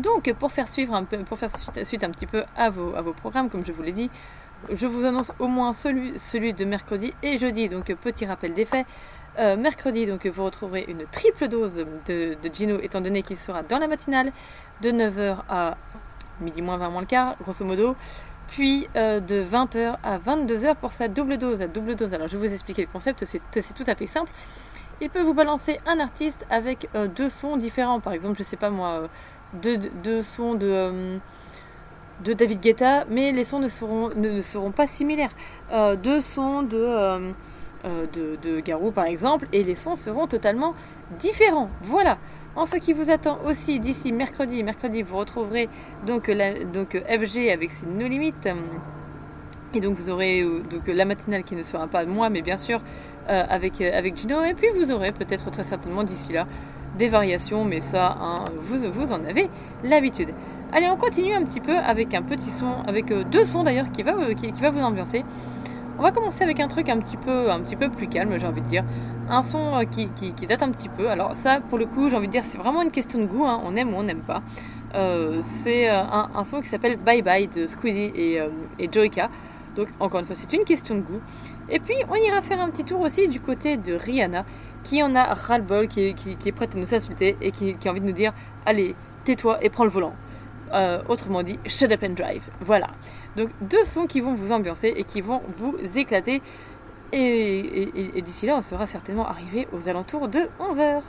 donc, 0.00 0.32
pour 0.38 0.50
faire 0.52 0.68
suivre 0.68 0.94
un 0.94 1.04
peu, 1.04 1.18
pour 1.18 1.38
faire 1.38 1.56
suite, 1.56 1.84
suite 1.84 2.02
un 2.04 2.10
petit 2.10 2.26
peu 2.26 2.44
à 2.56 2.70
vos, 2.70 2.94
à 2.96 3.02
vos 3.02 3.12
programmes, 3.12 3.48
comme 3.50 3.64
je 3.64 3.72
vous 3.72 3.82
l'ai 3.82 3.92
dit, 3.92 4.10
je 4.72 4.86
vous 4.86 5.04
annonce 5.04 5.32
au 5.38 5.48
moins 5.48 5.72
celui, 5.72 6.18
celui 6.18 6.52
de 6.54 6.64
mercredi 6.64 7.12
et 7.22 7.38
jeudi. 7.38 7.68
Donc, 7.68 7.86
petit 7.94 8.26
rappel 8.26 8.54
des 8.54 8.64
faits. 8.64 8.86
Euh, 9.38 9.56
mercredi, 9.56 10.04
donc, 10.06 10.26
vous 10.26 10.44
retrouverez 10.44 10.84
une 10.88 11.06
triple 11.06 11.48
dose 11.48 11.84
de, 12.06 12.36
Gino, 12.52 12.78
étant 12.80 13.00
donné 13.00 13.22
qu'il 13.22 13.38
sera 13.38 13.62
dans 13.62 13.78
la 13.78 13.88
matinale, 13.88 14.32
de 14.82 14.90
9h 14.90 15.38
à 15.48 15.76
midi 16.40 16.60
moins 16.60 16.76
20 16.76 16.90
moins 16.90 17.00
le 17.00 17.06
quart, 17.06 17.36
grosso 17.42 17.64
modo. 17.64 17.96
Puis 18.48 18.88
euh, 18.96 19.20
de 19.20 19.42
20h 19.42 19.96
à 20.02 20.18
22h 20.18 20.74
pour 20.76 20.92
sa 20.92 21.08
double 21.08 21.38
dose. 21.38 21.60
La 21.60 21.68
double 21.68 21.94
dose, 21.94 22.12
alors 22.12 22.28
je 22.28 22.36
vais 22.36 22.46
vous 22.46 22.52
expliquer 22.52 22.82
le 22.82 22.88
concept, 22.88 23.24
c'est 23.24 23.40
tout 23.74 23.84
à 23.86 23.94
fait 23.94 24.06
simple. 24.06 24.30
Il 25.00 25.08
peut 25.08 25.22
vous 25.22 25.34
balancer 25.34 25.80
un 25.86 25.98
artiste 25.98 26.46
avec 26.50 26.88
euh, 26.94 27.08
deux 27.08 27.30
sons 27.30 27.56
différents. 27.56 28.00
Par 28.00 28.12
exemple, 28.12 28.36
je 28.36 28.42
sais 28.42 28.56
pas 28.56 28.68
moi, 28.68 29.08
deux, 29.54 30.22
sons 30.22 30.54
de, 30.54 31.18
David 32.22 32.60
Guetta, 32.60 33.06
mais 33.08 33.32
les 33.32 33.44
sons 33.44 33.58
ne 33.58 33.68
seront, 33.68 34.10
ne, 34.14 34.42
seront 34.42 34.72
pas 34.72 34.86
similaires. 34.86 35.32
Deux 36.02 36.20
sons 36.20 36.62
de, 36.62 37.32
euh, 37.84 38.06
de, 38.12 38.60
Garou, 38.60 38.92
par 38.92 39.06
exemple, 39.06 39.48
et 39.52 39.64
les 39.64 39.74
sons 39.74 39.96
seront 39.96 40.28
totalement 40.28 40.74
différents. 41.18 41.68
Voilà. 41.82 42.18
En 42.54 42.64
ce 42.64 42.76
qui 42.76 42.92
vous 42.92 43.10
attend 43.10 43.38
aussi 43.44 43.80
d'ici 43.80 44.12
mercredi, 44.12 44.62
mercredi 44.62 45.02
vous 45.02 45.16
retrouverez 45.16 45.68
donc, 46.06 46.30
donc 46.72 46.96
FG 47.08 47.50
avec 47.50 47.72
ses 47.72 47.86
No 47.86 48.06
Limites. 48.06 48.48
Et 49.74 49.80
donc 49.80 49.96
vous 49.96 50.10
aurez 50.10 50.42
euh, 50.42 50.60
donc 50.70 50.86
la 50.86 51.04
matinale 51.04 51.42
qui 51.42 51.56
ne 51.56 51.62
sera 51.64 51.88
pas 51.88 52.04
moi, 52.04 52.30
mais 52.30 52.42
bien 52.42 52.56
sûr 52.56 52.80
euh, 53.28 53.42
avec, 53.48 53.80
avec 53.80 54.16
Gino. 54.16 54.42
Et 54.44 54.54
puis 54.54 54.68
vous 54.76 54.92
aurez 54.92 55.10
peut-être 55.10 55.50
très 55.50 55.64
certainement 55.64 56.04
d'ici 56.04 56.32
là 56.32 56.46
des 56.98 57.08
variations, 57.08 57.64
mais 57.64 57.80
ça, 57.80 58.16
hein, 58.20 58.44
vous, 58.60 58.92
vous 58.92 59.12
en 59.12 59.24
avez 59.24 59.48
l'habitude. 59.82 60.28
Allez, 60.72 60.88
on 60.88 60.96
continue 60.96 61.32
un 61.32 61.42
petit 61.42 61.60
peu 61.60 61.76
avec 61.76 62.14
un 62.14 62.22
petit 62.22 62.50
son, 62.50 62.82
avec 62.86 63.06
deux 63.30 63.44
sons 63.44 63.64
d'ailleurs 63.64 63.90
qui 63.90 64.02
va, 64.02 64.12
qui, 64.34 64.52
qui 64.52 64.60
va 64.60 64.70
vous 64.70 64.80
ambiancer. 64.80 65.24
On 65.98 66.02
va 66.02 66.10
commencer 66.10 66.42
avec 66.42 66.58
un 66.58 66.68
truc 66.68 66.88
un 66.88 66.98
petit 66.98 67.16
peu, 67.16 67.50
un 67.50 67.60
petit 67.60 67.76
peu 67.76 67.88
plus 67.88 68.08
calme, 68.08 68.36
j'ai 68.38 68.46
envie 68.46 68.60
de 68.62 68.66
dire. 68.66 68.84
Un 69.28 69.42
son 69.42 69.76
euh, 69.76 69.84
qui, 69.84 70.08
qui- 70.10 70.32
date 70.46 70.62
un 70.62 70.70
petit 70.70 70.88
peu. 70.88 71.08
Alors 71.10 71.36
ça, 71.36 71.60
pour 71.60 71.78
le 71.78 71.86
coup, 71.86 72.08
j'ai 72.08 72.16
envie 72.16 72.26
de 72.26 72.32
dire, 72.32 72.44
c'est 72.44 72.58
vraiment 72.58 72.82
une 72.82 72.90
question 72.90 73.20
de 73.20 73.26
goût. 73.26 73.44
hein. 73.44 73.60
On 73.64 73.76
aime 73.76 73.92
ou 73.94 73.96
on 73.98 74.02
n'aime 74.02 74.22
pas. 74.22 74.42
Euh, 74.94 75.38
c'est 75.42 75.88
euh, 75.88 76.02
un, 76.02 76.30
un 76.34 76.44
son 76.44 76.60
qui 76.60 76.68
s'appelle 76.68 76.96
Bye 76.96 77.22
Bye 77.22 77.48
de 77.48 77.66
Squeezie 77.66 78.10
et, 78.14 78.40
euh, 78.40 78.48
et 78.78 78.88
Joyka. 78.90 79.30
Donc 79.76 79.88
encore 80.00 80.20
une 80.20 80.26
fois, 80.26 80.34
c'est 80.34 80.52
une 80.52 80.64
question 80.64 80.96
de 80.96 81.00
goût. 81.02 81.20
Et 81.68 81.78
puis, 81.78 81.94
on 82.10 82.14
ira 82.16 82.42
faire 82.42 82.60
un 82.60 82.68
petit 82.70 82.84
tour 82.84 83.00
aussi 83.00 83.28
du 83.28 83.40
côté 83.40 83.76
de 83.76 83.94
Rihanna, 83.94 84.44
qui 84.82 85.02
en 85.02 85.14
a 85.14 85.22
ras-le-bol, 85.34 85.86
qui, 85.88 86.14
qui- 86.14 86.36
est 86.44 86.52
prête 86.52 86.74
à 86.74 86.78
nous 86.78 86.94
insulter 86.94 87.36
et 87.40 87.52
qui, 87.52 87.74
qui 87.74 87.88
a 87.88 87.92
envie 87.92 88.00
de 88.00 88.06
nous 88.06 88.12
dire 88.12 88.32
Allez, 88.66 88.94
tais-toi 89.24 89.58
et 89.62 89.70
prends 89.70 89.84
le 89.84 89.90
volant. 89.90 90.14
Autrement 91.08 91.42
dit, 91.42 91.58
shut 91.66 91.92
up 91.92 92.02
and 92.02 92.14
drive. 92.14 92.48
Voilà. 92.62 92.86
Donc, 93.36 93.50
deux 93.60 93.84
sons 93.84 94.06
qui 94.06 94.20
vont 94.20 94.34
vous 94.34 94.52
ambiancer 94.52 94.92
et 94.94 95.04
qui 95.04 95.20
vont 95.20 95.42
vous 95.58 95.76
éclater. 95.98 96.42
Et, 97.12 98.22
d'ici 98.22 98.46
là, 98.46 98.56
on 98.56 98.60
sera 98.60 98.86
certainement 98.86 99.26
arrivé 99.26 99.68
aux 99.72 99.88
alentours 99.88 100.28
de 100.28 100.48
11h. 100.60 101.02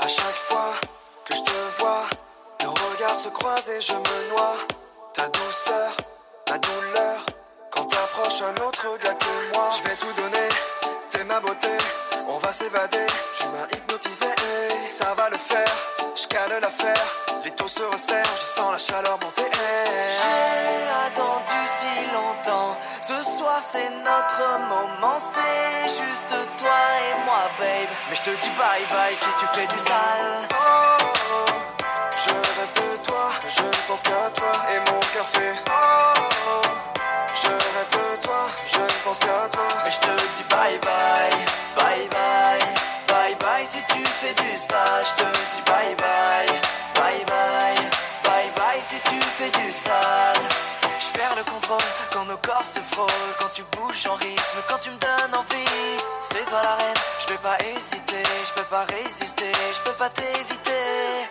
À 0.00 0.08
chaque 0.08 0.36
fois 0.36 0.74
que 1.28 1.34
je 1.34 1.42
te 1.42 1.80
vois, 1.80 2.04
nos 2.64 2.70
regards 2.70 3.16
se 3.16 3.28
croisent 3.28 3.68
et 3.68 3.80
je 3.80 3.92
me 3.92 4.30
noie. 4.30 4.56
Ta 5.12 5.28
douceur, 5.28 5.96
ta 6.44 6.56
douleur, 6.58 7.26
quand 7.72 7.84
t'approches 7.84 8.42
un 8.42 8.54
autre 8.64 8.86
gars 9.02 9.14
que 9.14 9.54
moi. 9.54 9.68
Je 9.76 9.82
vais 9.88 9.96
tout 9.96 10.22
donner, 10.22 10.48
ma 11.28 11.40
beauté, 11.40 11.76
on 12.26 12.38
va 12.38 12.52
s'évader. 12.52 13.06
Tu 13.36 13.44
m'as 13.52 13.66
hypnotisé, 13.76 14.26
ça 14.88 15.14
va 15.14 15.28
le 15.30 15.36
faire. 15.36 15.74
Je 16.16 16.26
cale 16.26 16.58
l'affaire, 16.60 17.06
les 17.44 17.50
taux 17.52 17.68
se 17.68 17.82
resserrent, 17.82 18.36
je 18.36 18.46
sens 18.56 18.72
la 18.72 18.78
chaleur 18.78 19.18
monter. 19.22 19.48
J'ai 20.18 21.06
attendu 21.06 21.60
si 21.78 22.12
longtemps, 22.12 22.76
ce 23.02 23.22
soir 23.38 23.60
c'est 23.62 23.90
notre 23.90 24.42
moment, 24.72 25.18
c'est 25.18 25.88
juste 25.88 26.34
toi 26.56 26.80
et 27.06 27.24
moi, 27.24 27.42
babe. 27.58 27.92
Mais 28.10 28.16
je 28.16 28.22
te 28.22 28.30
dis 28.30 28.50
bye 28.58 28.84
bye 28.90 29.14
si 29.14 29.30
tu 29.38 29.46
fais 29.54 29.66
du 29.66 29.78
sale. 29.78 30.48
Oh, 30.50 31.44
je 32.16 32.30
rêve 32.30 32.72
de 32.74 33.04
toi, 33.04 33.30
je 33.48 33.86
pense 33.86 34.02
qu'à 34.02 34.30
toi 34.34 34.52
et 34.74 34.90
mon. 34.90 34.98
Oh, 35.30 36.20
oh, 36.46 36.87
je 37.48 37.54
rêve 37.76 37.88
de 37.90 38.22
toi, 38.22 38.46
je 38.72 38.78
ne 38.78 39.04
pense 39.04 39.18
qu'à 39.18 39.48
toi. 39.52 39.68
Mais 39.84 39.90
je 39.90 40.00
te 40.00 40.12
dis 40.36 40.44
bye 40.50 40.78
bye, 40.78 41.38
bye 41.76 42.08
bye, 42.10 42.66
bye 43.08 43.34
bye 43.40 43.66
si 43.66 43.78
tu 43.92 44.02
fais 44.20 44.34
du 44.34 44.56
sale. 44.56 45.04
Je 45.08 45.14
te 45.22 45.28
dis 45.52 45.62
bye 45.62 45.94
bye, 45.96 46.54
bye 46.94 47.24
bye, 47.26 47.82
bye 48.24 48.50
bye 48.56 48.80
si 48.80 49.00
tu 49.08 49.18
fais 49.36 49.50
du 49.50 49.72
sale. 49.72 50.42
Je 51.00 51.16
perds 51.16 51.36
le 51.36 51.44
contrôle 51.44 51.78
quand 52.12 52.24
nos 52.24 52.36
corps 52.38 52.66
se 52.66 52.80
frôlent, 52.80 53.34
quand 53.38 53.50
tu 53.54 53.62
bouges 53.76 54.06
en 54.06 54.14
rythme, 54.16 54.58
quand 54.68 54.78
tu 54.78 54.90
me 54.90 54.96
donnes 54.96 55.34
envie. 55.34 55.96
C'est 56.20 56.44
toi 56.46 56.60
la 56.62 56.74
reine, 56.74 56.96
je 57.20 57.26
peux 57.26 57.38
pas 57.38 57.56
hésiter, 57.70 58.22
je 58.44 58.52
peux 58.52 58.68
pas 58.68 58.84
résister, 58.84 59.52
je 59.74 59.80
peux 59.88 59.96
pas 59.96 60.08
t'éviter. 60.08 60.72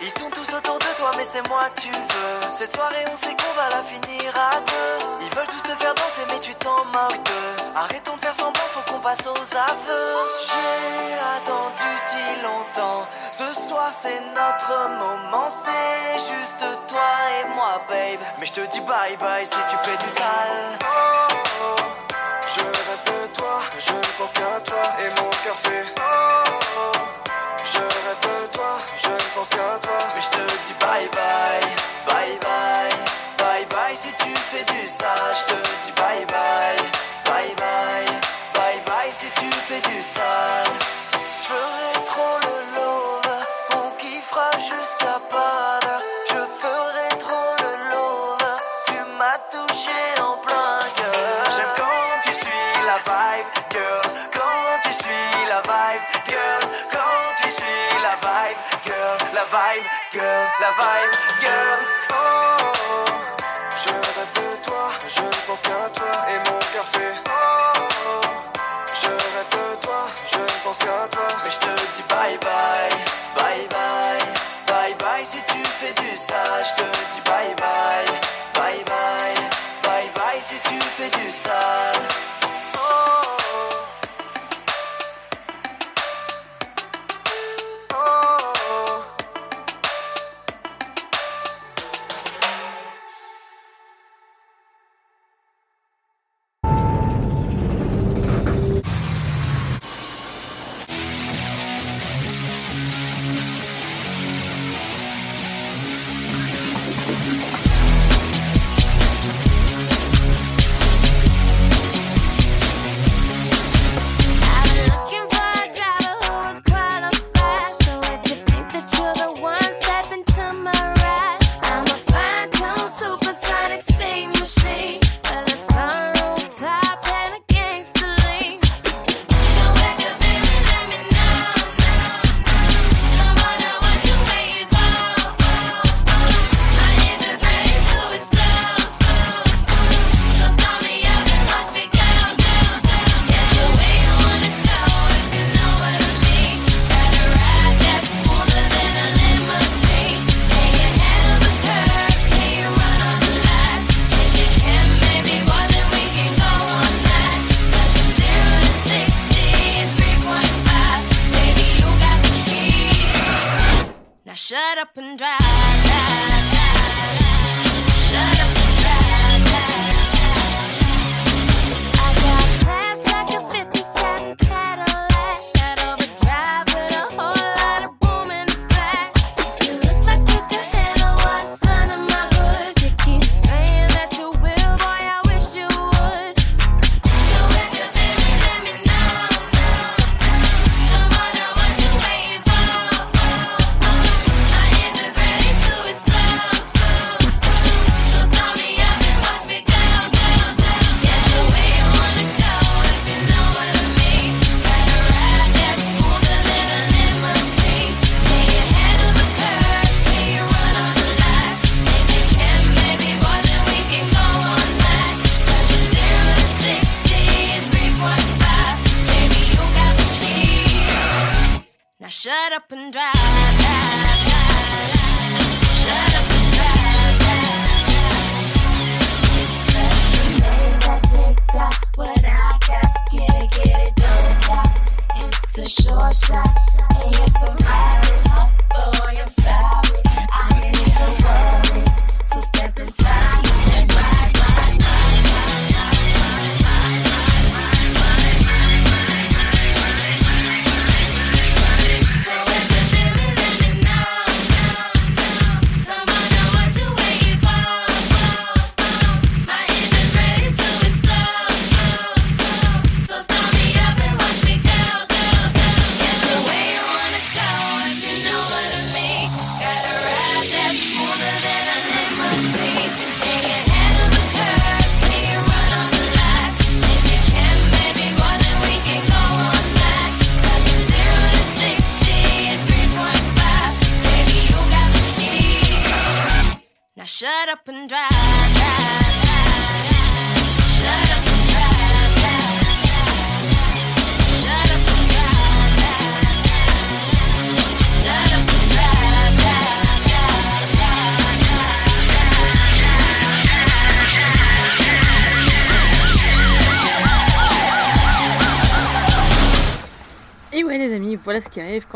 Ils 0.01 0.13
tournent 0.13 0.31
tous 0.31 0.53
autour 0.55 0.79
de 0.79 0.95
toi, 0.95 1.11
mais 1.17 1.25
c'est 1.25 1.45
moi 1.49 1.69
que 1.75 1.81
tu 1.81 1.91
veux. 1.91 2.53
Cette 2.53 2.73
soirée, 2.73 3.05
on 3.11 3.17
sait 3.17 3.35
qu'on 3.35 3.53
va 3.59 3.69
la 3.69 3.83
finir 3.83 4.33
à 4.35 4.55
deux. 4.61 5.05
Ils 5.21 5.35
veulent 5.35 5.47
tous 5.47 5.63
te 5.63 5.75
faire 5.83 5.93
danser, 5.95 6.23
mais 6.31 6.39
tu 6.39 6.55
t'en 6.55 6.85
moques 6.85 7.23
d'eux. 7.23 7.63
Arrêtons 7.75 8.15
de 8.15 8.21
faire 8.21 8.35
semblant, 8.35 8.63
faut 8.71 8.91
qu'on 8.91 8.99
passe 8.99 9.25
aux 9.27 9.55
aveux. 9.55 10.15
J'ai 10.47 11.13
attendu 11.37 11.89
si 12.09 12.41
longtemps. 12.41 13.05
Ce 13.31 13.53
soir, 13.67 13.89
c'est 13.91 14.21
notre 14.33 14.89
moment, 14.97 15.47
c'est 15.49 16.19
juste 16.33 16.63
toi 16.87 17.11
et 17.41 17.53
moi, 17.53 17.81
babe. 17.89 18.19
Mais 18.39 18.45
je 18.45 18.53
te 18.53 18.61
dis 18.61 18.79
bye 18.81 19.17
bye, 19.17 19.45
si 19.57 19.63
tu 19.69 19.77
fais 19.83 19.97
du 19.97 20.09
sale. 20.09 20.77
Je 22.53 22.61
rêve 22.61 23.03
de 23.05 23.27
toi, 23.37 23.59
je 23.79 24.17
pense 24.17 24.33
qu'à 24.33 24.59
toi 24.65 24.83
et 25.03 25.09
mon 25.19 25.29
cœur 25.43 25.55
fait. 25.55 25.85
Je 27.71 27.79
rêve 27.79 28.19
de 28.21 28.53
toi, 28.55 28.73
je 29.03 29.09
ne 29.09 29.29
pense 29.35 29.49
qu'à 29.49 29.79
toi, 29.81 29.99
mais 30.15 30.21
je 30.21 30.29
te 30.37 30.43
dis 30.65 30.75
bye 30.79 31.09
bye, 31.17 31.69
bye 32.07 32.37
bye, 32.45 32.95
bye 33.37 33.65
bye. 33.69 33.97
Si 33.97 34.11
tu 34.13 34.33
fais 34.51 34.63
du 34.63 34.87
sale, 34.87 35.35
je 35.39 35.53
te 35.53 35.59
dis 35.83 35.91
bye 35.93 36.25
bye, 36.25 36.83
bye 37.25 37.53
bye, 37.61 38.05
bye 38.53 38.81
bye. 38.85 39.11
Si 39.11 39.29
tu 39.31 39.49
fais 39.67 39.81
du 39.81 40.01
sale, 40.01 40.73
je 41.41 41.47
ferai 41.47 42.05
trop 42.05 42.37
le 42.45 42.57
long. 42.75 42.96
Je 64.17 64.23
rêve 64.23 64.33
de 64.33 64.63
toi, 64.63 64.89
je 65.07 65.21
ne 65.21 65.45
pense 65.45 65.61
qu'à 65.61 65.89
toi 65.93 66.25
et 66.27 66.49
mon 66.49 66.57
café. 66.73 67.05
Oh, 67.27 67.83
oh. 68.07 68.21
Je 69.01 69.09
rêve 69.09 69.47
de 69.51 69.85
toi, 69.85 70.07
je 70.31 70.37
ne 70.39 70.63
pense 70.63 70.77
qu'à 70.79 71.07
toi, 71.11 71.27
mais 71.43 71.51
je 71.51 71.59
te 71.59 71.95
dis 71.95 72.03
bye 72.09 72.37
bye, 72.39 72.97
bye 73.35 73.67
bye, 73.69 74.25
bye 74.65 74.95
bye. 74.95 75.23
Si 75.23 75.37
tu 75.43 75.63
fais 75.63 75.93
du 75.93 76.17
sale, 76.17 76.65
je 76.65 76.81
te 76.81 77.13
dis 77.13 77.21
bye 77.25 77.53
bye, 77.57 78.07
bye 78.55 78.83
bye, 78.85 79.49
bye 79.83 80.09
bye. 80.15 80.41
Si 80.41 80.59
tu 80.61 80.79
fais 80.97 81.09
du 81.11 81.31
sale. 81.31 82.36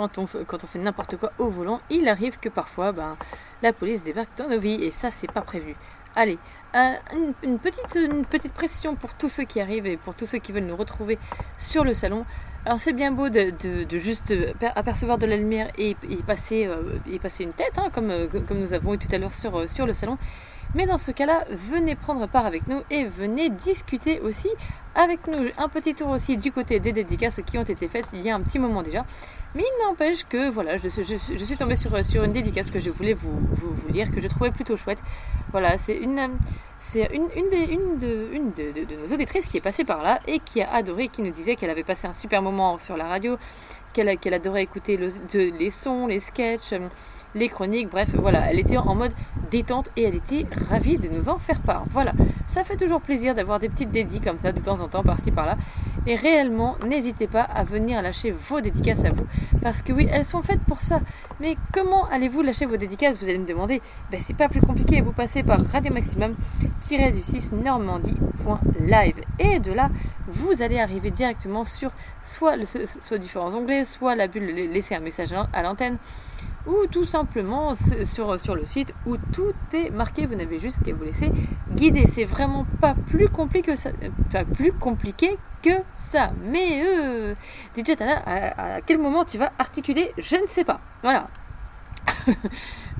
Quand 0.01 0.63
on, 0.63 0.67
fait- 0.67 0.79
n'importe 0.79 1.17
quoi 1.17 1.31
au 1.39 1.47
volant. 1.49 1.79
Il 1.89 2.07
arrive 2.07 2.39
que 2.39 2.49
parfois 2.49 2.91
ben, 2.91 3.17
la 3.61 3.73
police 3.73 4.03
débarque 4.03 4.37
dans 4.37 4.47
nos 4.49 4.59
vies 4.59 4.83
et 4.83 4.91
ça 4.91 5.11
c'est 5.11 5.31
pas 5.31 5.41
prévu. 5.41 5.75
Allez, 6.15 6.37
une, 6.73 7.57
petite, 7.59 8.51
pression 8.53 8.95
pour 8.95 9.13
tous 9.13 9.29
ceux 9.29 9.43
qui 9.45 9.61
arrivent 9.61 9.85
et 9.87 9.95
pour 9.97 10.13
tous 10.13 10.25
ceux 10.25 10.39
qui 10.39 10.51
veulent 10.51 10.65
nous 10.65 10.75
retrouver 10.75 11.17
sur 11.57 11.83
le 11.83 11.93
salon. 11.93 12.25
Alors 12.65 12.79
c'est 12.79 12.93
bien 12.93 13.11
beau 13.11 13.29
de, 13.29 13.53
juste 13.97 14.33
per- 14.59 14.71
apercevoir 14.75 15.17
de 15.17 15.25
la 15.25 15.37
lumière 15.37 15.71
et, 15.77 15.95
et 16.09 16.17
passer, 16.17 16.67
euh, 16.67 16.99
une 17.39 17.53
tête, 17.53 17.77
hein, 17.77 17.89
comme, 17.93 18.11
euh, 18.11 18.27
comme 18.27 18.59
nous 18.59 18.73
avons 18.73 18.93
eu 18.93 18.97
tout 18.97 19.07
à 19.11 19.17
l'heure 19.17 19.33
sur, 19.33 19.57
euh, 19.57 19.67
sur 19.67 19.85
le 19.85 19.93
salon. 19.93 20.17
Mais 20.75 20.85
dans 20.85 20.97
ce 20.97 21.11
cas-là, 21.11 21.43
venez 21.71 21.95
prendre 21.95 22.27
part 22.27 22.45
avec 22.45 22.67
nous 22.67 22.81
et 22.91 23.05
venez 23.05 23.49
discuter 23.49 24.19
aussi 24.21 24.49
avec 24.95 25.27
nous. 25.27 25.49
Un 25.57 25.69
petit 25.69 25.95
tour 25.95 26.11
aussi 26.11 26.37
du 26.37 26.51
côté 26.51 26.79
des 26.79 26.91
dédicaces 26.93 27.41
qui 27.45 27.57
ont 27.57 27.63
été 27.63 27.87
faites 27.87 28.09
il 28.13 28.21
y 28.21 28.29
a 28.29 28.35
un 28.35 28.41
petit 28.41 28.59
moment 28.59 28.83
déjà. 28.83 29.05
Mais 29.53 29.63
il 29.63 29.83
n'empêche 29.85 30.23
que 30.23 30.49
voilà, 30.49 30.77
je, 30.77 30.87
suis- 30.87 31.57
tombée 31.57 31.75
sur, 31.75 32.03
sur 32.05 32.23
une 32.23 32.31
dédicace 32.31 32.71
que 32.71 32.79
je 32.79 32.89
voulais 32.89 33.13
vous, 33.13 33.37
vous, 33.51 33.91
lire, 33.91 34.09
que 34.11 34.21
je 34.21 34.27
trouvais 34.29 34.51
plutôt 34.51 34.77
chouette. 34.77 34.99
Voilà, 35.51 35.77
c'est 35.77 35.97
une, 35.97 36.37
c'est 36.79 37.09
une, 37.13 37.27
une, 37.35 37.49
des, 37.49 37.65
une, 37.73 37.99
de, 37.99 38.29
une 38.31 38.51
de, 38.51 38.85
de- 38.85 38.95
nos 38.95 39.13
auditrices 39.13 39.47
qui 39.47 39.57
est 39.57 39.61
passée 39.61 39.83
par 39.83 40.01
là 40.01 40.21
et 40.25 40.39
qui 40.39 40.61
a 40.61 40.71
adoré, 40.73 41.09
qui 41.09 41.21
nous 41.21 41.31
disait 41.31 41.55
qu'elle 41.57 41.69
avait 41.69 41.83
passé 41.83 42.07
un 42.07 42.13
super 42.13 42.41
moment 42.41 42.79
sur 42.79 42.95
la 42.95 43.05
radio, 43.07 43.37
qu'elle 43.93 44.17
qu'elle 44.17 44.33
adorait 44.33 44.63
écouter 44.63 44.97
les 45.33 45.69
sons, 45.69 46.07
les 46.07 46.21
sketchs, 46.21 46.73
les 47.35 47.49
chroniques, 47.49 47.89
bref, 47.89 48.09
voilà, 48.15 48.51
elle 48.51 48.59
était 48.59 48.77
en 48.77 48.95
mode 48.95 49.13
détente 49.49 49.89
et 49.95 50.03
elle 50.03 50.15
était 50.15 50.45
ravie 50.69 50.97
de 50.97 51.07
nous 51.07 51.29
en 51.29 51.37
faire 51.37 51.59
part. 51.61 51.85
Voilà, 51.89 52.13
ça 52.47 52.63
fait 52.63 52.77
toujours 52.77 53.01
plaisir 53.01 53.35
d'avoir 53.35 53.59
des 53.59 53.69
petites 53.69 53.91
dédis 53.91 54.19
comme 54.19 54.39
ça 54.39 54.51
de 54.51 54.59
temps 54.59 54.79
en 54.79 54.87
temps, 54.87 55.03
par-ci 55.03 55.31
par-là. 55.31 55.57
Et 56.07 56.15
réellement, 56.15 56.77
n'hésitez 56.87 57.27
pas 57.27 57.41
à 57.41 57.63
venir 57.63 58.01
lâcher 58.01 58.31
vos 58.31 58.59
dédicaces 58.59 59.05
à 59.05 59.11
vous, 59.11 59.25
parce 59.61 59.81
que 59.81 59.93
oui, 59.93 60.07
elles 60.11 60.25
sont 60.25 60.41
faites 60.41 60.61
pour 60.61 60.81
ça. 60.81 61.01
Mais 61.39 61.57
comment 61.71 62.05
allez-vous 62.07 62.41
lâcher 62.41 62.65
vos 62.65 62.77
dédicaces? 62.77 63.17
Vous 63.19 63.29
allez 63.29 63.37
me 63.37 63.47
demander. 63.47 63.81
Ben, 64.11 64.19
c'est 64.19 64.35
pas 64.35 64.49
plus 64.49 64.61
compliqué, 64.61 65.01
vous 65.01 65.11
passez 65.11 65.43
par 65.43 65.63
Radio 65.63 65.93
Maximum 65.93 66.35
du 66.89 67.21
6 67.21 67.53
normandie.live 67.53 69.15
et 69.39 69.59
de 69.59 69.71
là 69.71 69.89
vous 70.27 70.61
allez 70.61 70.77
arriver 70.77 71.09
directement 71.09 71.63
sur 71.63 71.91
soit, 72.21 72.57
le, 72.57 72.65
soit 72.65 73.17
différents 73.17 73.53
onglets 73.55 73.85
soit 73.85 74.15
la 74.15 74.27
bulle 74.27 74.43
laisser 74.43 74.95
un 74.95 74.99
message 74.99 75.33
à 75.53 75.63
l'antenne 75.63 75.97
ou 76.67 76.85
tout 76.87 77.05
simplement 77.05 77.73
sur, 77.75 78.55
le 78.55 78.65
site 78.65 78.93
où 79.05 79.17
tout 79.17 79.53
est 79.73 79.89
marqué. 79.89 80.25
Vous 80.25 80.35
n'avez 80.35 80.59
juste 80.59 80.83
qu'à 80.83 80.93
vous 80.93 81.03
laisser 81.03 81.31
guider. 81.75 82.05
C'est 82.05 82.23
vraiment 82.23 82.65
pas 82.79 82.93
plus 82.93 83.29
compliqué 83.29 83.71
que 83.71 83.75
ça. 83.75 83.89
euh, 83.89 84.09
Pas 84.31 84.45
plus 84.45 84.71
compliqué 84.71 85.37
que 85.61 85.71
ça. 85.95 86.31
Mais 86.43 86.83
euh, 86.85 87.35
DJ 87.75 87.91
à 87.99 88.81
quel 88.81 88.97
moment 88.97 89.25
tu 89.25 89.37
vas 89.37 89.51
articuler 89.59 90.11
Je 90.17 90.35
ne 90.35 90.45
sais 90.45 90.63
pas. 90.63 90.79
Voilà. 91.01 91.27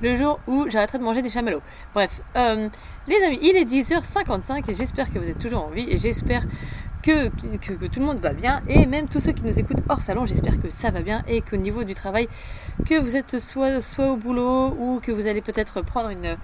le 0.02 0.16
jour 0.16 0.40
où 0.46 0.66
j'arrêterai 0.68 0.98
de 0.98 1.04
manger 1.04 1.22
des 1.22 1.28
chamallows. 1.28 1.62
Bref, 1.94 2.20
euh, 2.36 2.68
les 3.06 3.22
amis, 3.24 3.38
il 3.42 3.56
est 3.56 3.64
10h55 3.64 4.70
et 4.70 4.74
j'espère 4.74 5.12
que 5.12 5.18
vous 5.18 5.28
êtes 5.28 5.38
toujours 5.38 5.64
en 5.64 5.70
vie 5.70 5.86
et 5.88 5.98
j'espère 5.98 6.42
que, 7.02 7.28
tout 7.88 8.00
le 8.00 8.06
monde 8.06 8.18
va 8.18 8.32
bien 8.32 8.62
et 8.68 8.86
même 8.86 9.08
tous 9.08 9.20
ceux 9.20 9.32
qui 9.32 9.42
nous 9.42 9.58
écoutent 9.58 9.82
hors 9.88 10.00
salon, 10.00 10.24
j'espère 10.24 10.60
que 10.60 10.70
ça 10.70 10.90
va 10.90 11.00
bien 11.00 11.22
et 11.26 11.40
qu'au 11.40 11.56
niveau 11.56 11.84
du 11.84 11.94
travail, 11.94 12.28
que 12.86 12.98
vous 12.98 13.16
êtes 13.16 13.38
soit, 13.38 13.80
au 13.98 14.16
boulot 14.16 14.74
ou 14.78 15.00
que 15.02 15.12
vous 15.12 15.26
allez 15.26 15.40
peut-être 15.40 15.82
prendre 15.82 16.10
une, 16.10 16.36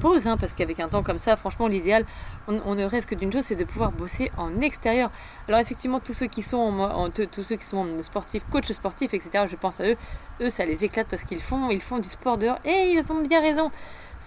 pause 0.00 0.26
hein, 0.26 0.36
parce 0.38 0.54
qu'avec 0.54 0.80
un 0.80 0.88
temps 0.88 1.02
comme 1.02 1.18
ça, 1.18 1.36
franchement, 1.36 1.66
l'idéal, 1.66 2.04
on, 2.48 2.74
ne 2.74 2.84
rêve 2.84 3.04
que 3.04 3.14
d'une 3.14 3.32
chose, 3.32 3.44
c'est 3.44 3.56
de 3.56 3.64
pouvoir 3.64 3.92
bosser 3.92 4.30
en 4.36 4.60
extérieur. 4.60 5.10
Alors 5.48 5.60
effectivement, 5.60 6.00
tous 6.00 6.12
ceux 6.12 6.26
qui 6.26 6.42
sont, 6.42 7.10
tous 7.30 7.42
ceux 7.42 7.56
qui 7.56 7.66
sont 7.66 8.02
sportifs, 8.02 8.44
coachs 8.50 8.72
sportifs, 8.72 9.14
etc., 9.14 9.44
je 9.48 9.56
pense 9.56 9.80
à 9.80 9.88
eux, 9.88 9.96
eux, 10.40 10.50
ça 10.50 10.64
les 10.64 10.84
éclate 10.84 11.06
parce 11.08 11.24
qu'ils 11.24 11.40
font, 11.40 11.70
ils 11.70 11.82
font 11.82 11.98
du 11.98 12.08
sport 12.08 12.38
dehors 12.38 12.58
et 12.64 12.92
ils 12.92 13.12
ont 13.12 13.22
bien 13.22 13.40
raison. 13.40 13.70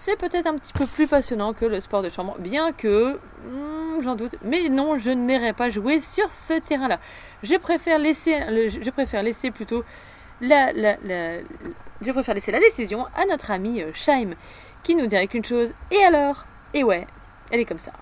C'est 0.00 0.14
peut-être 0.16 0.46
un 0.46 0.54
petit 0.54 0.72
peu 0.72 0.86
plus 0.86 1.08
passionnant 1.08 1.52
que 1.52 1.64
le 1.64 1.80
sport 1.80 2.02
de 2.02 2.08
chambre, 2.08 2.36
bien 2.38 2.70
que 2.72 3.18
hmm, 3.44 4.00
j'en 4.00 4.14
doute. 4.14 4.36
Mais 4.44 4.68
non, 4.68 4.96
je 4.96 5.10
n'irai 5.10 5.52
pas 5.52 5.70
jouer 5.70 5.98
sur 5.98 6.30
ce 6.32 6.54
terrain-là. 6.60 7.00
Je 7.42 7.56
préfère 7.56 7.98
laisser, 7.98 8.38
le- 8.48 8.68
je 8.68 8.90
préfère 8.90 9.24
laisser 9.24 9.50
plutôt 9.50 9.82
la- 10.40 10.72
je 10.72 12.12
préfère 12.12 12.34
laisser 12.36 12.52
la 12.52 12.60
décision 12.60 13.06
à 13.16 13.24
notre 13.26 13.50
ami 13.50 13.82
euh, 13.82 13.90
Shaim, 13.92 14.34
qui 14.84 14.94
nous 14.94 15.08
dirait 15.08 15.26
qu'une 15.26 15.44
chose. 15.44 15.74
Et 15.90 16.04
alors? 16.04 16.44
Et 16.74 16.84
ouais, 16.84 17.04
elle 17.50 17.58
est 17.58 17.64
comme 17.64 17.80
ça. 17.80 17.92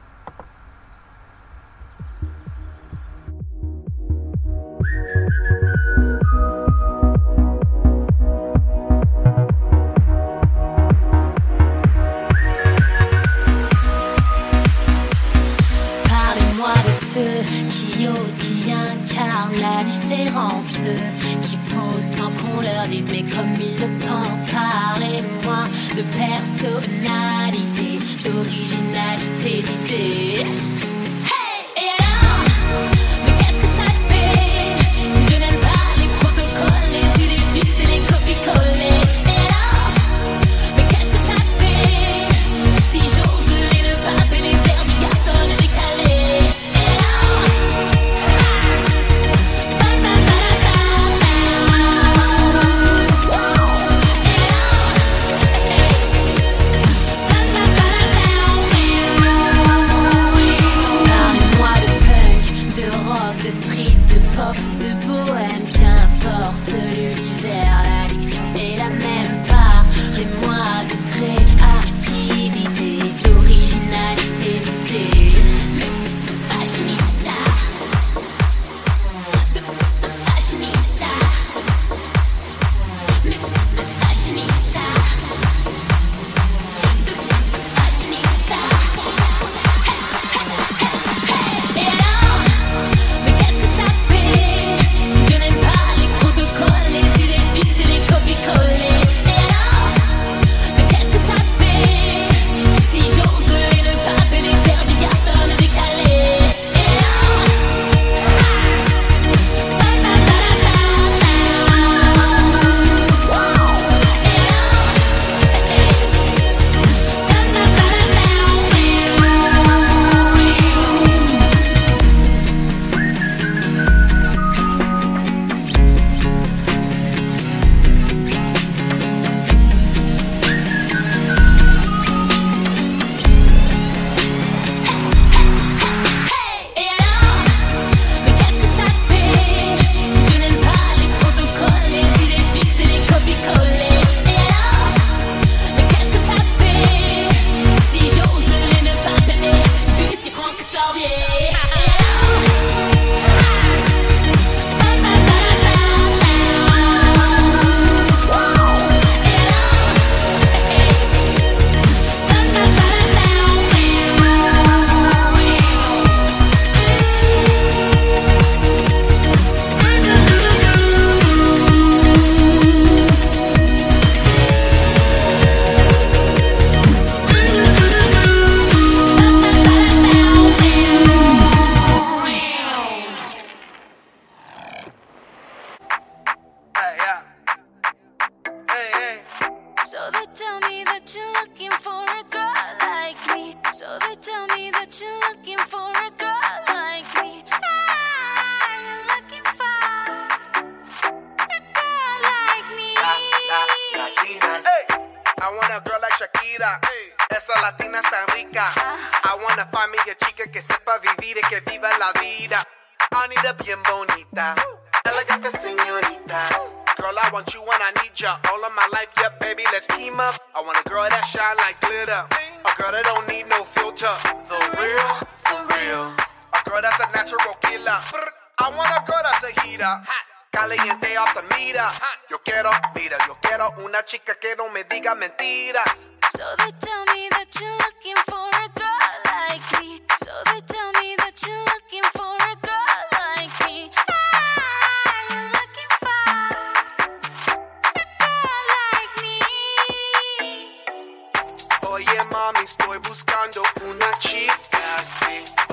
Estoy 252.96 253.10
buscando 253.10 253.62
una 253.84 254.10
chica. 254.18 254.54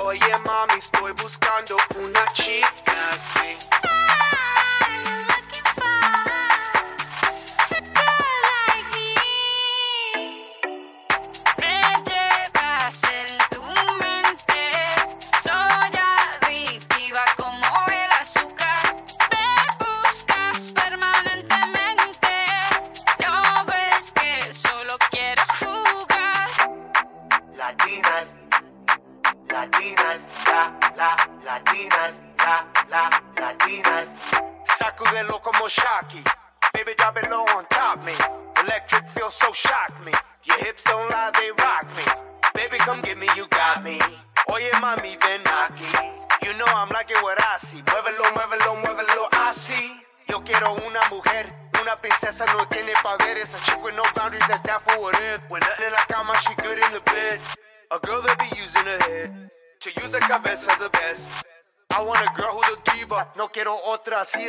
Oye 0.04 0.20
mami, 0.46 0.80
estoy 0.80 1.12
buscando 1.14 1.78
una 1.96 2.26
chica 2.34 2.73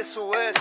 isso 0.01 0.35
é 0.35 0.54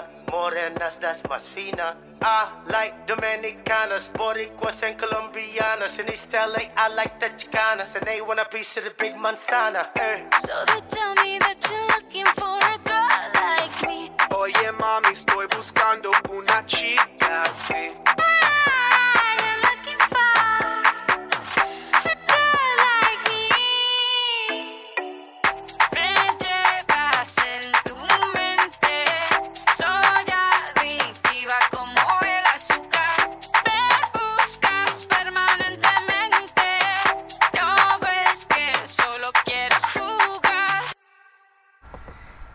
Anita, 0.00 0.30
morenas 0.30 0.98
that's 1.00 1.22
más 1.24 1.44
fina. 1.44 1.96
I 2.22 2.48
like 2.68 3.06
Dominicanas, 3.06 4.10
Boricuas 4.12 4.82
and 4.82 4.98
Colombianas, 4.98 5.98
in 5.98 6.12
East 6.12 6.32
LA 6.32 6.68
I 6.76 6.88
like 6.94 7.18
the 7.18 7.30
Chicanas, 7.36 7.96
and 7.96 8.06
they 8.06 8.20
want 8.20 8.40
a 8.40 8.44
piece 8.44 8.76
of 8.76 8.84
the 8.84 8.92
big 8.98 9.14
manzana. 9.14 9.88
Eh. 9.98 10.22
So 10.38 10.52
they 10.66 10.80
tell 10.88 11.14
me 11.16 11.38
that 11.38 11.66
you're 11.68 11.86
looking 11.88 12.26
for 12.36 12.58
a 12.58 12.78
girl 12.86 13.08
like 13.34 13.88
me. 13.88 14.10
Oye 14.34 14.72
mami, 14.78 15.12
estoy 15.12 15.46
buscando 15.46 16.10
una 16.30 16.64
chica 16.66 17.42
así. 17.44 18.19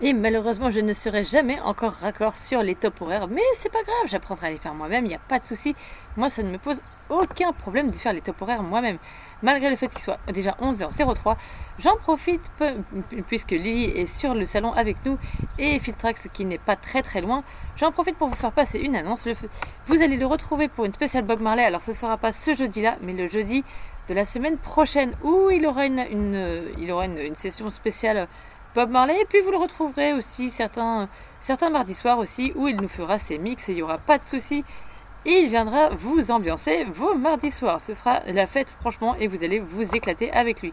Et 0.07 0.13
malheureusement, 0.13 0.69
je 0.69 0.81
ne 0.81 0.93
serai 0.93 1.23
jamais 1.23 1.59
encore 1.61 1.93
raccord 1.93 2.35
sur 2.35 2.61
les 2.61 2.75
top 2.75 3.01
horaires, 3.01 3.27
mais 3.27 3.41
c'est 3.55 3.71
pas 3.71 3.81
grave, 3.81 4.05
j'apprendrai 4.05 4.47
à 4.47 4.49
les 4.51 4.57
faire 4.57 4.75
moi-même, 4.75 5.03
il 5.05 5.07
n'y 5.07 5.15
a 5.15 5.19
pas 5.19 5.39
de 5.39 5.45
souci. 5.45 5.75
Moi, 6.15 6.29
ça 6.29 6.43
ne 6.43 6.51
me 6.51 6.59
pose 6.59 6.79
aucun 7.09 7.51
problème 7.53 7.89
de 7.89 7.95
faire 7.95 8.13
les 8.13 8.21
top 8.21 8.39
horaires 8.43 8.61
moi-même. 8.61 8.99
Malgré 9.41 9.67
le 9.67 9.75
fait 9.75 9.87
qu'il 9.87 9.97
soit 9.97 10.19
déjà 10.31 10.55
11h03, 10.61 11.37
j'en 11.79 11.97
profite 11.97 12.43
puisque 13.25 13.49
Lily 13.49 13.85
est 13.85 14.05
sur 14.05 14.35
le 14.35 14.45
salon 14.45 14.73
avec 14.73 15.03
nous 15.05 15.17
et 15.57 15.79
Filtrax 15.79 16.29
qui 16.31 16.45
n'est 16.45 16.59
pas 16.59 16.75
très 16.75 17.01
très 17.01 17.21
loin. 17.21 17.43
J'en 17.75 17.91
profite 17.91 18.15
pour 18.15 18.27
vous 18.27 18.35
faire 18.35 18.51
passer 18.51 18.77
une 18.77 18.95
annonce. 18.95 19.27
Vous 19.87 20.03
allez 20.03 20.17
le 20.17 20.27
retrouver 20.27 20.67
pour 20.67 20.85
une 20.85 20.93
spéciale 20.93 21.23
Bob 21.23 21.41
Marley. 21.41 21.65
Alors 21.65 21.81
ce 21.81 21.93
sera 21.93 22.17
pas 22.17 22.31
ce 22.31 22.53
jeudi-là, 22.53 22.97
mais 23.01 23.13
le 23.13 23.25
jeudi 23.27 23.63
de 24.07 24.13
la 24.13 24.23
semaine 24.23 24.59
prochaine 24.59 25.15
où 25.23 25.49
il 25.49 25.65
aura 25.65 25.87
une 25.87 27.35
session 27.35 27.71
spéciale 27.71 28.27
Bob 28.75 28.91
Marley. 28.91 29.21
Et 29.21 29.25
puis 29.25 29.39
vous 29.41 29.51
le 29.51 29.57
retrouverez 29.57 30.13
aussi 30.13 30.51
certains, 30.51 31.07
certains 31.39 31.69
mardis 31.69 31.93
soirs 31.93 32.19
aussi 32.19 32.51
où 32.55 32.67
il 32.67 32.75
nous 32.75 32.89
fera 32.89 33.17
ses 33.17 33.37
mix 33.37 33.69
et 33.69 33.71
il 33.71 33.75
n'y 33.75 33.81
aura 33.81 33.97
pas 33.97 34.17
de 34.17 34.23
souci. 34.23 34.63
Il 35.25 35.47
viendra 35.47 35.89
vous 35.89 36.29
ambiancer 36.29 36.83
vos 36.83 37.15
mardis 37.15 37.51
soirs. 37.51 37.81
Ce 37.81 37.93
sera 37.93 38.19
la 38.27 38.45
fête 38.45 38.69
franchement 38.81 39.15
et 39.15 39.27
vous 39.27 39.43
allez 39.43 39.59
vous 39.59 39.95
éclater 39.95 40.31
avec 40.31 40.61
lui. 40.61 40.71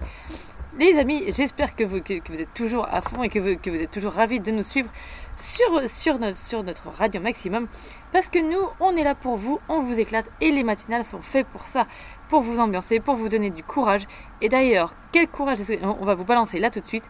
Les 0.79 0.99
amis, 0.99 1.25
j'espère 1.29 1.77
que 1.77 1.85
vous, 1.85 1.99
êtes 1.99 2.55
toujours 2.55 2.89
à 2.91 3.03
fond 3.03 3.23
et 3.23 3.29
que 3.29 3.39
vous, 3.39 3.49
êtes 3.49 3.91
toujours 3.91 4.13
ravis 4.13 4.41
de 4.41 4.51
nous 4.51 4.63
suivre 4.63 4.89
sur, 5.37 5.71
notre, 6.19 6.39
sur 6.39 6.65
notre 6.65 6.89
radio 6.89 7.21
maximum. 7.21 7.69
Parce 8.11 8.31
que 8.31 8.39
nous, 8.39 8.67
on 8.81 8.97
est 8.97 9.05
là 9.05 9.15
pour 9.15 9.37
vous, 9.37 9.61
on 9.69 9.83
vous 9.83 9.99
éclate 9.99 10.25
et 10.41 10.51
les 10.51 10.65
matinales 10.65 11.05
sont 11.05 11.21
faites 11.21 11.47
pour 11.49 11.67
ça, 11.67 11.87
pour 12.31 12.41
vous 12.41 12.59
ambiancer, 12.59 13.01
pour 13.01 13.17
vous 13.17 13.29
donner 13.29 13.51
du 13.51 13.63
courage. 13.63 14.07
Et 14.41 14.49
d'ailleurs, 14.49 14.95
quel 15.13 15.29
courage 15.29 15.59
On 15.83 16.07
va 16.07 16.15
vous 16.15 16.25
balancer 16.25 16.59
là 16.59 16.71
tout 16.71 16.81
de 16.81 16.87
suite. 16.87 17.05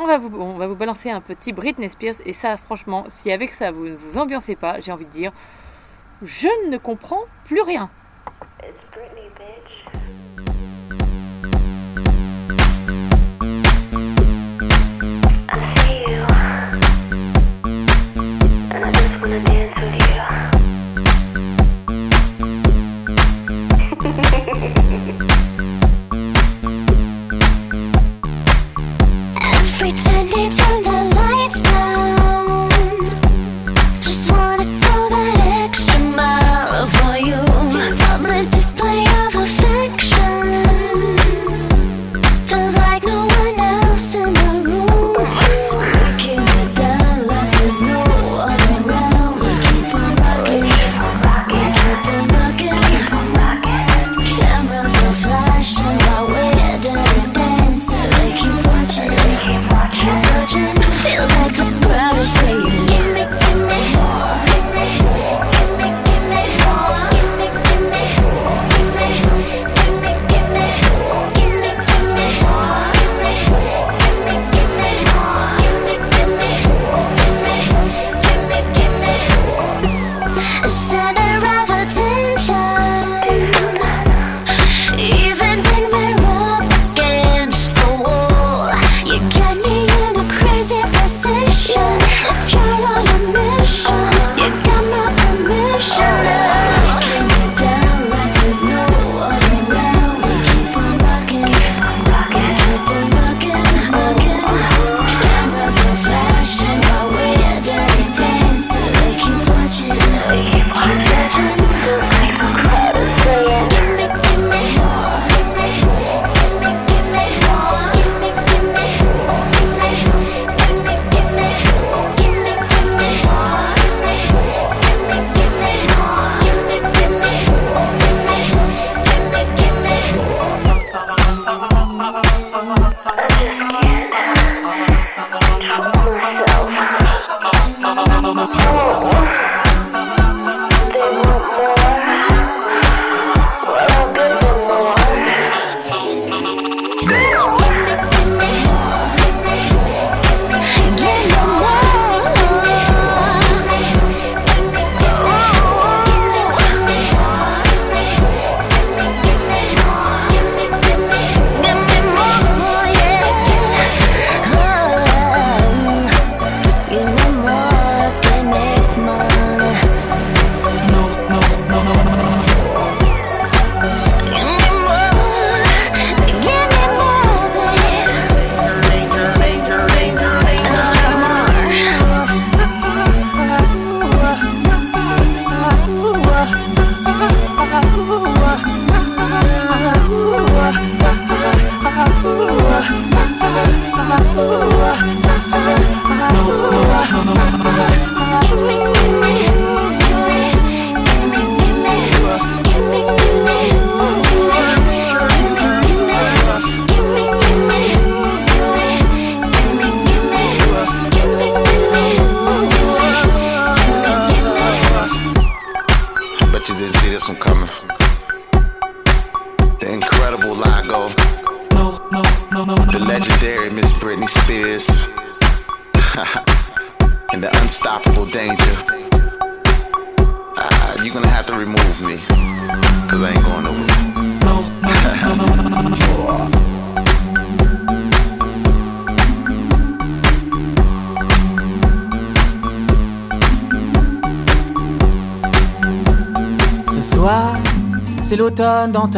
On 0.00 0.06
va 0.06 0.18
vous, 0.18 0.76
balancer 0.76 1.10
un 1.10 1.20
petit 1.20 1.52
Britney 1.52 1.90
Spears. 1.90 2.14
Et 2.24 2.32
ça, 2.32 2.56
franchement, 2.56 3.06
si 3.08 3.32
avec 3.32 3.52
ça 3.52 3.72
vous 3.72 3.88
ne 3.88 3.96
vous 3.96 4.16
ambiancez 4.16 4.54
pas, 4.54 4.78
j'ai 4.78 4.92
envie 4.92 5.06
de 5.06 5.10
dire, 5.10 5.32
je 6.22 6.46
ne 6.70 6.76
comprends 6.76 7.24
plus 7.44 7.62
rien. 7.62 7.90
The 29.80 30.24
lights 30.34 30.87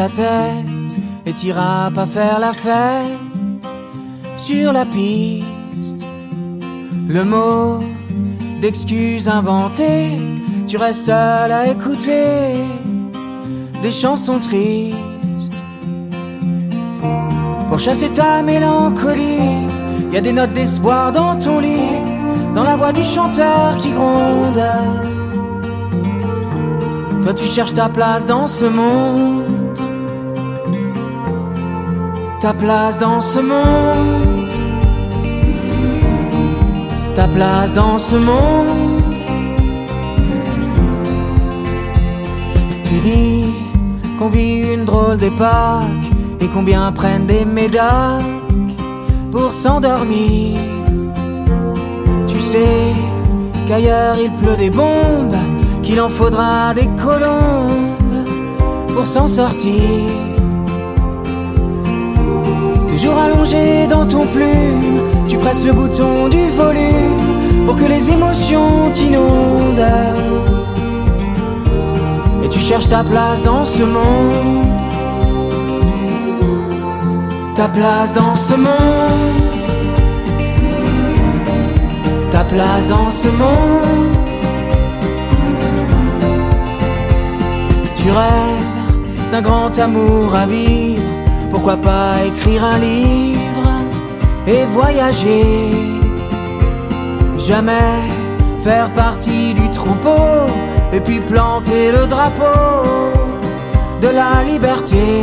tête 0.09 0.99
et 1.25 1.33
t'iras 1.33 1.91
pas 1.91 2.05
faire 2.05 2.39
la 2.39 2.53
fête 2.53 3.73
sur 4.37 4.73
la 4.73 4.85
piste. 4.85 6.03
Le 7.07 7.23
mot 7.23 7.79
d'excuse 8.61 9.27
inventé, 9.27 10.17
tu 10.67 10.77
restes 10.77 11.05
seul 11.05 11.51
à 11.51 11.67
écouter 11.67 12.55
des 13.81 13.91
chansons 13.91 14.39
tristes. 14.39 15.61
Pour 17.69 17.79
chasser 17.79 18.09
ta 18.09 18.41
mélancolie, 18.41 19.67
y 20.11 20.17
a 20.17 20.21
des 20.21 20.33
notes 20.33 20.53
d'espoir 20.53 21.11
dans 21.11 21.37
ton 21.37 21.59
lit, 21.59 22.01
dans 22.53 22.63
la 22.63 22.75
voix 22.75 22.91
du 22.91 23.03
chanteur 23.03 23.77
qui 23.77 23.91
gronde. 23.91 24.61
Toi 27.23 27.33
tu 27.33 27.45
cherches 27.45 27.73
ta 27.73 27.87
place 27.87 28.25
dans 28.25 28.47
ce 28.47 28.65
monde 28.65 29.40
Ta 32.41 32.55
place 32.55 32.97
dans 32.97 33.21
ce 33.21 33.39
monde. 33.39 34.49
Ta 37.13 37.27
place 37.27 37.71
dans 37.71 37.99
ce 37.99 38.15
monde. 38.15 39.13
Tu 42.83 42.95
dis 43.03 43.45
qu'on 44.17 44.29
vit 44.29 44.73
une 44.73 44.85
drôle 44.85 45.17
d'époque 45.17 46.03
Et 46.39 46.47
combien 46.47 46.91
prennent 46.91 47.27
des 47.27 47.45
médailles 47.45 48.41
pour 49.31 49.53
s'endormir. 49.53 50.59
Tu 52.25 52.41
sais 52.41 52.95
qu'ailleurs 53.67 54.15
il 54.19 54.31
pleut 54.31 54.57
des 54.57 54.71
bombes 54.71 55.37
qu'il 55.83 56.01
en 56.01 56.09
faudra 56.09 56.73
des 56.73 56.89
colombes 56.97 57.97
pour 58.95 59.05
s'en 59.05 59.27
sortir. 59.27 60.30
Toujours 63.01 63.17
allongé 63.17 63.87
dans 63.87 64.05
ton 64.05 64.27
plume, 64.27 65.01
tu 65.27 65.35
presses 65.35 65.65
le 65.65 65.73
bouton 65.73 66.27
du 66.27 66.51
volume 66.51 67.65
pour 67.65 67.75
que 67.75 67.85
les 67.85 68.11
émotions 68.11 68.91
t'inondent. 68.93 69.89
Et 72.43 72.47
tu 72.47 72.59
cherches 72.59 72.89
ta 72.89 73.03
place 73.03 73.41
dans 73.41 73.65
ce 73.65 73.81
monde. 73.81 74.67
Ta 77.55 77.69
place 77.69 78.13
dans 78.13 78.35
ce 78.35 78.53
monde. 78.53 79.41
Ta 82.29 82.43
place 82.43 82.87
dans 82.87 83.09
ce 83.09 83.29
monde. 83.29 84.15
Tu 87.95 88.11
rêves 88.11 89.31
d'un 89.31 89.41
grand 89.41 89.75
amour 89.79 90.35
à 90.35 90.45
vivre, 90.45 90.90
pourquoi 91.63 91.77
pas 91.77 92.25
écrire 92.25 92.65
un 92.65 92.79
livre 92.79 93.69
et 94.47 94.65
voyager? 94.73 95.69
Jamais 97.37 97.99
faire 98.63 98.89
partie 98.95 99.53
du 99.53 99.69
troupeau 99.69 100.49
et 100.91 100.99
puis 100.99 101.19
planter 101.19 101.91
le 101.91 102.07
drapeau 102.07 103.13
de 104.01 104.07
la 104.07 104.43
liberté. 104.43 105.21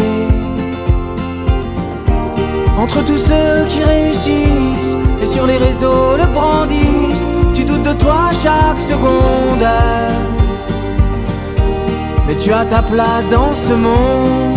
Entre 2.79 3.05
tous 3.05 3.19
ceux 3.19 3.65
qui 3.67 3.83
réussissent 3.83 4.97
et 5.21 5.27
sur 5.27 5.45
les 5.45 5.57
réseaux 5.57 6.17
le 6.17 6.27
brandissent, 6.33 7.31
tu 7.53 7.65
doutes 7.65 7.83
de 7.83 7.95
toi 7.95 8.31
chaque 8.45 8.81
seconde. 8.81 9.69
Mais 12.29 12.37
tu 12.37 12.53
as 12.53 12.65
ta 12.65 12.81
place 12.83 13.29
dans 13.29 13.55
ce 13.57 13.73
monde. 13.73 14.48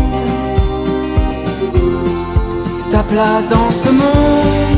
Place 3.12 3.48
dans 3.50 3.70
ce 3.70 3.90
monde. 3.90 4.78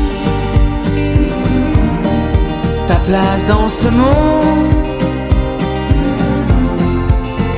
Ta 2.88 2.96
place 2.96 3.46
dans 3.46 3.68
ce 3.68 3.88
monde. 3.88 4.72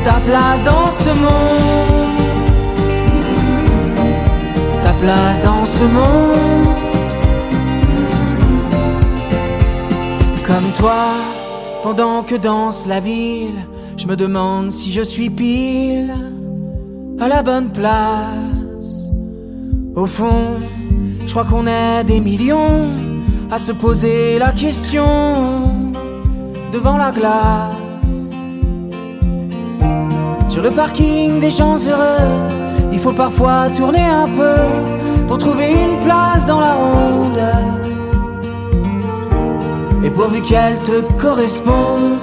Ta 0.05 0.21
place 0.27 0.63
dans 0.65 0.89
ce 1.05 1.13
monde. 1.25 2.21
Ta 4.85 4.93
place 5.03 5.41
dans 5.43 5.65
ce 5.65 5.85
monde. 5.85 6.75
Comme 10.47 10.73
toi, 10.81 11.05
pendant 11.83 12.23
que 12.23 12.35
danse 12.35 12.87
la 12.87 13.01
ville, 13.01 13.61
je 13.97 14.07
me 14.07 14.15
demande 14.15 14.71
si 14.71 14.93
je 14.93 15.03
suis 15.03 15.31
pile 15.31 16.15
à 17.19 17.29
la 17.29 17.43
bonne 17.43 17.71
place. 17.71 18.46
Au 19.97 20.05
fond, 20.05 20.61
je 21.25 21.31
crois 21.31 21.47
qu'on 21.47 21.67
est 21.67 22.05
des 22.05 22.21
millions 22.21 22.87
à 23.51 23.59
se 23.59 23.73
poser 23.73 24.39
la 24.39 24.53
question 24.53 25.07
devant 26.71 26.99
la 26.99 27.13
glace. 27.13 27.73
Sur 30.49 30.63
le 30.63 30.71
parking 30.71 31.41
des 31.41 31.51
gens 31.51 31.79
heureux, 31.79 32.29
il 32.93 32.99
faut 32.99 33.15
parfois 33.15 33.71
tourner 33.71 34.05
un 34.05 34.29
peu 34.29 34.57
pour 35.27 35.39
trouver 35.39 35.71
une 35.73 35.99
place 36.01 36.45
dans 36.45 36.61
la 36.61 36.75
ronde. 36.75 37.41
Et 40.05 40.11
pourvu 40.11 40.43
qu'elle 40.43 40.79
te 40.81 41.01
corresponde, 41.17 42.19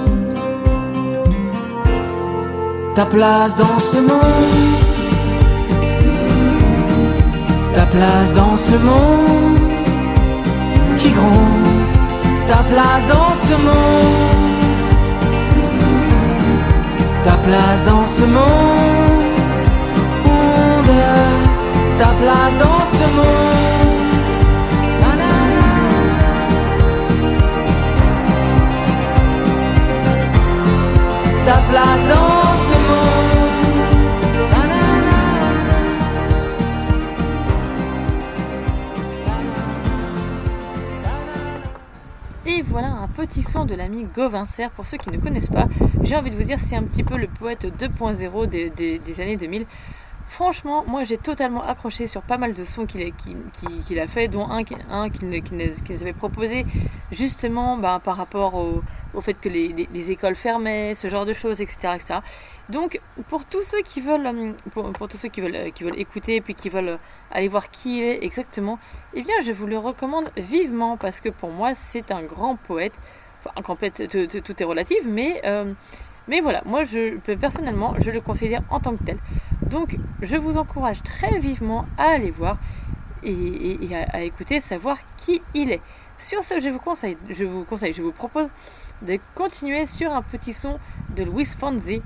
ta 2.94 3.04
place 3.04 3.56
dans 3.56 3.80
ce 3.80 3.98
monde, 3.98 4.83
place 7.94 8.32
dans 8.32 8.56
ce 8.56 8.76
monde 8.76 9.58
qui 10.98 11.10
gronde, 11.10 11.90
ta 12.48 12.62
place 12.70 13.06
dans 13.06 13.34
ce 13.46 13.54
monde, 13.68 14.62
ta 17.24 17.36
place 17.46 17.84
dans 17.84 18.06
ce 18.06 18.24
monde, 18.24 19.24
ta 21.98 22.12
place 22.20 22.56
dans 22.64 22.84
ce 22.98 23.06
monde. 23.16 23.54
Ta 31.46 31.58
place 31.70 32.08
dans 32.08 32.43
petit 43.26 43.42
son 43.42 43.64
de 43.64 43.74
l'ami 43.74 44.04
Gauvincer. 44.14 44.68
Pour 44.76 44.86
ceux 44.86 44.98
qui 44.98 45.10
ne 45.10 45.18
connaissent 45.18 45.48
pas, 45.48 45.66
j'ai 46.02 46.16
envie 46.16 46.30
de 46.30 46.36
vous 46.36 46.42
dire, 46.42 46.60
c'est 46.60 46.76
un 46.76 46.82
petit 46.82 47.02
peu 47.02 47.16
le 47.16 47.26
poète 47.26 47.64
2.0 47.64 48.46
des, 48.48 48.70
des- 48.70 49.20
années 49.20 49.36
2000. 49.36 49.66
Franchement, 50.26 50.84
moi 50.86 51.04
j'ai 51.04 51.18
totalement 51.18 51.62
accroché 51.62 52.06
sur 52.06 52.22
pas 52.22 52.38
mal 52.38 52.54
de 52.54 52.64
sons 52.64 52.86
qu'il 52.86 53.02
a, 53.02 54.06
fait, 54.08 54.28
dont 54.28 54.48
un, 54.48 54.64
qu'il 54.64 54.78
nous 55.28 56.02
avait 56.02 56.12
proposé 56.12 56.64
justement 57.12 57.76
bah, 57.76 58.00
par 58.02 58.16
rapport 58.16 58.54
au, 58.54 58.82
au 59.14 59.20
fait 59.20 59.34
que 59.34 59.48
les, 59.48 59.68
les- 59.68 59.88
les 59.92 60.10
écoles 60.10 60.34
fermaient, 60.34 60.94
ce 60.94 61.08
genre 61.08 61.24
de 61.26 61.32
choses, 61.32 61.60
etc. 61.60 61.76
etc. 61.94 62.14
Donc 62.68 63.00
pour 63.28 63.44
tous 63.44 63.62
ceux 63.62 63.82
qui 63.82 64.00
veulent, 64.00 64.26
hum, 64.26 64.54
pour, 64.72 65.08
tous 65.08 65.16
ceux 65.16 65.28
qui 65.28 65.40
veulent, 65.40 65.56
euh, 65.56 65.70
qui 65.70 65.84
veulent 65.84 65.98
écouter 65.98 66.40
puis 66.40 66.54
qui 66.54 66.68
veulent 66.68 66.88
euh, 66.88 66.96
aller 67.30 67.48
voir 67.48 67.70
qui 67.70 67.98
il 67.98 68.04
est 68.04 68.24
exactement, 68.24 68.78
eh 69.14 69.22
bien 69.22 69.34
je 69.44 69.52
vous 69.52 69.66
le 69.66 69.78
recommande 69.78 70.30
vivement 70.36 70.96
parce 70.96 71.20
que 71.20 71.28
pour 71.28 71.50
moi 71.50 71.74
c'est 71.74 72.10
un 72.10 72.22
grand 72.22 72.56
poète. 72.56 72.94
Enfin, 73.46 73.60
complète, 73.62 74.08
tout, 74.10 74.26
tout- 74.26 74.40
tout 74.40 74.62
est 74.62 74.64
relatif, 74.64 74.98
mais, 75.04 75.42
euh, 75.44 75.74
mais 76.28 76.40
voilà, 76.40 76.62
moi 76.64 76.84
je 76.84 77.18
personnellement, 77.34 77.94
je 77.98 78.10
le 78.10 78.20
considère 78.22 78.62
en 78.70 78.80
tant 78.80 78.96
que 78.96 79.04
tel. 79.04 79.18
Donc, 79.68 79.98
je 80.22 80.36
vous 80.36 80.56
encourage 80.56 81.02
très 81.02 81.38
vivement 81.38 81.84
à 81.98 82.04
aller 82.04 82.30
voir 82.30 82.56
et 83.22 83.78
à, 83.94 84.16
à 84.16 84.20
écouter, 84.20 84.60
savoir 84.60 84.96
qui 85.16 85.42
il 85.54 85.70
est. 85.72 85.80
Sur 86.18 86.42
ce, 86.42 86.60
je 86.60 86.68
vous 86.68 86.78
conseille, 86.78 87.16
je 87.28 87.44
vous 87.44 87.64
conseille, 87.64 87.92
je 87.92 88.02
vous 88.02 88.12
propose 88.12 88.48
de 89.02 89.18
continuer 89.34 89.86
sur 89.86 90.12
un 90.12 90.22
petit 90.22 90.52
son 90.52 90.78
de 91.14 91.24
Louis 91.24 91.44
Fonzi 91.44 92.02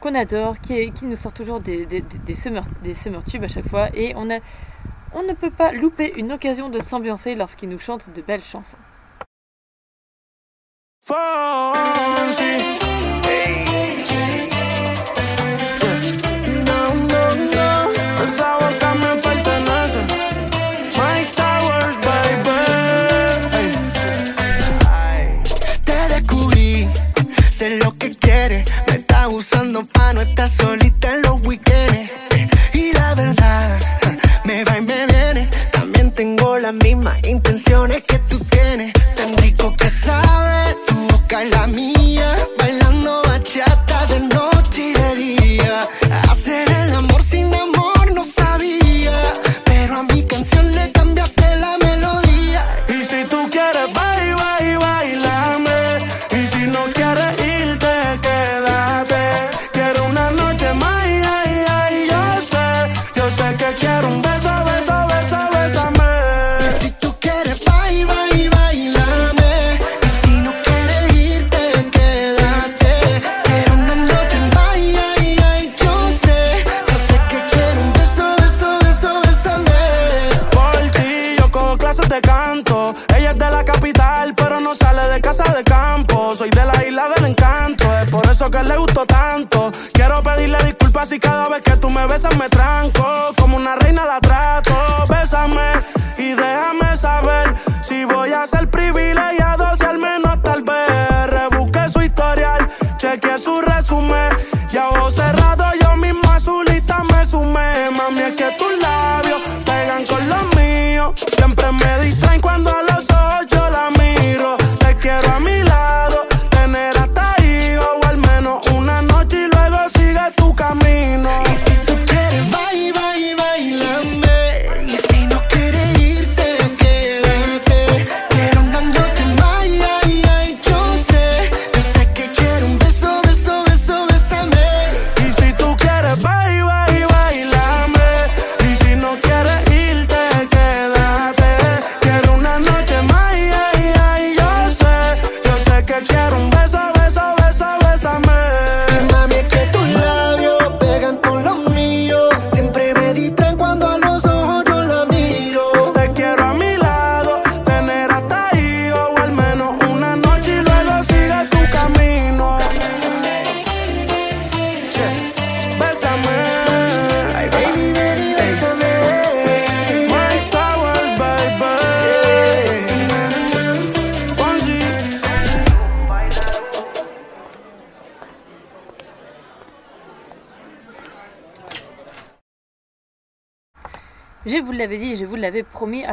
qu'on 0.00 0.14
adore, 0.14 0.58
qui, 0.60 0.90
nous 1.02 1.16
sort 1.16 1.32
toujours 1.32 1.60
des, 1.60 1.86
des, 1.86 2.00
des, 2.00 2.18
des 2.18 2.34
summer, 2.34 2.62
des 2.82 2.94
summer 2.94 3.22
tubes 3.22 3.44
à 3.44 3.48
chaque 3.48 3.68
fois, 3.68 3.88
et 3.94 4.14
on, 4.16 4.30
a, 4.30 4.38
on 5.12 5.22
ne 5.22 5.34
peut 5.34 5.50
pas 5.50 5.72
louper 5.72 6.12
une 6.16 6.32
occasion 6.32 6.70
de 6.70 6.80
s'ambiancer 6.80 7.34
lorsqu'il 7.34 7.68
nous 7.68 7.78
chante 7.78 8.10
de 8.10 8.22
belles 8.22 8.42
chansons. 8.42 8.78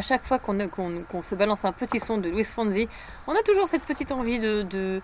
Chaque 0.08 0.26
fois 0.26 0.40
qu'on 0.40 1.22
se 1.22 1.36
balance 1.36 1.66
un 1.66 1.74
petit 1.74 2.00
son 2.00 2.18
de 2.18 2.30
Luis 2.30 2.46
Fonzi, 2.46 2.88
on 3.28 3.34
a 3.34 3.42
toujours 3.44 3.68
cette 3.68 3.84
petite 3.84 4.12
envie 4.12 4.40
de, 4.40 5.02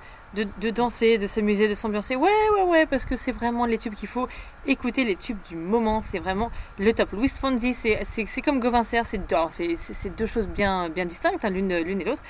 danser, 0.71 1.17
de 1.17 1.27
s'amuser, 1.27 1.67
de 1.67 1.75
s'ambiancer. 1.75 2.15
Ouais, 2.15 2.31
ouais, 2.55 2.63
ouais, 2.63 2.85
parce 2.85 3.05
que 3.05 3.15
c'est 3.15 3.33
vraiment 3.33 3.65
les 3.65 3.77
tubes 3.77 3.93
qu'il 3.93 4.07
faut 4.07 4.27
écouter, 4.65 5.03
les 5.03 5.17
tubes 5.17 5.39
du 5.49 5.57
moment, 5.57 6.01
c'est 6.01 6.19
vraiment 6.19 6.51
le 6.79 6.93
top. 6.93 7.11
Luis 7.11 7.29
Fonzi, 7.29 7.73
c'est 7.73 8.41
comme 8.41 8.59
Gauvin 8.59 8.83
c'est 8.83 10.15
deux 10.17 10.25
choses 10.25 10.47
bien, 10.47 10.89
distinctes, 10.89 11.43
hein, 11.43 11.49
l'une 11.49 11.71
et 11.71 12.03
l'autre. 12.05 12.21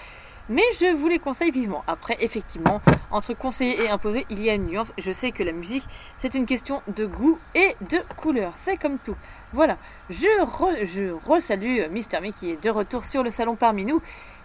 Mais 0.49 0.63
je 0.77 0.93
vous 0.93 1.07
les 1.07 1.19
conseille 1.19 1.51
vivement. 1.51 1.85
Après, 1.87 2.17
effectivement, 2.19 2.81
entre 3.11 3.33
conseiller 3.33 3.85
et 3.85 3.89
imposer, 3.89 4.25
il 4.29 4.43
y 4.43 4.49
a 4.49 4.55
une 4.55 4.67
nuance. 4.67 4.91
Je 4.97 5.11
sais 5.13 5.31
que 5.31 5.41
la 5.41 5.53
musique, 5.53 5.85
c'est 6.17 6.33
une 6.33 6.45
question 6.45 6.81
de 6.93 7.05
goût 7.05 7.39
et 7.55 7.77
de 7.89 7.99
couleur. 8.17 8.51
C'est 8.57 8.75
comme 8.75 8.97
tout. 8.97 9.15
Voilà. 9.53 9.77
Je, 10.09 10.41
re, 10.43 10.85
je 10.85 11.11
resalue 11.25 11.79
euh, 11.79 11.89
Mister 11.89 12.19
Me 12.21 12.31
qui 12.31 12.51
est 12.51 12.63
de 12.63 12.69
retour 12.69 13.05
sur 13.05 13.23
le 13.23 13.31
salon 13.31 13.55
parmi 13.55 13.85
nous, 13.85 14.01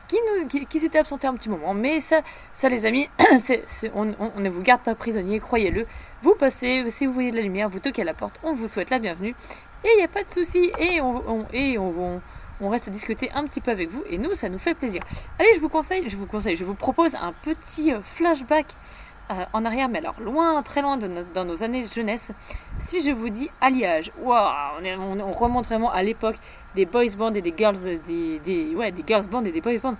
qui, 0.06 0.80
s'était 0.80 0.98
absenté 0.98 1.26
un 1.26 1.34
petit 1.34 1.48
moment. 1.48 1.74
Mais 1.74 2.00
ça, 2.00 2.20
ça 2.52 2.68
les 2.68 2.86
amis, 2.86 3.08
on, 3.94 4.04
ne 4.04 4.48
vous 4.48 4.62
garde 4.62 4.82
pas 4.82 4.94
prisonnier, 4.94 5.40
croyez-le. 5.40 5.86
Vous 6.22 6.34
passez, 6.34 6.84
si 6.90 7.06
vous 7.06 7.12
voyez 7.12 7.30
de 7.30 7.36
la 7.36 7.42
lumière, 7.42 7.68
vous 7.68 7.80
toquez 7.80 8.02
à 8.02 8.04
la 8.04 8.14
porte, 8.14 8.38
on 8.42 8.52
vous 8.52 8.66
souhaite 8.66 8.90
la 8.90 8.98
bienvenue. 8.98 9.34
Et 9.84 9.88
il 9.94 9.98
n'y 9.98 10.04
a 10.04 10.08
pas 10.08 10.24
de 10.24 10.30
souci. 10.30 10.72
Et 10.78 11.00
on, 11.00 11.22
on- 11.28 11.46
et 11.52 11.78
reste 12.68 12.90
discuter 12.90 13.30
un 13.32 13.44
petit 13.44 13.60
peu 13.60 13.70
avec 13.70 13.90
vous 13.90 14.02
et 14.10 14.18
nous 14.18 14.34
ça 14.34 14.48
nous 14.48 14.58
fait 14.58 14.74
plaisir. 14.74 15.00
Allez, 15.38 15.54
je 15.54 15.60
vous 15.60 15.68
conseille, 15.68 16.10
je 16.10 16.16
vous 16.16 16.26
conseille, 16.26 16.56
je 16.56 16.64
vous 16.64 16.74
propose 16.74 17.14
un 17.14 17.32
petit 17.32 17.92
euh, 17.92 18.00
flashback 18.02 18.66
euh, 19.30 19.44
en 19.52 19.64
arrière, 19.64 19.88
mais 19.88 19.98
alors 19.98 20.20
loin, 20.20 20.62
très 20.62 20.82
loin 20.82 20.96
dans 20.96 21.44
nos 21.44 21.62
années 21.62 21.82
de 21.82 21.88
jeunesse. 21.88 22.32
Si 22.78 23.02
je 23.02 23.10
vous 23.10 23.28
dis 23.28 23.50
alliage, 23.60 24.10
waouh, 24.20 24.50
on, 24.98 25.32
remonte 25.32 25.66
vraiment 25.66 25.90
à 25.90 26.02
l'époque 26.02 26.36
des 26.74 26.86
boys 26.86 27.14
bands 27.16 27.34
et 27.34 27.42
des 27.42 27.54
girls, 27.56 27.78
des, 28.06 28.38
des- 28.38 29.04
girls 29.06 29.28
bands 29.28 29.44
et 29.44 29.52
des 29.52 29.60
boys 29.60 29.78
bands. 29.82 29.96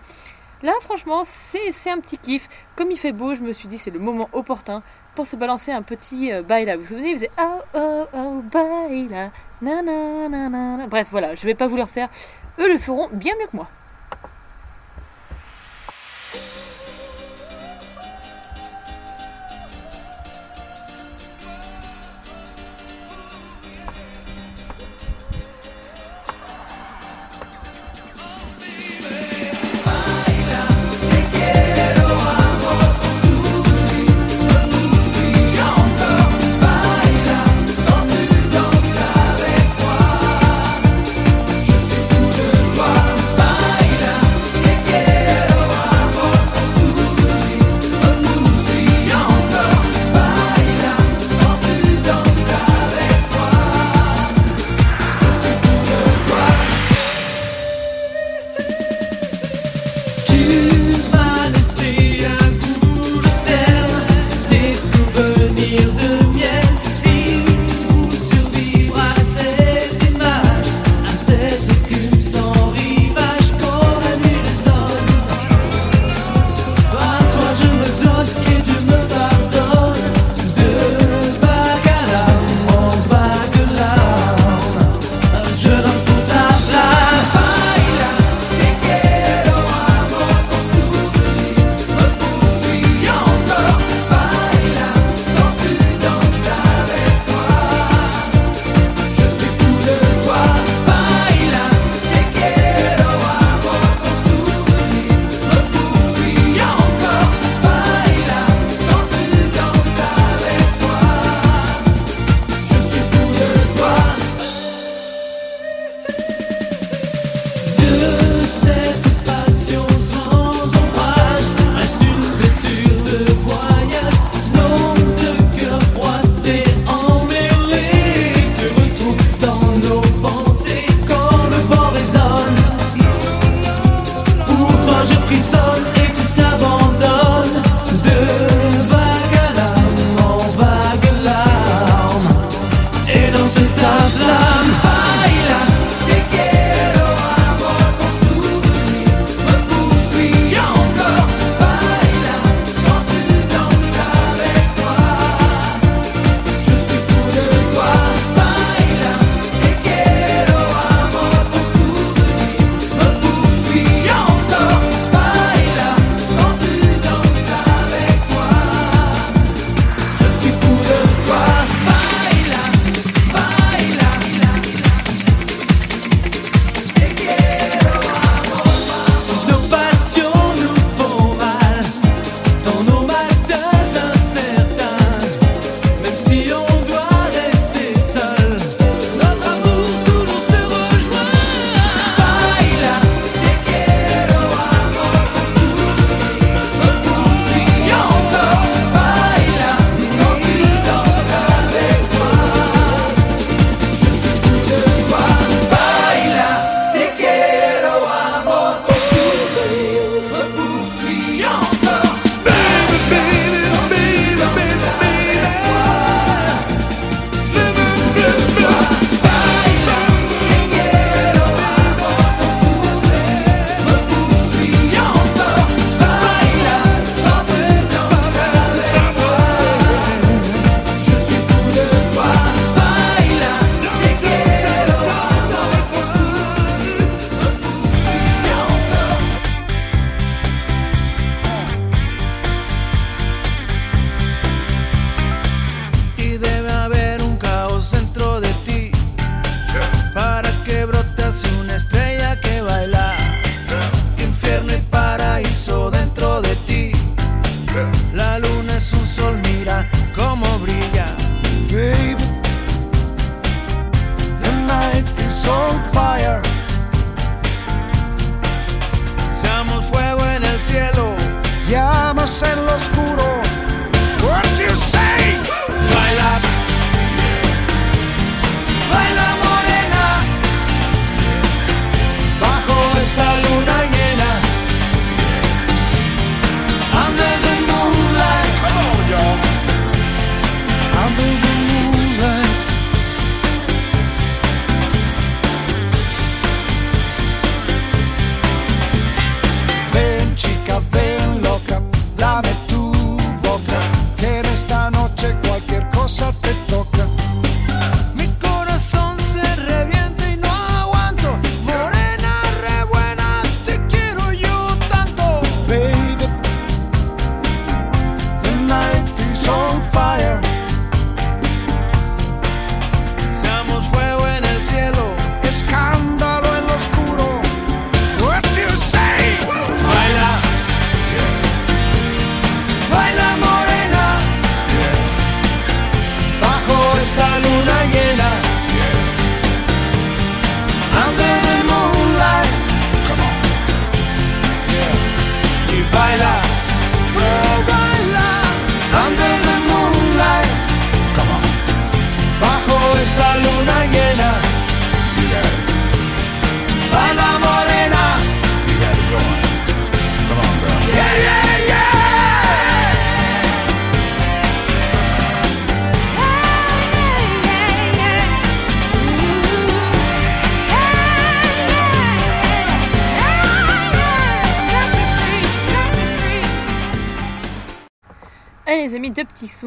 Là, 0.63 0.73
franchement, 0.81 1.21
c'est 1.25 1.91
un 1.91 1.99
petit 2.01 2.19
kiff. 2.19 2.49
Comme 2.75 2.91
il 2.91 2.99
fait 2.99 3.13
beau, 3.13 3.35
je 3.35 3.43
me 3.43 3.53
suis 3.53 3.69
dit 3.69 3.79
c'est 3.79 3.93
le 3.93 4.01
moment 4.01 4.29
opportun 4.33 4.83
pour 5.15 5.25
se 5.25 5.37
balancer 5.37 5.71
un 5.71 5.83
petit 5.83 6.33
euh, 6.33 6.43
baila. 6.43 6.77
Vous 6.77 6.83
vous 6.83 6.89
souvenez, 6.89 7.11
il 7.11 7.17
faisait 7.17 7.31
oh 7.41 7.61
oh 7.75 8.05
oh 8.13 8.43
baila, 8.53 9.31
na 9.63 9.83
na 9.83 10.29
na 10.29 10.49
na. 10.49 10.77
na. 10.79 10.87
Bref, 10.87 11.09
voilà, 11.11 11.35
je 11.35 11.45
vais 11.47 11.55
pas 11.55 11.67
vous 11.69 11.77
le 11.77 11.83
refaire. 11.83 12.09
Eux 12.59 12.73
le 12.73 12.79
feront 12.79 13.09
bien 13.13 13.35
mieux 13.39 13.47
que 13.47 13.57
moi. 13.57 13.69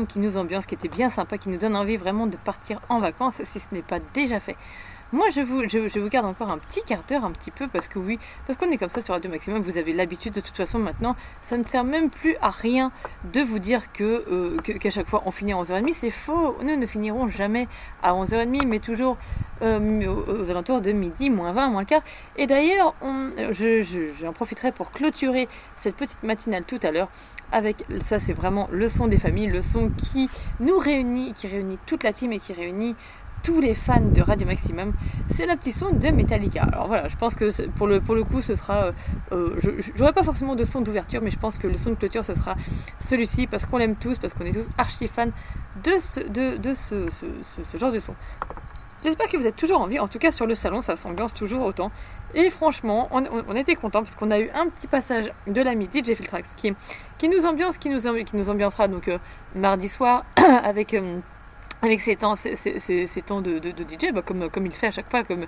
Qui 0.05 0.19
nous 0.19 0.37
ambiancent, 0.37 0.65
qui 0.65 0.75
étaient 0.75 0.87
bien 0.87 1.09
sympas, 1.09 1.37
qui 1.37 1.49
nous 1.49 1.57
donnent 1.57 1.75
envie 1.75 1.97
vraiment 1.97 2.27
de 2.27 2.37
partir 2.37 2.79
en 2.89 2.99
vacances 2.99 3.41
si 3.43 3.59
ce 3.59 3.73
n'est 3.73 3.81
pas 3.81 3.99
déjà 4.13 4.39
fait. 4.39 4.55
Moi, 5.13 5.27
je 5.27 5.41
vous, 5.41 6.07
garde 6.07 6.25
encore 6.25 6.49
un 6.51 6.57
petit 6.57 6.81
quart 6.83 7.03
d'heure, 7.03 7.25
un 7.25 7.31
petit 7.31 7.51
peu, 7.51 7.67
parce 7.67 7.89
que 7.89 7.99
oui, 7.99 8.17
parce 8.47 8.57
qu'on 8.57 8.71
est 8.71 8.77
comme 8.77 8.89
ça 8.89 9.01
sur 9.01 9.13
Radio 9.13 9.29
Maximum, 9.29 9.61
vous 9.61 9.77
avez 9.77 9.91
l'habitude 9.91 10.33
de 10.33 10.39
toute 10.39 10.55
façon 10.55 10.79
maintenant, 10.79 11.17
ça 11.41 11.57
ne 11.57 11.65
sert 11.65 11.83
même 11.83 12.09
plus 12.09 12.37
à 12.41 12.49
rien 12.49 12.93
de 13.33 13.41
vous 13.41 13.59
dire 13.59 13.91
que, 13.91 14.23
euh, 14.31 14.57
qu'à 14.61 14.89
chaque 14.89 15.07
fois 15.07 15.21
on 15.25 15.31
finit 15.31 15.51
à 15.51 15.57
11h30, 15.57 15.91
c'est 15.91 16.11
faux, 16.11 16.55
nous 16.63 16.77
ne 16.77 16.85
finirons 16.85 17.27
jamais 17.27 17.67
à 18.01 18.13
11h30, 18.13 18.65
mais 18.65 18.79
toujours 18.79 19.17
euh, 19.63 20.39
aux, 20.39 20.49
alentours 20.49 20.79
de 20.79 20.93
midi, 20.93 21.29
moins 21.29 21.51
20, 21.51 21.71
moins 21.71 21.81
le 21.81 21.87
quart. 21.87 22.03
Et 22.37 22.47
d'ailleurs, 22.47 22.95
j'en 24.21 24.31
profiterai 24.31 24.71
pour 24.71 24.91
clôturer 24.91 25.49
cette 25.75 25.97
petite 25.97 26.23
matinale 26.23 26.63
tout 26.63 26.79
à 26.83 26.91
l'heure 26.91 27.09
avec 27.51 27.85
ça 28.03 28.19
c'est 28.19 28.33
vraiment 28.33 28.67
le 28.71 28.87
son 28.87 29.07
des 29.07 29.17
familles, 29.17 29.47
le 29.47 29.61
son 29.61 29.89
qui 29.89 30.29
nous 30.59 30.77
réunit, 30.77 31.33
qui 31.33 31.47
réunit 31.47 31.77
toute 31.85 32.03
la 32.03 32.13
team 32.13 32.31
et 32.31 32.39
qui 32.39 32.53
réunit 32.53 32.95
tous 33.43 33.59
les 33.59 33.73
fans 33.73 34.01
de 34.01 34.21
Radio 34.21 34.45
Maximum, 34.45 34.93
c'est 35.29 35.47
le 35.47 35.55
petit 35.55 35.71
son 35.71 35.91
de 35.91 36.09
Metallica. 36.09 36.61
Alors 36.61 36.87
voilà, 36.87 37.07
je 37.07 37.15
pense 37.15 37.35
que 37.35 37.67
pour 37.69 37.87
le, 37.87 38.23
coup 38.23 38.41
ce 38.41 38.55
sera, 38.55 38.85
euh, 38.85 38.91
euh, 39.31 39.55
je 39.59 40.11
pas 40.11 40.23
forcément 40.23 40.55
de 40.55 40.63
son 40.63 40.81
d'ouverture, 40.81 41.21
mais 41.21 41.31
je 41.31 41.39
pense 41.39 41.57
que 41.57 41.67
le 41.67 41.75
son 41.75 41.91
de 41.91 41.95
clôture 41.95 42.23
ce 42.23 42.35
sera 42.35 42.55
celui-ci 42.99 43.47
parce 43.47 43.65
qu'on 43.65 43.77
l'aime 43.77 43.95
tous, 43.95 44.17
parce 44.17 44.33
qu'on 44.33 44.45
est 44.45 44.53
tous 44.53 44.69
archi 44.77 45.07
fans 45.07 45.31
de 45.83 45.91
ce, 45.99 46.19
de, 46.19 46.73
ce 46.73 47.77
genre 47.77 47.91
de 47.91 47.99
son. 47.99 48.13
J'espère 49.03 49.29
que 49.29 49.37
vous 49.37 49.47
êtes 49.47 49.55
toujours 49.55 49.81
en 49.81 49.87
vie. 49.87 49.97
En 49.97 50.07
tout 50.07 50.19
cas, 50.19 50.31
sur 50.31 50.45
le 50.45 50.53
salon, 50.53 50.81
ça 50.81 50.95
s'ambiance 50.95 51.33
toujours 51.33 51.65
autant. 51.65 51.91
Et 52.33 52.49
franchement, 52.49 53.09
on, 53.11 53.55
était 53.55 53.75
content 53.75 54.03
parce 54.03 54.15
qu'on 54.15 54.31
a 54.31 54.39
eu 54.39 54.49
un 54.53 54.67
petit 54.67 54.87
passage 54.87 55.31
de 55.47 55.61
l'ami 55.61 55.89
DJ 55.93 56.13
Filtrax 56.13 56.55
qui, 56.55 56.73
qui 57.17 57.29
nous 57.29 57.45
ambiance, 57.45 57.77
qui 57.77 57.89
nous, 57.89 57.99
qui 58.23 58.35
nous 58.35 58.49
ambiancera 58.49 58.87
donc 58.87 59.07
euh, 59.07 59.17
mardi 59.55 59.89
soir 59.89 60.25
avec, 60.63 60.93
euh, 60.93 61.19
avec 61.81 62.01
ses 62.01 62.15
temps, 62.15 62.35
ses, 62.35 62.55
temps 63.25 63.41
de 63.41 63.59
DJ, 63.59 64.13
bah, 64.13 64.21
comme, 64.21 64.49
comme 64.49 64.65
il 64.65 64.71
fait 64.71 64.87
à 64.87 64.91
chaque 64.91 65.09
fois, 65.09 65.23
comme, 65.23 65.45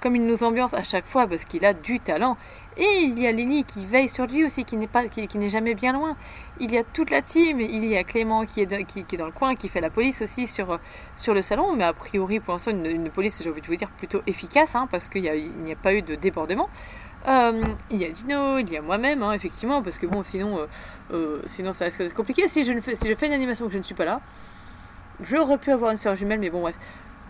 comme 0.00 0.16
il 0.16 0.24
nous 0.24 0.44
ambiance 0.44 0.74
à 0.74 0.82
chaque 0.82 1.06
fois 1.06 1.26
parce 1.26 1.44
qu'il 1.44 1.64
a 1.64 1.72
du 1.72 2.00
talent. 2.00 2.36
Et 2.78 3.02
il 3.02 3.18
y 3.18 3.26
a 3.26 3.32
Lily 3.32 3.64
qui 3.64 3.84
veille 3.84 4.08
sur 4.08 4.26
lui 4.26 4.44
aussi, 4.44 4.64
qui 4.64 4.76
n'est 4.76 4.86
pas, 4.86 5.08
qui, 5.08 5.36
n'est 5.36 5.50
jamais 5.50 5.74
bien 5.74 5.92
loin. 5.92 6.16
Il 6.60 6.72
y 6.72 6.78
a 6.78 6.84
toute 6.84 7.10
la 7.10 7.22
team, 7.22 7.60
il 7.60 7.84
y 7.84 7.96
a 7.96 8.04
Clément 8.04 8.46
qui 8.46 8.60
est, 8.60 8.84
qui, 8.84 9.00
est 9.00 9.16
dans 9.16 9.26
le 9.26 9.32
coin, 9.32 9.56
qui 9.56 9.68
fait 9.68 9.80
la 9.80 9.90
police 9.90 10.22
aussi 10.22 10.46
sur, 10.46 10.78
sur 11.16 11.34
le 11.34 11.42
salon, 11.42 11.74
mais 11.74 11.84
a 11.84 11.92
priori 11.92 12.38
pour 12.38 12.54
l'instant 12.54 12.70
une, 12.70 13.10
police, 13.10 13.42
j'ai 13.42 13.50
envie 13.50 13.60
de 13.60 13.66
vous 13.66 13.76
dire, 13.76 13.90
plutôt 13.90 14.22
efficace, 14.28 14.76
hein, 14.76 14.86
parce 14.90 15.08
qu'il 15.08 15.22
n'y 15.22 15.72
a 15.72 15.76
pas 15.76 15.92
eu 15.92 16.02
de 16.02 16.14
débordement. 16.14 16.68
Euh, 17.26 17.62
il 17.90 18.00
y 18.00 18.04
a 18.04 18.14
Gino, 18.14 18.58
il 18.58 18.70
y 18.70 18.76
a 18.76 18.82
moi-même, 18.82 19.22
hein, 19.22 19.32
effectivement, 19.32 19.82
parce 19.82 19.98
que 19.98 20.06
bon, 20.06 20.22
sinon, 20.22 20.58
euh, 20.58 20.66
euh, 21.12 21.42
sinon 21.46 21.72
ça 21.72 21.86
risque 21.86 21.98
d'être 21.98 22.14
compliqué. 22.14 22.46
Si 22.48 22.64
je, 22.64 22.78
fais, 22.80 22.94
si 22.94 23.08
je 23.08 23.14
fais 23.14 23.26
une 23.26 23.32
animation 23.32 23.66
que 23.66 23.72
je 23.72 23.78
ne 23.78 23.82
suis 23.82 23.94
pas 23.94 24.04
là, 24.04 24.20
j'aurais 25.20 25.58
pu 25.58 25.72
avoir 25.72 25.90
une 25.90 25.96
sœur 25.96 26.14
jumelle, 26.14 26.38
mais 26.38 26.50
bon, 26.50 26.60
bref. 26.60 26.76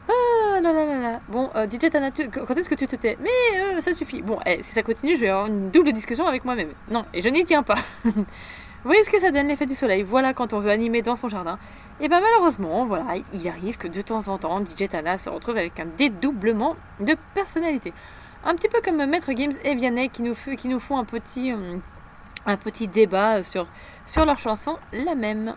Ah 0.08 0.60
là 0.60 0.72
là 0.72 0.84
là 0.84 1.00
là. 1.00 1.20
Bon, 1.28 1.50
euh, 1.54 1.66
DJ 1.66 1.90
quand 1.90 2.56
est-ce 2.56 2.68
que 2.68 2.74
tu 2.74 2.86
te 2.86 2.96
tais? 2.96 3.18
Mais 3.20 3.60
euh, 3.60 3.80
ça 3.80 3.92
suffit. 3.92 4.22
Bon, 4.22 4.38
eh, 4.46 4.62
si 4.62 4.72
ça 4.72 4.82
continue, 4.82 5.16
je 5.16 5.20
vais 5.20 5.28
avoir 5.28 5.46
une 5.46 5.70
double 5.70 5.92
discussion 5.92 6.26
avec 6.26 6.44
moi-même. 6.44 6.70
Non, 6.90 7.04
et 7.12 7.20
je 7.20 7.28
n'y 7.28 7.44
tiens 7.44 7.62
pas. 7.62 7.76
Vous 8.04 8.90
voyez 8.90 9.02
ce 9.02 9.10
que 9.10 9.18
ça 9.18 9.30
donne 9.30 9.48
l'effet 9.48 9.66
du 9.66 9.74
soleil? 9.74 10.02
Voilà 10.02 10.32
quand 10.32 10.52
on 10.52 10.60
veut 10.60 10.70
animer 10.70 11.02
dans 11.02 11.16
son 11.16 11.28
jardin. 11.28 11.58
Et 12.00 12.08
ben 12.08 12.20
malheureusement, 12.20 12.86
voilà, 12.86 13.16
il 13.32 13.48
arrive 13.48 13.76
que 13.76 13.88
de 13.88 14.00
temps 14.00 14.28
en 14.28 14.38
temps, 14.38 14.64
DJ 14.64 14.88
Tana 14.88 15.18
se 15.18 15.28
retrouve 15.28 15.56
avec 15.56 15.80
un 15.80 15.86
dédoublement 15.98 16.76
de 17.00 17.16
personnalité. 17.34 17.92
Un 18.44 18.54
petit 18.54 18.68
peu 18.68 18.80
comme 18.80 19.04
Maître 19.04 19.32
Games 19.32 19.52
et 19.64 19.74
Vianney 19.74 20.08
qui 20.10 20.22
nous, 20.22 20.36
qui 20.56 20.68
nous 20.68 20.78
font 20.78 20.96
un 20.96 21.04
petit, 21.04 21.52
euh, 21.52 21.76
un 22.46 22.56
petit 22.56 22.86
débat 22.86 23.42
sur, 23.42 23.66
sur 24.06 24.24
leur 24.24 24.38
chanson, 24.38 24.78
la 24.92 25.16
même. 25.16 25.56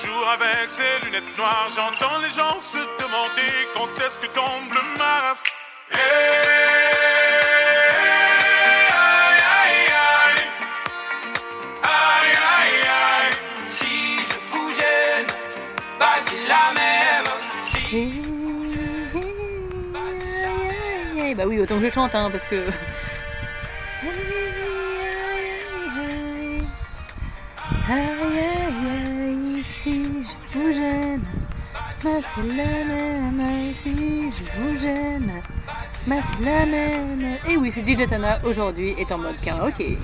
Toujours 0.00 0.28
avec 0.28 0.70
ces 0.70 1.04
lunettes 1.04 1.36
noires, 1.38 1.68
j'entends 1.74 2.18
les 2.20 2.28
gens 2.28 2.60
se 2.60 2.76
demander 2.76 3.52
quand 3.74 3.88
est-ce 4.04 4.18
que 4.18 4.26
tombe 4.26 4.70
le 4.70 4.98
masque. 4.98 5.54
Hey, 5.90 5.98
aïe, 8.92 9.40
aïe, 9.62 9.88
aïe. 10.26 10.42
Aïe 11.82 12.34
aïe 12.58 12.82
aïe, 12.84 13.34
si 13.68 14.18
je 14.18 14.36
vous 14.50 14.70
gêne, 14.72 15.26
bah 15.98 16.16
c'est 16.18 16.46
la 16.46 16.72
même. 16.74 17.24
Si 17.62 18.22
Eh 21.24 21.34
bah 21.34 21.44
oui, 21.46 21.58
autant 21.60 21.80
que 21.80 21.86
je 21.88 21.94
chante, 21.94 22.14
hein, 22.14 22.30
parce 22.30 22.44
que. 22.44 22.70
Si 29.86 30.02
je 30.02 30.58
vous 30.58 30.72
gêne, 30.72 31.22
bah 32.02 32.20
c'est 32.34 32.42
la 32.42 32.64
même. 32.90 33.72
Si 33.72 33.92
je 33.92 34.50
vous 34.58 34.76
gêne, 34.82 35.40
bah 36.08 36.16
c'est 36.24 36.44
la 36.44 36.66
même. 36.66 37.38
Et 37.48 37.56
oui, 37.56 37.70
c'est 37.70 37.86
DJ 37.86 38.08
Tana 38.08 38.40
aujourd'hui 38.44 38.96
est 38.98 39.12
en 39.12 39.18
mode 39.18 39.40
karaoké. 39.40 39.96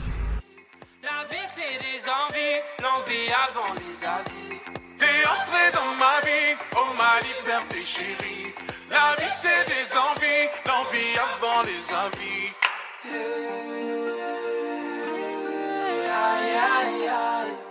La 1.03 1.25
vie 1.29 1.49
c'est 1.51 1.79
des 1.83 2.01
envies, 2.09 2.61
l'envie 2.81 3.29
avant 3.49 3.75
les 3.75 4.05
avis. 4.05 4.55
T'es 4.99 5.27
entré 5.27 5.73
dans 5.75 5.93
ma 5.99 6.21
vie, 6.21 6.55
oh 6.77 6.87
ma 6.97 7.19
liberté 7.27 7.83
chérie. 7.85 8.55
La 8.89 9.17
vie 9.19 9.33
c'est 9.33 9.67
des 9.67 9.97
envies, 9.97 10.49
l'envie 10.65 11.19
avant 11.19 11.63
les 11.65 11.93
envies. 11.93 12.55
Aïe 16.15 16.55
aïe 16.55 17.09
aïe, 17.09 17.62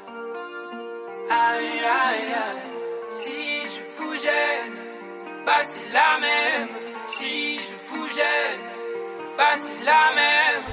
aïe 1.32 1.80
aïe 2.06 2.34
aïe, 2.46 2.68
si 3.10 3.62
je 3.72 3.82
vous 3.98 4.16
gêne, 4.16 4.78
bah 5.46 5.64
c'est 5.64 5.90
la 5.92 6.20
même. 6.20 6.70
Si 7.08 7.60
je 7.60 7.74
vous 7.88 8.08
gêne, 8.10 8.62
bah 9.38 9.56
c'est 9.56 9.82
la 9.84 10.12
même. 10.20 10.66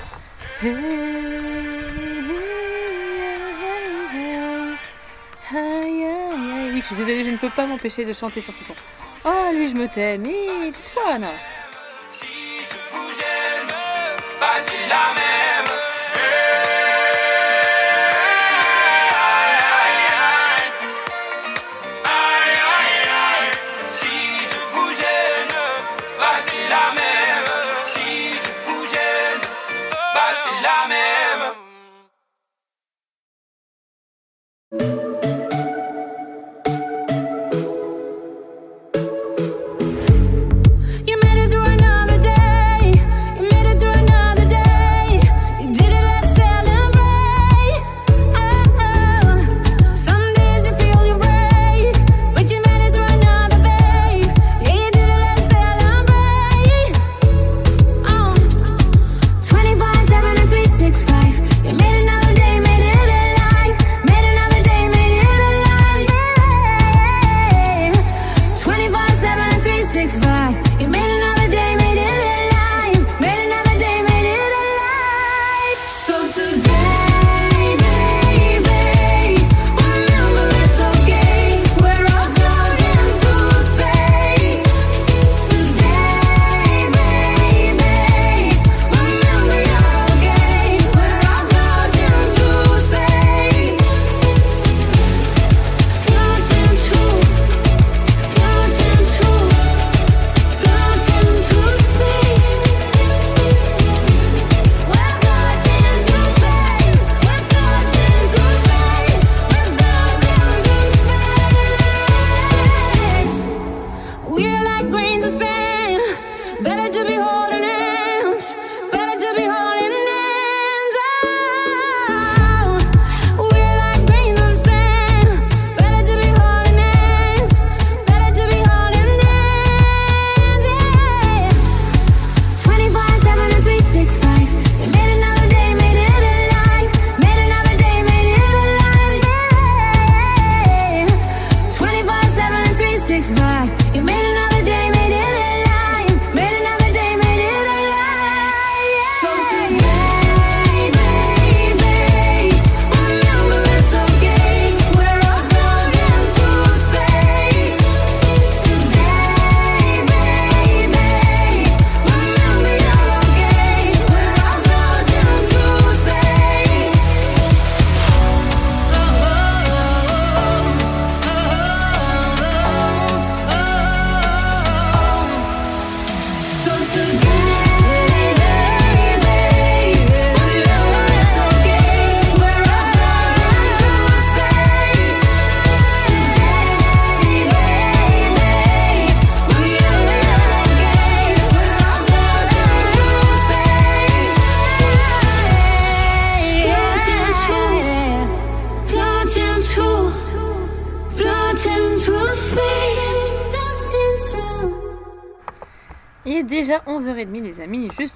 Oui, 5.50 6.80
je 6.80 6.86
suis 6.86 6.96
désolée, 6.96 7.24
je 7.24 7.30
ne 7.30 7.36
peux 7.36 7.50
pas 7.50 7.66
m'empêcher 7.66 8.04
de 8.04 8.12
chanter 8.12 8.40
sur 8.40 8.54
ce 8.54 8.64
son. 8.64 8.74
Oh, 9.24 9.50
lui, 9.52 9.68
je 9.68 9.74
me 9.74 9.88
t'aime, 9.88 10.22
mais 10.22 10.72
toi, 10.92 11.18
non. 11.18 11.34
Si 12.10 12.26
je 12.26 12.76
vous 12.90 13.12
gêne, 13.12 13.68
bah 14.40 14.56
c'est 14.58 14.86
la 14.88 15.14
même. 15.14 15.77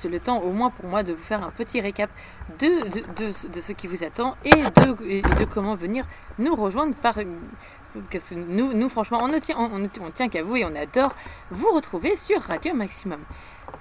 Le 0.08 0.20
temps 0.20 0.38
au 0.40 0.52
moins 0.52 0.70
pour 0.70 0.86
moi 0.86 1.02
de 1.02 1.12
vous 1.12 1.22
faire 1.22 1.42
un 1.42 1.50
petit 1.50 1.80
récap 1.80 2.10
de, 2.58 2.88
de, 2.88 3.02
de- 3.52 3.60
ce 3.60 3.72
qui 3.72 3.86
vous 3.86 4.02
attend 4.04 4.36
et 4.44 4.50
de, 4.50 5.38
de 5.38 5.44
comment 5.44 5.74
venir 5.74 6.06
nous 6.38 6.54
rejoindre 6.54 6.94
par... 6.96 7.14
Parce 8.10 8.30
que 8.30 8.34
nous, 8.36 8.72
nous 8.72 8.88
franchement, 8.88 9.18
on 9.20 9.28
ne 9.28 9.38
tient, 9.38 9.56
on, 9.58 9.84
on- 9.84 10.10
tient 10.10 10.28
qu'à 10.30 10.42
vous 10.42 10.56
et 10.56 10.64
on 10.64 10.74
adore 10.74 11.14
vous 11.50 11.70
retrouver 11.72 12.16
sur 12.16 12.40
Radio 12.40 12.72
Maximum. 12.74 13.20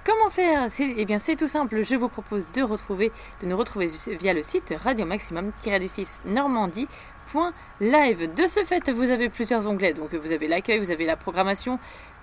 Comment 0.04 0.28
faire? 0.30 0.68
Eh 0.78 1.04
bien, 1.06 1.18
c'est 1.18 1.36
tout 1.36 1.48
simple. 1.48 1.82
Je 1.82 1.96
vous 1.96 2.08
propose 2.10 2.44
de 2.52 2.62
retrouver, 2.62 3.10
de 3.40 3.46
nous 3.46 3.56
retrouver 3.56 3.86
via 4.20 4.34
le 4.34 4.42
site 4.42 4.74
Radio 4.78 5.06
Maximum-du-6 5.06 6.20
Normandie.live. 6.26 8.34
De 8.34 8.46
ce 8.46 8.64
fait, 8.64 8.90
vous 8.90 9.10
avez 9.10 9.28
plusieurs 9.30 9.66
onglets. 9.66 9.94
Donc, 9.94 10.12
vous 10.14 10.32
avez 10.32 10.46
l'accueil, 10.48 10.78
vous 10.78 10.90
avez 10.90 11.06
la 11.06 11.16
programmation, 11.16 11.78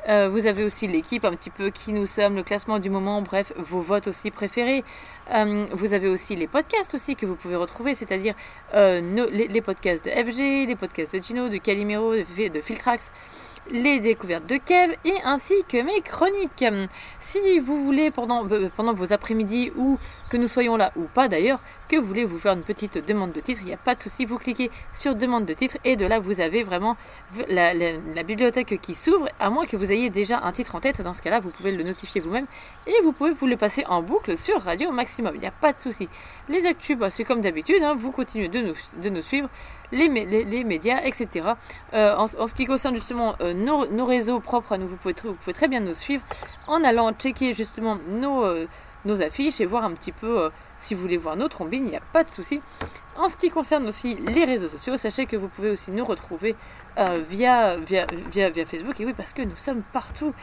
euh, 0.07 0.30
vous 0.30 0.47
avez 0.47 0.63
aussi 0.63 0.88
l'équipe, 0.88 1.26
un 1.26 1.34
petit 1.34 1.49
peu 1.49 1.69
qui 1.69 1.91
nous 1.91 2.05
sommes, 2.05 2.35
le 2.35 2.43
classement 2.43 2.80
du 2.80 2.89
moment, 2.89 3.21
bref, 3.21 3.51
vos 3.57 3.81
votes 3.81 4.07
aussi 4.07 4.31
préférés. 4.31 4.84
Euh, 5.31 5.65
vous 5.73 5.93
avez 5.93 6.07
aussi 6.07 6.35
les 6.35 6.47
podcasts 6.47 6.93
aussi 6.95 7.15
que 7.15 7.26
vous 7.26 7.35
pouvez 7.35 7.55
retrouver, 7.55 7.93
c'est-à-dire 7.93 8.34
euh, 8.73 9.01
les, 9.30 9.61
podcasts 9.61 10.05
de 10.05 10.11
FG, 10.11 10.67
les 10.67 10.76
podcasts 10.76 11.15
de 11.15 11.21
Gino, 11.21 11.49
de 11.49 11.57
Calimero, 11.57 12.15
de, 12.15 12.47
de 12.47 12.61
Filtrax, 12.61 13.11
les 13.71 13.99
découvertes 13.99 14.45
de 14.45 14.57
Kev 14.57 14.95
et 15.05 15.15
ainsi 15.23 15.53
que 15.67 15.81
mes 15.81 16.01
chroniques. 16.01 16.65
Si 17.19 17.59
vous 17.59 17.83
voulez 17.83 18.11
pendant, 18.11 18.45
euh, 18.51 18.69
vos 18.77 19.13
après-midi 19.13 19.71
ou 19.75 19.97
que 20.29 20.37
nous 20.37 20.47
soyons 20.47 20.77
là 20.77 20.91
ou 20.95 21.03
pas 21.03 21.27
d'ailleurs, 21.27 21.59
que 21.87 21.95
vous 21.95 22.05
voulez 22.05 22.25
vous 22.25 22.39
faire 22.39 22.53
une 22.53 22.63
petite 22.63 23.03
demande 23.05 23.31
de 23.31 23.39
titre, 23.39 23.61
il 23.61 23.67
n'y 23.67 23.73
a 23.73 23.77
pas 23.77 23.95
de 23.95 24.01
souci, 24.01 24.25
vous 24.25 24.37
cliquez 24.37 24.69
sur 24.93 25.15
demande 25.15 25.45
de 25.45 25.53
titre 25.53 25.77
et 25.83 25.95
de 25.95 26.05
là 26.05 26.19
vous 26.19 26.39
avez 26.39 26.61
vraiment 26.61 26.97
la, 27.47 27.73
bibliothèque 28.23 28.79
qui 28.81 28.93
s'ouvre, 28.93 29.27
à 29.39 29.49
moins 29.49 29.65
que 29.65 29.75
vous 29.75 29.91
ayez 29.91 30.09
déjà 30.09 30.39
un 30.39 30.51
titre 30.51 30.75
en 30.75 30.79
tête, 30.79 31.01
dans 31.01 31.13
ce 31.13 31.21
cas-là 31.21 31.39
vous 31.39 31.49
pouvez 31.49 31.71
le 31.71 31.83
notifier 31.83 32.21
vous-même 32.21 32.45
et 32.85 32.93
vous 33.03 33.11
pouvez 33.11 33.31
vous 33.31 33.47
le 33.47 33.57
passer 33.57 33.85
en 33.87 34.03
boucle 34.03 34.37
sur 34.37 34.61
Radio 34.61 34.91
Maximum, 34.91 35.33
il 35.35 35.41
n'y 35.41 35.47
a 35.47 35.51
pas 35.51 35.73
de 35.73 35.79
souci. 35.79 36.07
Les 36.47 36.65
actus, 36.67 36.97
bah, 36.97 37.09
c'est 37.09 37.23
comme 37.23 37.41
d'habitude, 37.41 37.81
hein, 37.81 37.95
vous 37.97 38.11
continuez 38.11 38.49
de 38.49 39.09
nous 39.09 39.21
suivre, 39.21 39.49
les, 39.91 40.10
mé- 40.10 40.26
les, 40.28 40.44
les 40.45 40.64
médias, 40.64 41.02
etc. 41.03 41.49
Euh, 41.94 42.16
en, 42.16 42.28
ce 42.28 42.53
qui 42.53 42.66
concerne 42.66 42.95
justement 42.95 43.36
euh, 43.41 43.53
nos, 43.53 44.06
réseaux 44.06 44.40
propres 44.40 44.74
à 44.74 44.78
nous, 44.78 44.88
vous 44.88 44.98
pouvez, 44.98 45.14
très 45.53 45.68
bien 45.68 45.80
nous 45.80 45.94
suivre 45.94 46.24
en 46.68 46.84
allant 46.84 47.11
checker 47.14 47.53
justement 47.53 47.98
nos, 48.07 48.44
euh, 48.45 48.68
affiches 49.22 49.61
et 49.61 49.66
voir 49.66 49.84
un 49.86 49.94
petit 49.94 50.11
peu 50.11 50.49
si 50.78 50.94
vous 50.94 51.02
voulez 51.02 51.18
voir 51.18 51.36
nos 51.36 51.48
trombines, 51.48 51.86
il 51.86 51.91
n'y 51.91 51.98
a 51.98 52.02
pas 52.14 52.24
de 52.24 52.30
souci. 52.30 52.61
En 53.18 53.28
ce 53.28 53.36
qui 53.38 53.49
concerne 53.49 53.88
aussi 53.88 54.16
les 54.16 54.45
réseaux 54.45 54.68
sociaux, 54.68 54.98
sachez 54.98 55.26
que 55.26 55.36
vous 55.36 55.48
pouvez 55.48 55.72
aussi 55.72 55.91
nous 55.91 56.06
retrouver 56.06 56.56
via, 57.30 57.78
via, 57.78 58.06
Facebook, 58.66 58.99
et 58.99 59.06
oui, 59.06 59.14
parce 59.16 59.34
que 59.34 59.41
nous 59.41 59.56
sommes 59.57 59.82
partout. 59.94 60.34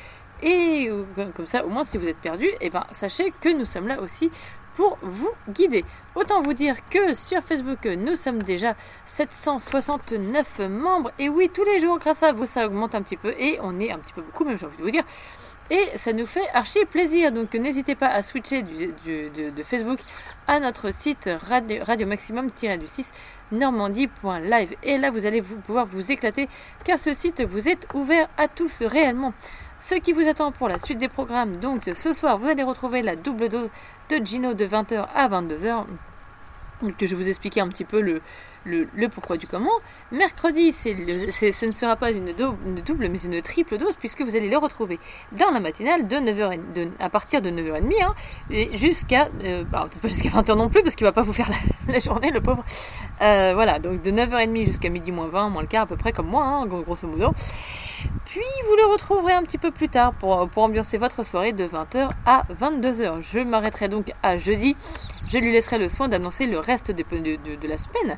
Et 0.42 0.90
comme- 1.34 1.46
ça, 1.46 1.64
au 1.64 1.68
moins, 1.70 1.84
si 1.84 1.96
vous 1.96 2.06
êtes 2.08 2.18
perdu, 2.18 2.48
et 2.60 2.68
ben, 2.70 2.84
sachez 2.90 3.32
que 3.40 3.48
nous 3.48 3.64
sommes 3.64 3.88
là 3.88 4.00
aussi 4.02 4.30
pour 4.76 4.98
vous 5.02 5.32
guider. 5.48 5.84
Autant 6.14 6.42
vous 6.42 6.52
dire 6.52 6.76
que 6.88 7.14
sur 7.14 7.42
Facebook, 7.42 7.84
nous 7.84 8.14
sommes 8.14 8.42
déjà 8.42 8.76
769 9.06 10.60
membres. 10.68 11.10
Et 11.18 11.28
oui, 11.28 11.50
tous 11.52 11.64
les 11.64 11.80
jours, 11.80 11.98
grâce 11.98 12.22
à 12.22 12.32
vous, 12.32 12.46
ça 12.46 12.66
augmente 12.66 12.94
un 12.94 13.02
petit 13.02 13.16
peu. 13.16 13.34
Et 13.38 13.58
on 13.62 13.80
est 13.80 13.90
un 13.90 13.98
petit 13.98 14.12
peu 14.12 14.22
beaucoup, 14.22 14.44
même 14.44 14.58
j'ai 14.58 14.66
envie 14.66 14.76
de 14.76 14.82
vous 14.82 14.90
dire. 14.90 15.04
Et 15.70 15.90
ça 15.96 16.12
nous 16.12 16.26
fait 16.26 16.48
archi 16.52 16.84
plaisir. 16.84 17.32
Donc 17.32 17.54
n'hésitez 17.54 17.94
pas 17.94 18.08
à 18.08 18.22
switcher 18.22 18.62
de, 18.62 19.62
Facebook 19.64 19.98
à 20.46 20.60
notre 20.60 20.92
site 20.92 21.28
radio, 21.48 21.82
radio 21.82 22.06
maximum-du6 22.06 23.10
normandie.live. 23.50 24.74
Et 24.82 24.98
là, 24.98 25.10
vous 25.10 25.26
allez 25.26 25.40
vous, 25.40 25.56
pouvoir 25.56 25.86
vous 25.86 26.12
éclater 26.12 26.48
car 26.84 26.98
ce 26.98 27.12
site 27.12 27.42
vous 27.42 27.68
est 27.68 27.86
ouvert 27.94 28.28
à 28.36 28.46
tous 28.46 28.82
réellement. 28.82 29.32
Ce 29.78 29.94
qui 29.94 30.12
vous 30.12 30.26
attend 30.26 30.52
pour 30.52 30.68
la 30.68 30.78
suite 30.78 30.98
des 30.98 31.08
programmes, 31.08 31.56
donc 31.56 31.90
ce 31.94 32.14
soir, 32.14 32.38
vous 32.38 32.48
allez 32.48 32.62
retrouver 32.62 33.02
la 33.02 33.14
double 33.14 33.50
dose 33.50 33.68
de 34.08 34.24
Gino 34.24 34.54
de 34.54 34.66
20h 34.66 35.06
à 35.14 35.28
22h 35.28 35.84
que 36.98 37.06
je 37.06 37.16
vous 37.16 37.28
expliquais 37.28 37.60
un 37.60 37.68
petit 37.68 37.84
peu 37.84 38.00
le, 38.00 38.20
le, 38.66 39.08
pourquoi 39.08 39.36
du 39.36 39.46
comment. 39.46 39.70
Mercredi, 40.12 40.72
ce 40.72 41.66
ne 41.66 41.72
sera 41.72 41.96
pas 41.96 42.10
une, 42.10 42.32
dou- 42.32 42.56
une 42.66 42.80
double, 42.80 43.08
mais 43.08 43.18
une 43.18 43.40
triple 43.42 43.76
dose, 43.78 43.96
puisque 43.96 44.22
vous 44.22 44.36
allez 44.36 44.48
le 44.48 44.58
retrouver 44.58 44.98
dans 45.32 45.50
la 45.50 45.58
matinale 45.60 46.06
de 46.06 46.16
9h, 46.16 46.72
de- 46.74 46.90
à 46.98 47.08
partir 47.10 47.42
de 47.42 47.50
9h30, 47.50 47.92
hein, 48.02 48.14
jusqu'à, 48.74 49.28
euh, 49.42 49.64
bah, 49.64 49.86
peut-être 49.90 50.02
pas 50.02 50.08
jusqu'à 50.08 50.28
20h 50.28 50.56
non 50.56 50.68
plus, 50.68 50.82
parce 50.82 50.94
qu'il 50.94 51.04
va 51.04 51.12
pas 51.12 51.22
vous 51.22 51.32
faire 51.32 51.50
la, 51.88 51.98
journée, 52.00 52.30
le 52.30 52.40
pauvre. 52.40 52.64
Euh, 53.22 53.52
voilà, 53.54 53.78
donc 53.78 54.02
de 54.02 54.10
9h30 54.10 54.66
jusqu'à 54.66 54.90
midi 54.90 55.10
moins 55.10 55.26
20, 55.28 55.48
moins 55.48 55.62
le 55.62 55.68
quart 55.68 55.82
à 55.84 55.86
peu 55.86 55.96
près, 55.96 56.12
comme 56.12 56.26
moi, 56.28 56.44
hein, 56.44 56.66
gros- 56.66 56.82
grosso 56.82 57.06
modo. 57.08 57.32
Puis 58.26 58.40
vous 58.68 58.76
le 58.76 58.92
retrouverez 58.92 59.32
un 59.32 59.42
petit 59.42 59.58
peu 59.58 59.70
plus 59.70 59.88
tard 59.88 60.12
pour, 60.14 60.48
pour 60.48 60.62
ambiancer 60.62 60.98
votre 60.98 61.24
soirée 61.24 61.52
de 61.52 61.64
20h 61.66 62.10
à 62.26 62.42
22h. 62.60 63.22
Je 63.32 63.40
m'arrêterai 63.40 63.88
donc 63.88 64.12
à 64.22 64.36
jeudi. 64.38 64.76
Je 65.28 65.38
lui 65.38 65.50
laisserai 65.50 65.78
le 65.78 65.88
soin 65.88 66.08
d'annoncer 66.08 66.46
le 66.46 66.58
reste 66.58 66.90
de 66.92 67.04
la 67.68 67.78
semaine. 67.78 68.16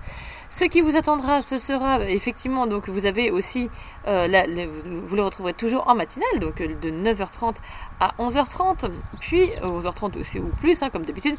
Ce 0.51 0.65
qui 0.65 0.81
vous 0.81 0.97
attendra, 0.97 1.43
ce 1.43 1.59
sera 1.59 2.01
effectivement, 2.09 2.66
donc 2.66 2.89
vous 2.89 3.05
avez 3.05 3.31
aussi, 3.31 3.69
euh, 4.07 4.27
la- 4.27 4.47
vous 4.66 5.15
le 5.15 5.23
retrouverez 5.23 5.53
toujours 5.53 5.87
en 5.89 5.95
matinale, 5.95 6.41
donc 6.41 6.61
euh, 6.62 6.69
de 6.81 6.91
9h30 6.91 7.57
à 8.01 8.15
11h30, 8.19 8.91
puis 9.20 9.51
euh, 9.62 9.66
11h30 9.81 10.19
aussi 10.19 10.39
ou 10.39 10.47
plus, 10.61 10.83
hein, 10.83 10.89
comme 10.91 11.03
d'habitude. 11.05 11.37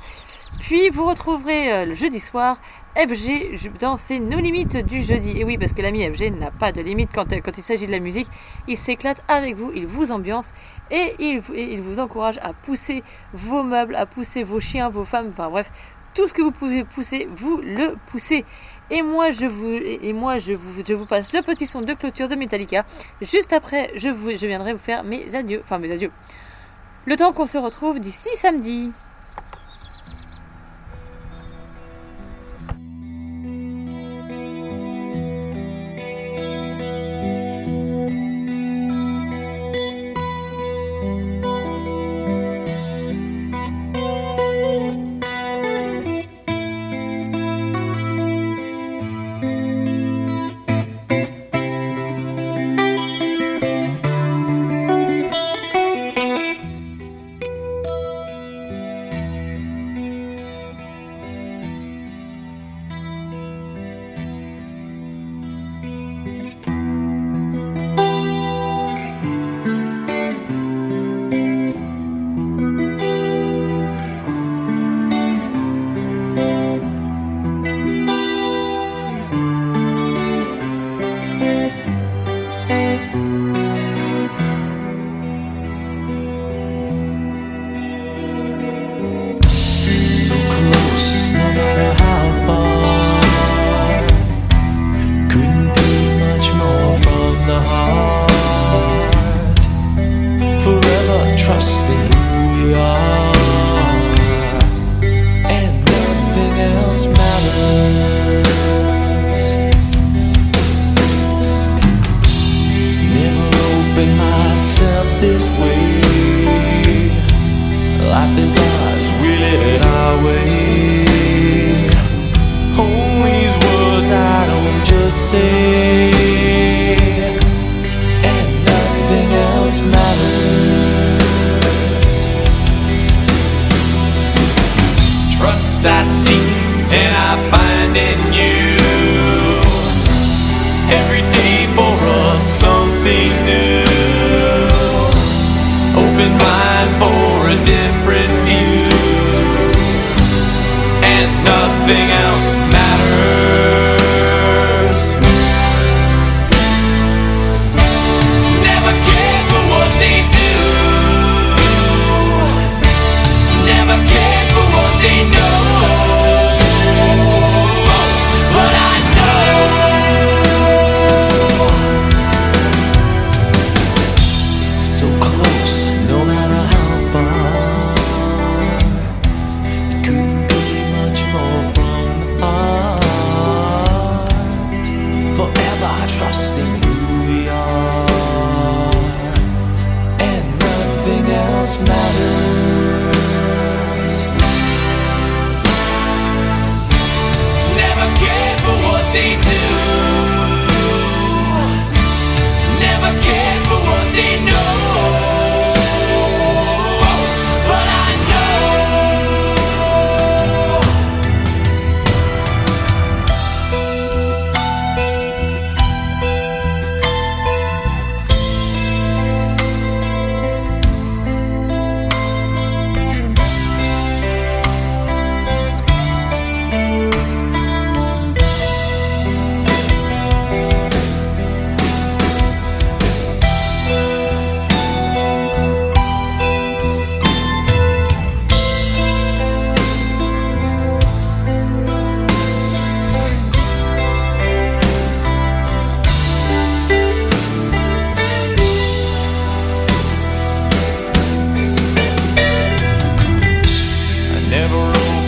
Puis 0.59 0.89
vous 0.89 1.05
retrouverez 1.05 1.73
euh, 1.73 1.85
le 1.85 1.95
jeudi 1.95 2.19
soir 2.19 2.57
FG 2.95 3.57
dans 3.79 3.97
ses 3.97 4.19
nos 4.19 4.39
limites 4.39 4.77
du 4.77 5.01
jeudi. 5.01 5.31
Et 5.37 5.43
oui, 5.43 5.57
parce 5.57 5.73
que 5.73 5.81
l'ami 5.81 6.05
FG 6.07 6.31
n'a 6.37 6.51
pas 6.51 6.71
de 6.71 6.81
limite 6.81 7.09
quand, 7.13 7.25
il 7.31 7.63
s'agit 7.63 7.87
de 7.87 7.91
la 7.91 7.99
musique. 7.99 8.27
Il 8.67 8.77
s'éclate 8.77 9.23
avec 9.27 9.55
vous, 9.55 9.71
il 9.73 9.87
vous 9.87 10.11
ambiance 10.11 10.51
et 10.91 11.15
il 11.19 11.81
vous 11.81 11.99
encourage 11.99 12.37
à 12.43 12.53
pousser 12.53 13.03
vos 13.33 13.63
meubles, 13.63 13.95
à 13.95 14.05
pousser 14.05 14.43
vos 14.43 14.59
chiens, 14.59 14.89
vos 14.89 15.05
femmes, 15.05 15.29
enfin 15.31 15.49
bref, 15.49 15.71
tout 16.15 16.27
ce 16.27 16.33
que 16.33 16.41
vous 16.41 16.51
pouvez 16.51 16.83
pousser, 16.83 17.27
vous 17.35 17.57
le 17.57 17.95
poussez. 18.07 18.43
Et 18.91 19.01
moi, 19.01 19.31
je 19.31 19.45
vous, 19.45 21.05
passe 21.05 21.33
le 21.33 21.41
petit 21.41 21.67
son 21.67 21.81
de 21.81 21.93
clôture 21.93 22.27
de 22.27 22.35
Metallica. 22.35 22.85
Juste 23.21 23.53
après, 23.53 23.91
je, 23.95 24.09
je 24.09 24.47
viendrai 24.47 24.73
vous 24.73 24.79
faire 24.79 25.03
mes 25.03 25.35
adieux, 25.35 25.61
enfin 25.63 25.77
mes 25.77 25.91
adieux. 25.91 26.11
Le 27.05 27.15
temps 27.15 27.33
qu'on 27.33 27.45
se 27.45 27.57
retrouve 27.57 27.99
d'ici 27.99 28.29
samedi. 28.35 28.91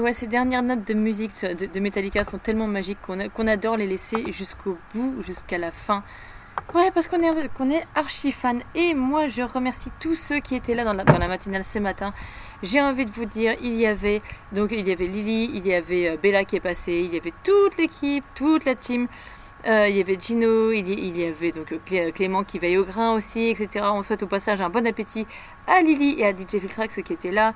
Et 0.00 0.02
ouais, 0.02 0.14
ces 0.14 0.26
dernières 0.26 0.62
notes 0.62 0.88
de 0.88 0.94
musique 0.94 1.30
de, 1.42 1.78
Metallica 1.78 2.24
sont 2.24 2.38
tellement 2.38 2.66
magiques 2.66 2.96
qu'on 3.02 3.46
adore 3.46 3.76
les 3.76 3.86
laisser 3.86 4.32
jusqu'au 4.32 4.78
bout, 4.94 5.22
jusqu'à 5.22 5.58
la 5.58 5.70
fin. 5.72 6.02
Ouais, 6.74 6.90
parce 6.90 7.06
qu'on 7.06 7.20
est, 7.20 7.86
archi 7.94 8.32
fan. 8.32 8.62
Et 8.74 8.94
moi, 8.94 9.26
je 9.26 9.42
remercie 9.42 9.90
tous 10.00 10.14
ceux 10.14 10.40
qui 10.40 10.54
étaient 10.54 10.74
là 10.74 10.84
dans 10.84 10.94
la, 10.94 11.28
matinale 11.28 11.64
ce 11.64 11.78
matin. 11.80 12.14
J'ai 12.62 12.80
envie 12.80 13.04
de 13.04 13.10
vous 13.10 13.26
dire, 13.26 13.56
il 13.60 13.74
y 13.74 13.84
avait 13.84 14.22
donc 14.52 14.70
il 14.72 14.88
y 14.88 14.90
avait 14.90 15.06
Lily, 15.06 15.50
il 15.52 15.66
y 15.66 15.74
avait 15.74 16.08
euh, 16.08 16.16
Bella 16.16 16.46
qui 16.46 16.56
est 16.56 16.60
passée, 16.60 17.02
il 17.04 17.12
y 17.12 17.18
avait 17.18 17.34
toute 17.44 17.76
l'équipe, 17.76 18.24
toute 18.34 18.64
la 18.64 18.76
team. 18.76 19.06
Euh, 19.66 19.86
il 19.86 19.96
y 19.96 20.00
avait 20.00 20.18
Gino, 20.18 20.72
il 20.72 21.18
y, 21.18 21.24
avait 21.26 21.52
donc 21.52 21.74
Clé- 21.84 22.10
Clément 22.12 22.42
qui 22.42 22.58
veille 22.58 22.78
au 22.78 22.86
grain 22.86 23.12
aussi, 23.12 23.50
etc. 23.50 23.84
On 23.92 24.02
souhaite 24.02 24.22
au 24.22 24.26
passage 24.26 24.62
un 24.62 24.70
bon 24.70 24.86
appétit 24.86 25.26
à 25.66 25.82
Lily 25.82 26.20
et 26.20 26.24
à 26.24 26.32
DJ 26.32 26.58
Filtrax 26.58 27.02
qui 27.02 27.12
étaient 27.12 27.30
là. 27.30 27.52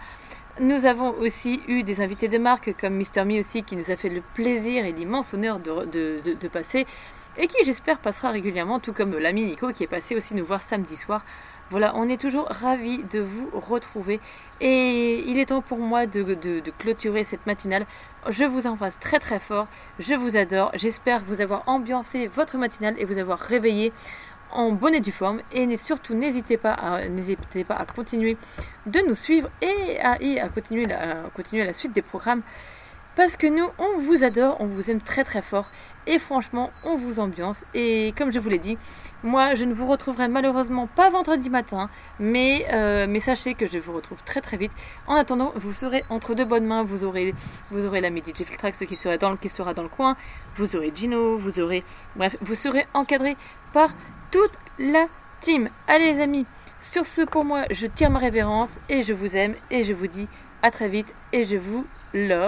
Nous 0.61 0.87
avons 0.87 1.11
aussi 1.19 1.61
eu 1.67 1.83
des 1.83 2.01
invités 2.01 2.29
de 2.29 2.39
marque 2.39 2.77
comme 2.81 2.95
Mister 2.95 3.25
Me 3.25 3.41
aussi 3.41 3.65
qui 3.65 3.75
nous 3.75 3.91
a 3.91 3.97
fait 3.97 4.09
le 4.09 4.23
plaisir 4.35 4.85
et 4.85 4.93
l'immense 4.93 5.35
honneur 5.35 5.59
de, 5.59 5.85
de- 5.85 6.49
passer 6.49 6.87
et 7.37 7.49
qui 7.49 7.57
j'espère 7.65 7.99
passera 7.99 8.31
régulièrement 8.31 8.79
tout 8.79 8.93
comme 8.93 9.19
l'ami 9.19 9.47
Nico 9.47 9.73
qui 9.73 9.83
est 9.83 9.89
passé 9.89 10.15
aussi 10.15 10.33
nous 10.33 10.45
voir 10.47 10.63
samedi 10.63 10.97
soir. 10.97 11.25
Voilà, 11.71 11.93
on 11.97 12.09
est 12.09 12.21
toujours 12.21 12.47
ravis 12.49 13.03
de 13.03 13.19
vous 13.19 13.51
retrouver 13.53 14.21
et 14.61 15.25
il 15.29 15.41
est 15.41 15.47
temps 15.47 15.63
pour 15.63 15.79
moi 15.79 16.07
de 16.07 16.63
clôturer 16.79 17.25
cette 17.25 17.47
matinale. 17.47 17.85
Je 18.29 18.45
vous 18.45 18.69
embrasse 18.69 19.01
très 19.01 19.19
très 19.19 19.41
fort, 19.41 19.67
je 19.99 20.15
vous 20.15 20.37
adore, 20.37 20.71
j'espère 20.75 21.25
vous 21.25 21.41
avoir 21.41 21.65
ambiancé 21.67 22.29
votre 22.29 22.59
matinale 22.59 22.95
et 22.99 23.05
vous 23.05 23.19
avoir 23.19 23.41
réveillé 23.41 23.93
en 24.55 24.73
bonne 24.73 24.95
et 24.95 25.01
due 25.01 25.13
forme. 25.13 25.41
Et 25.53 25.77
surtout 25.77 26.15
n'hésitez 26.15 26.57
pas 26.57 26.73
à 26.73 27.01
pas 27.69 27.75
à 27.75 27.85
continuer 27.85 28.37
de 28.87 29.01
nous 29.07 29.15
suivre 29.15 29.51
et 29.61 29.99
à, 30.01 30.17
continuer, 30.49 30.85
la, 30.87 31.25
à 31.27 31.65
la 31.65 31.73
suite 31.73 31.93
des 31.93 32.03
programmes. 32.03 32.43
Parce 33.17 33.37
que 33.37 33.47
nous 33.47 33.69
on 33.79 33.99
vous 34.01 34.25
adore, 34.25 34.57
on 34.61 34.67
vous 34.67 34.91
aime 34.91 35.01
très 35.01 35.23
très 35.23 35.41
fort. 35.43 35.71
Et 36.09 36.19
franchement 36.19 36.71
on 36.83 36.97
vous 36.97 37.21
ambiance. 37.21 37.65
Et 37.73 38.13
comme 38.19 38.33
je 38.33 38.41
vous 38.41 38.49
l'ai 38.49 38.59
dit 38.59 38.77
moi 39.23 39.55
je 39.55 39.65
ne 39.65 39.73
vous 39.73 39.87
retrouverai 39.87 40.27
malheureusement 40.27 40.89
pas 40.89 41.11
vendredi 41.11 41.49
matin. 41.49 41.89
Mais, 42.19 42.67
euh, 42.73 43.07
mais 43.09 43.21
sachez 43.21 43.55
que 43.55 43.67
je 43.69 43.79
vous 43.79 43.93
retrouve 43.93 44.21
très 44.25 44.41
très 44.41 44.57
vite. 44.57 44.73
En 45.07 45.15
attendant 45.15 45.53
vous 45.55 45.73
serez 45.73 46.03
entre 46.11 46.35
de 46.35 46.43
bonnes 46.43 46.67
mains. 46.67 46.83
Vous 46.83 47.05
aurez, 47.05 47.35
vous 47.71 47.87
aurez 47.87 48.01
l'ami 48.01 48.21
DJ 48.21 48.43
Filtrax 48.43 48.81
qui 48.85 48.97
sera, 48.97 49.17
dans, 49.17 49.31
le- 49.31 49.37
qui 49.37 49.49
sera 49.49 49.75
dans 49.75 49.85
le 49.85 49.89
coin. 49.89 50.17
Vous 50.57 50.75
aurez 50.75 50.93
Gino 50.95 51.39
vous 51.39 51.61
aurez 51.61 51.85
bref 52.17 52.37
vous 52.41 52.57
serez 52.57 52.85
encadré 52.95 53.37
par 53.73 53.91
toute 54.35 54.59
la 54.81 55.07
team. 55.41 55.69
Allez 55.87 56.15
les 56.15 56.21
amis 56.21 56.45
sur 56.81 57.07
ce 57.07 57.23
pour 57.23 57.45
moi 57.45 57.67
je 57.71 57.87
tire 57.87 58.11
ma 58.11 58.19
révérence 58.19 58.81
et 58.89 59.05
je 59.05 59.13
vous 59.13 59.37
aime 59.37 59.55
et 59.71 59.85
je 59.85 59.93
vous 59.93 60.09
dis 60.09 60.27
à 60.61 60.73
très 60.73 60.89
vite 60.89 61.15
et 61.33 61.45
je 61.45 61.57
vous 61.57 61.87
love 62.13 62.43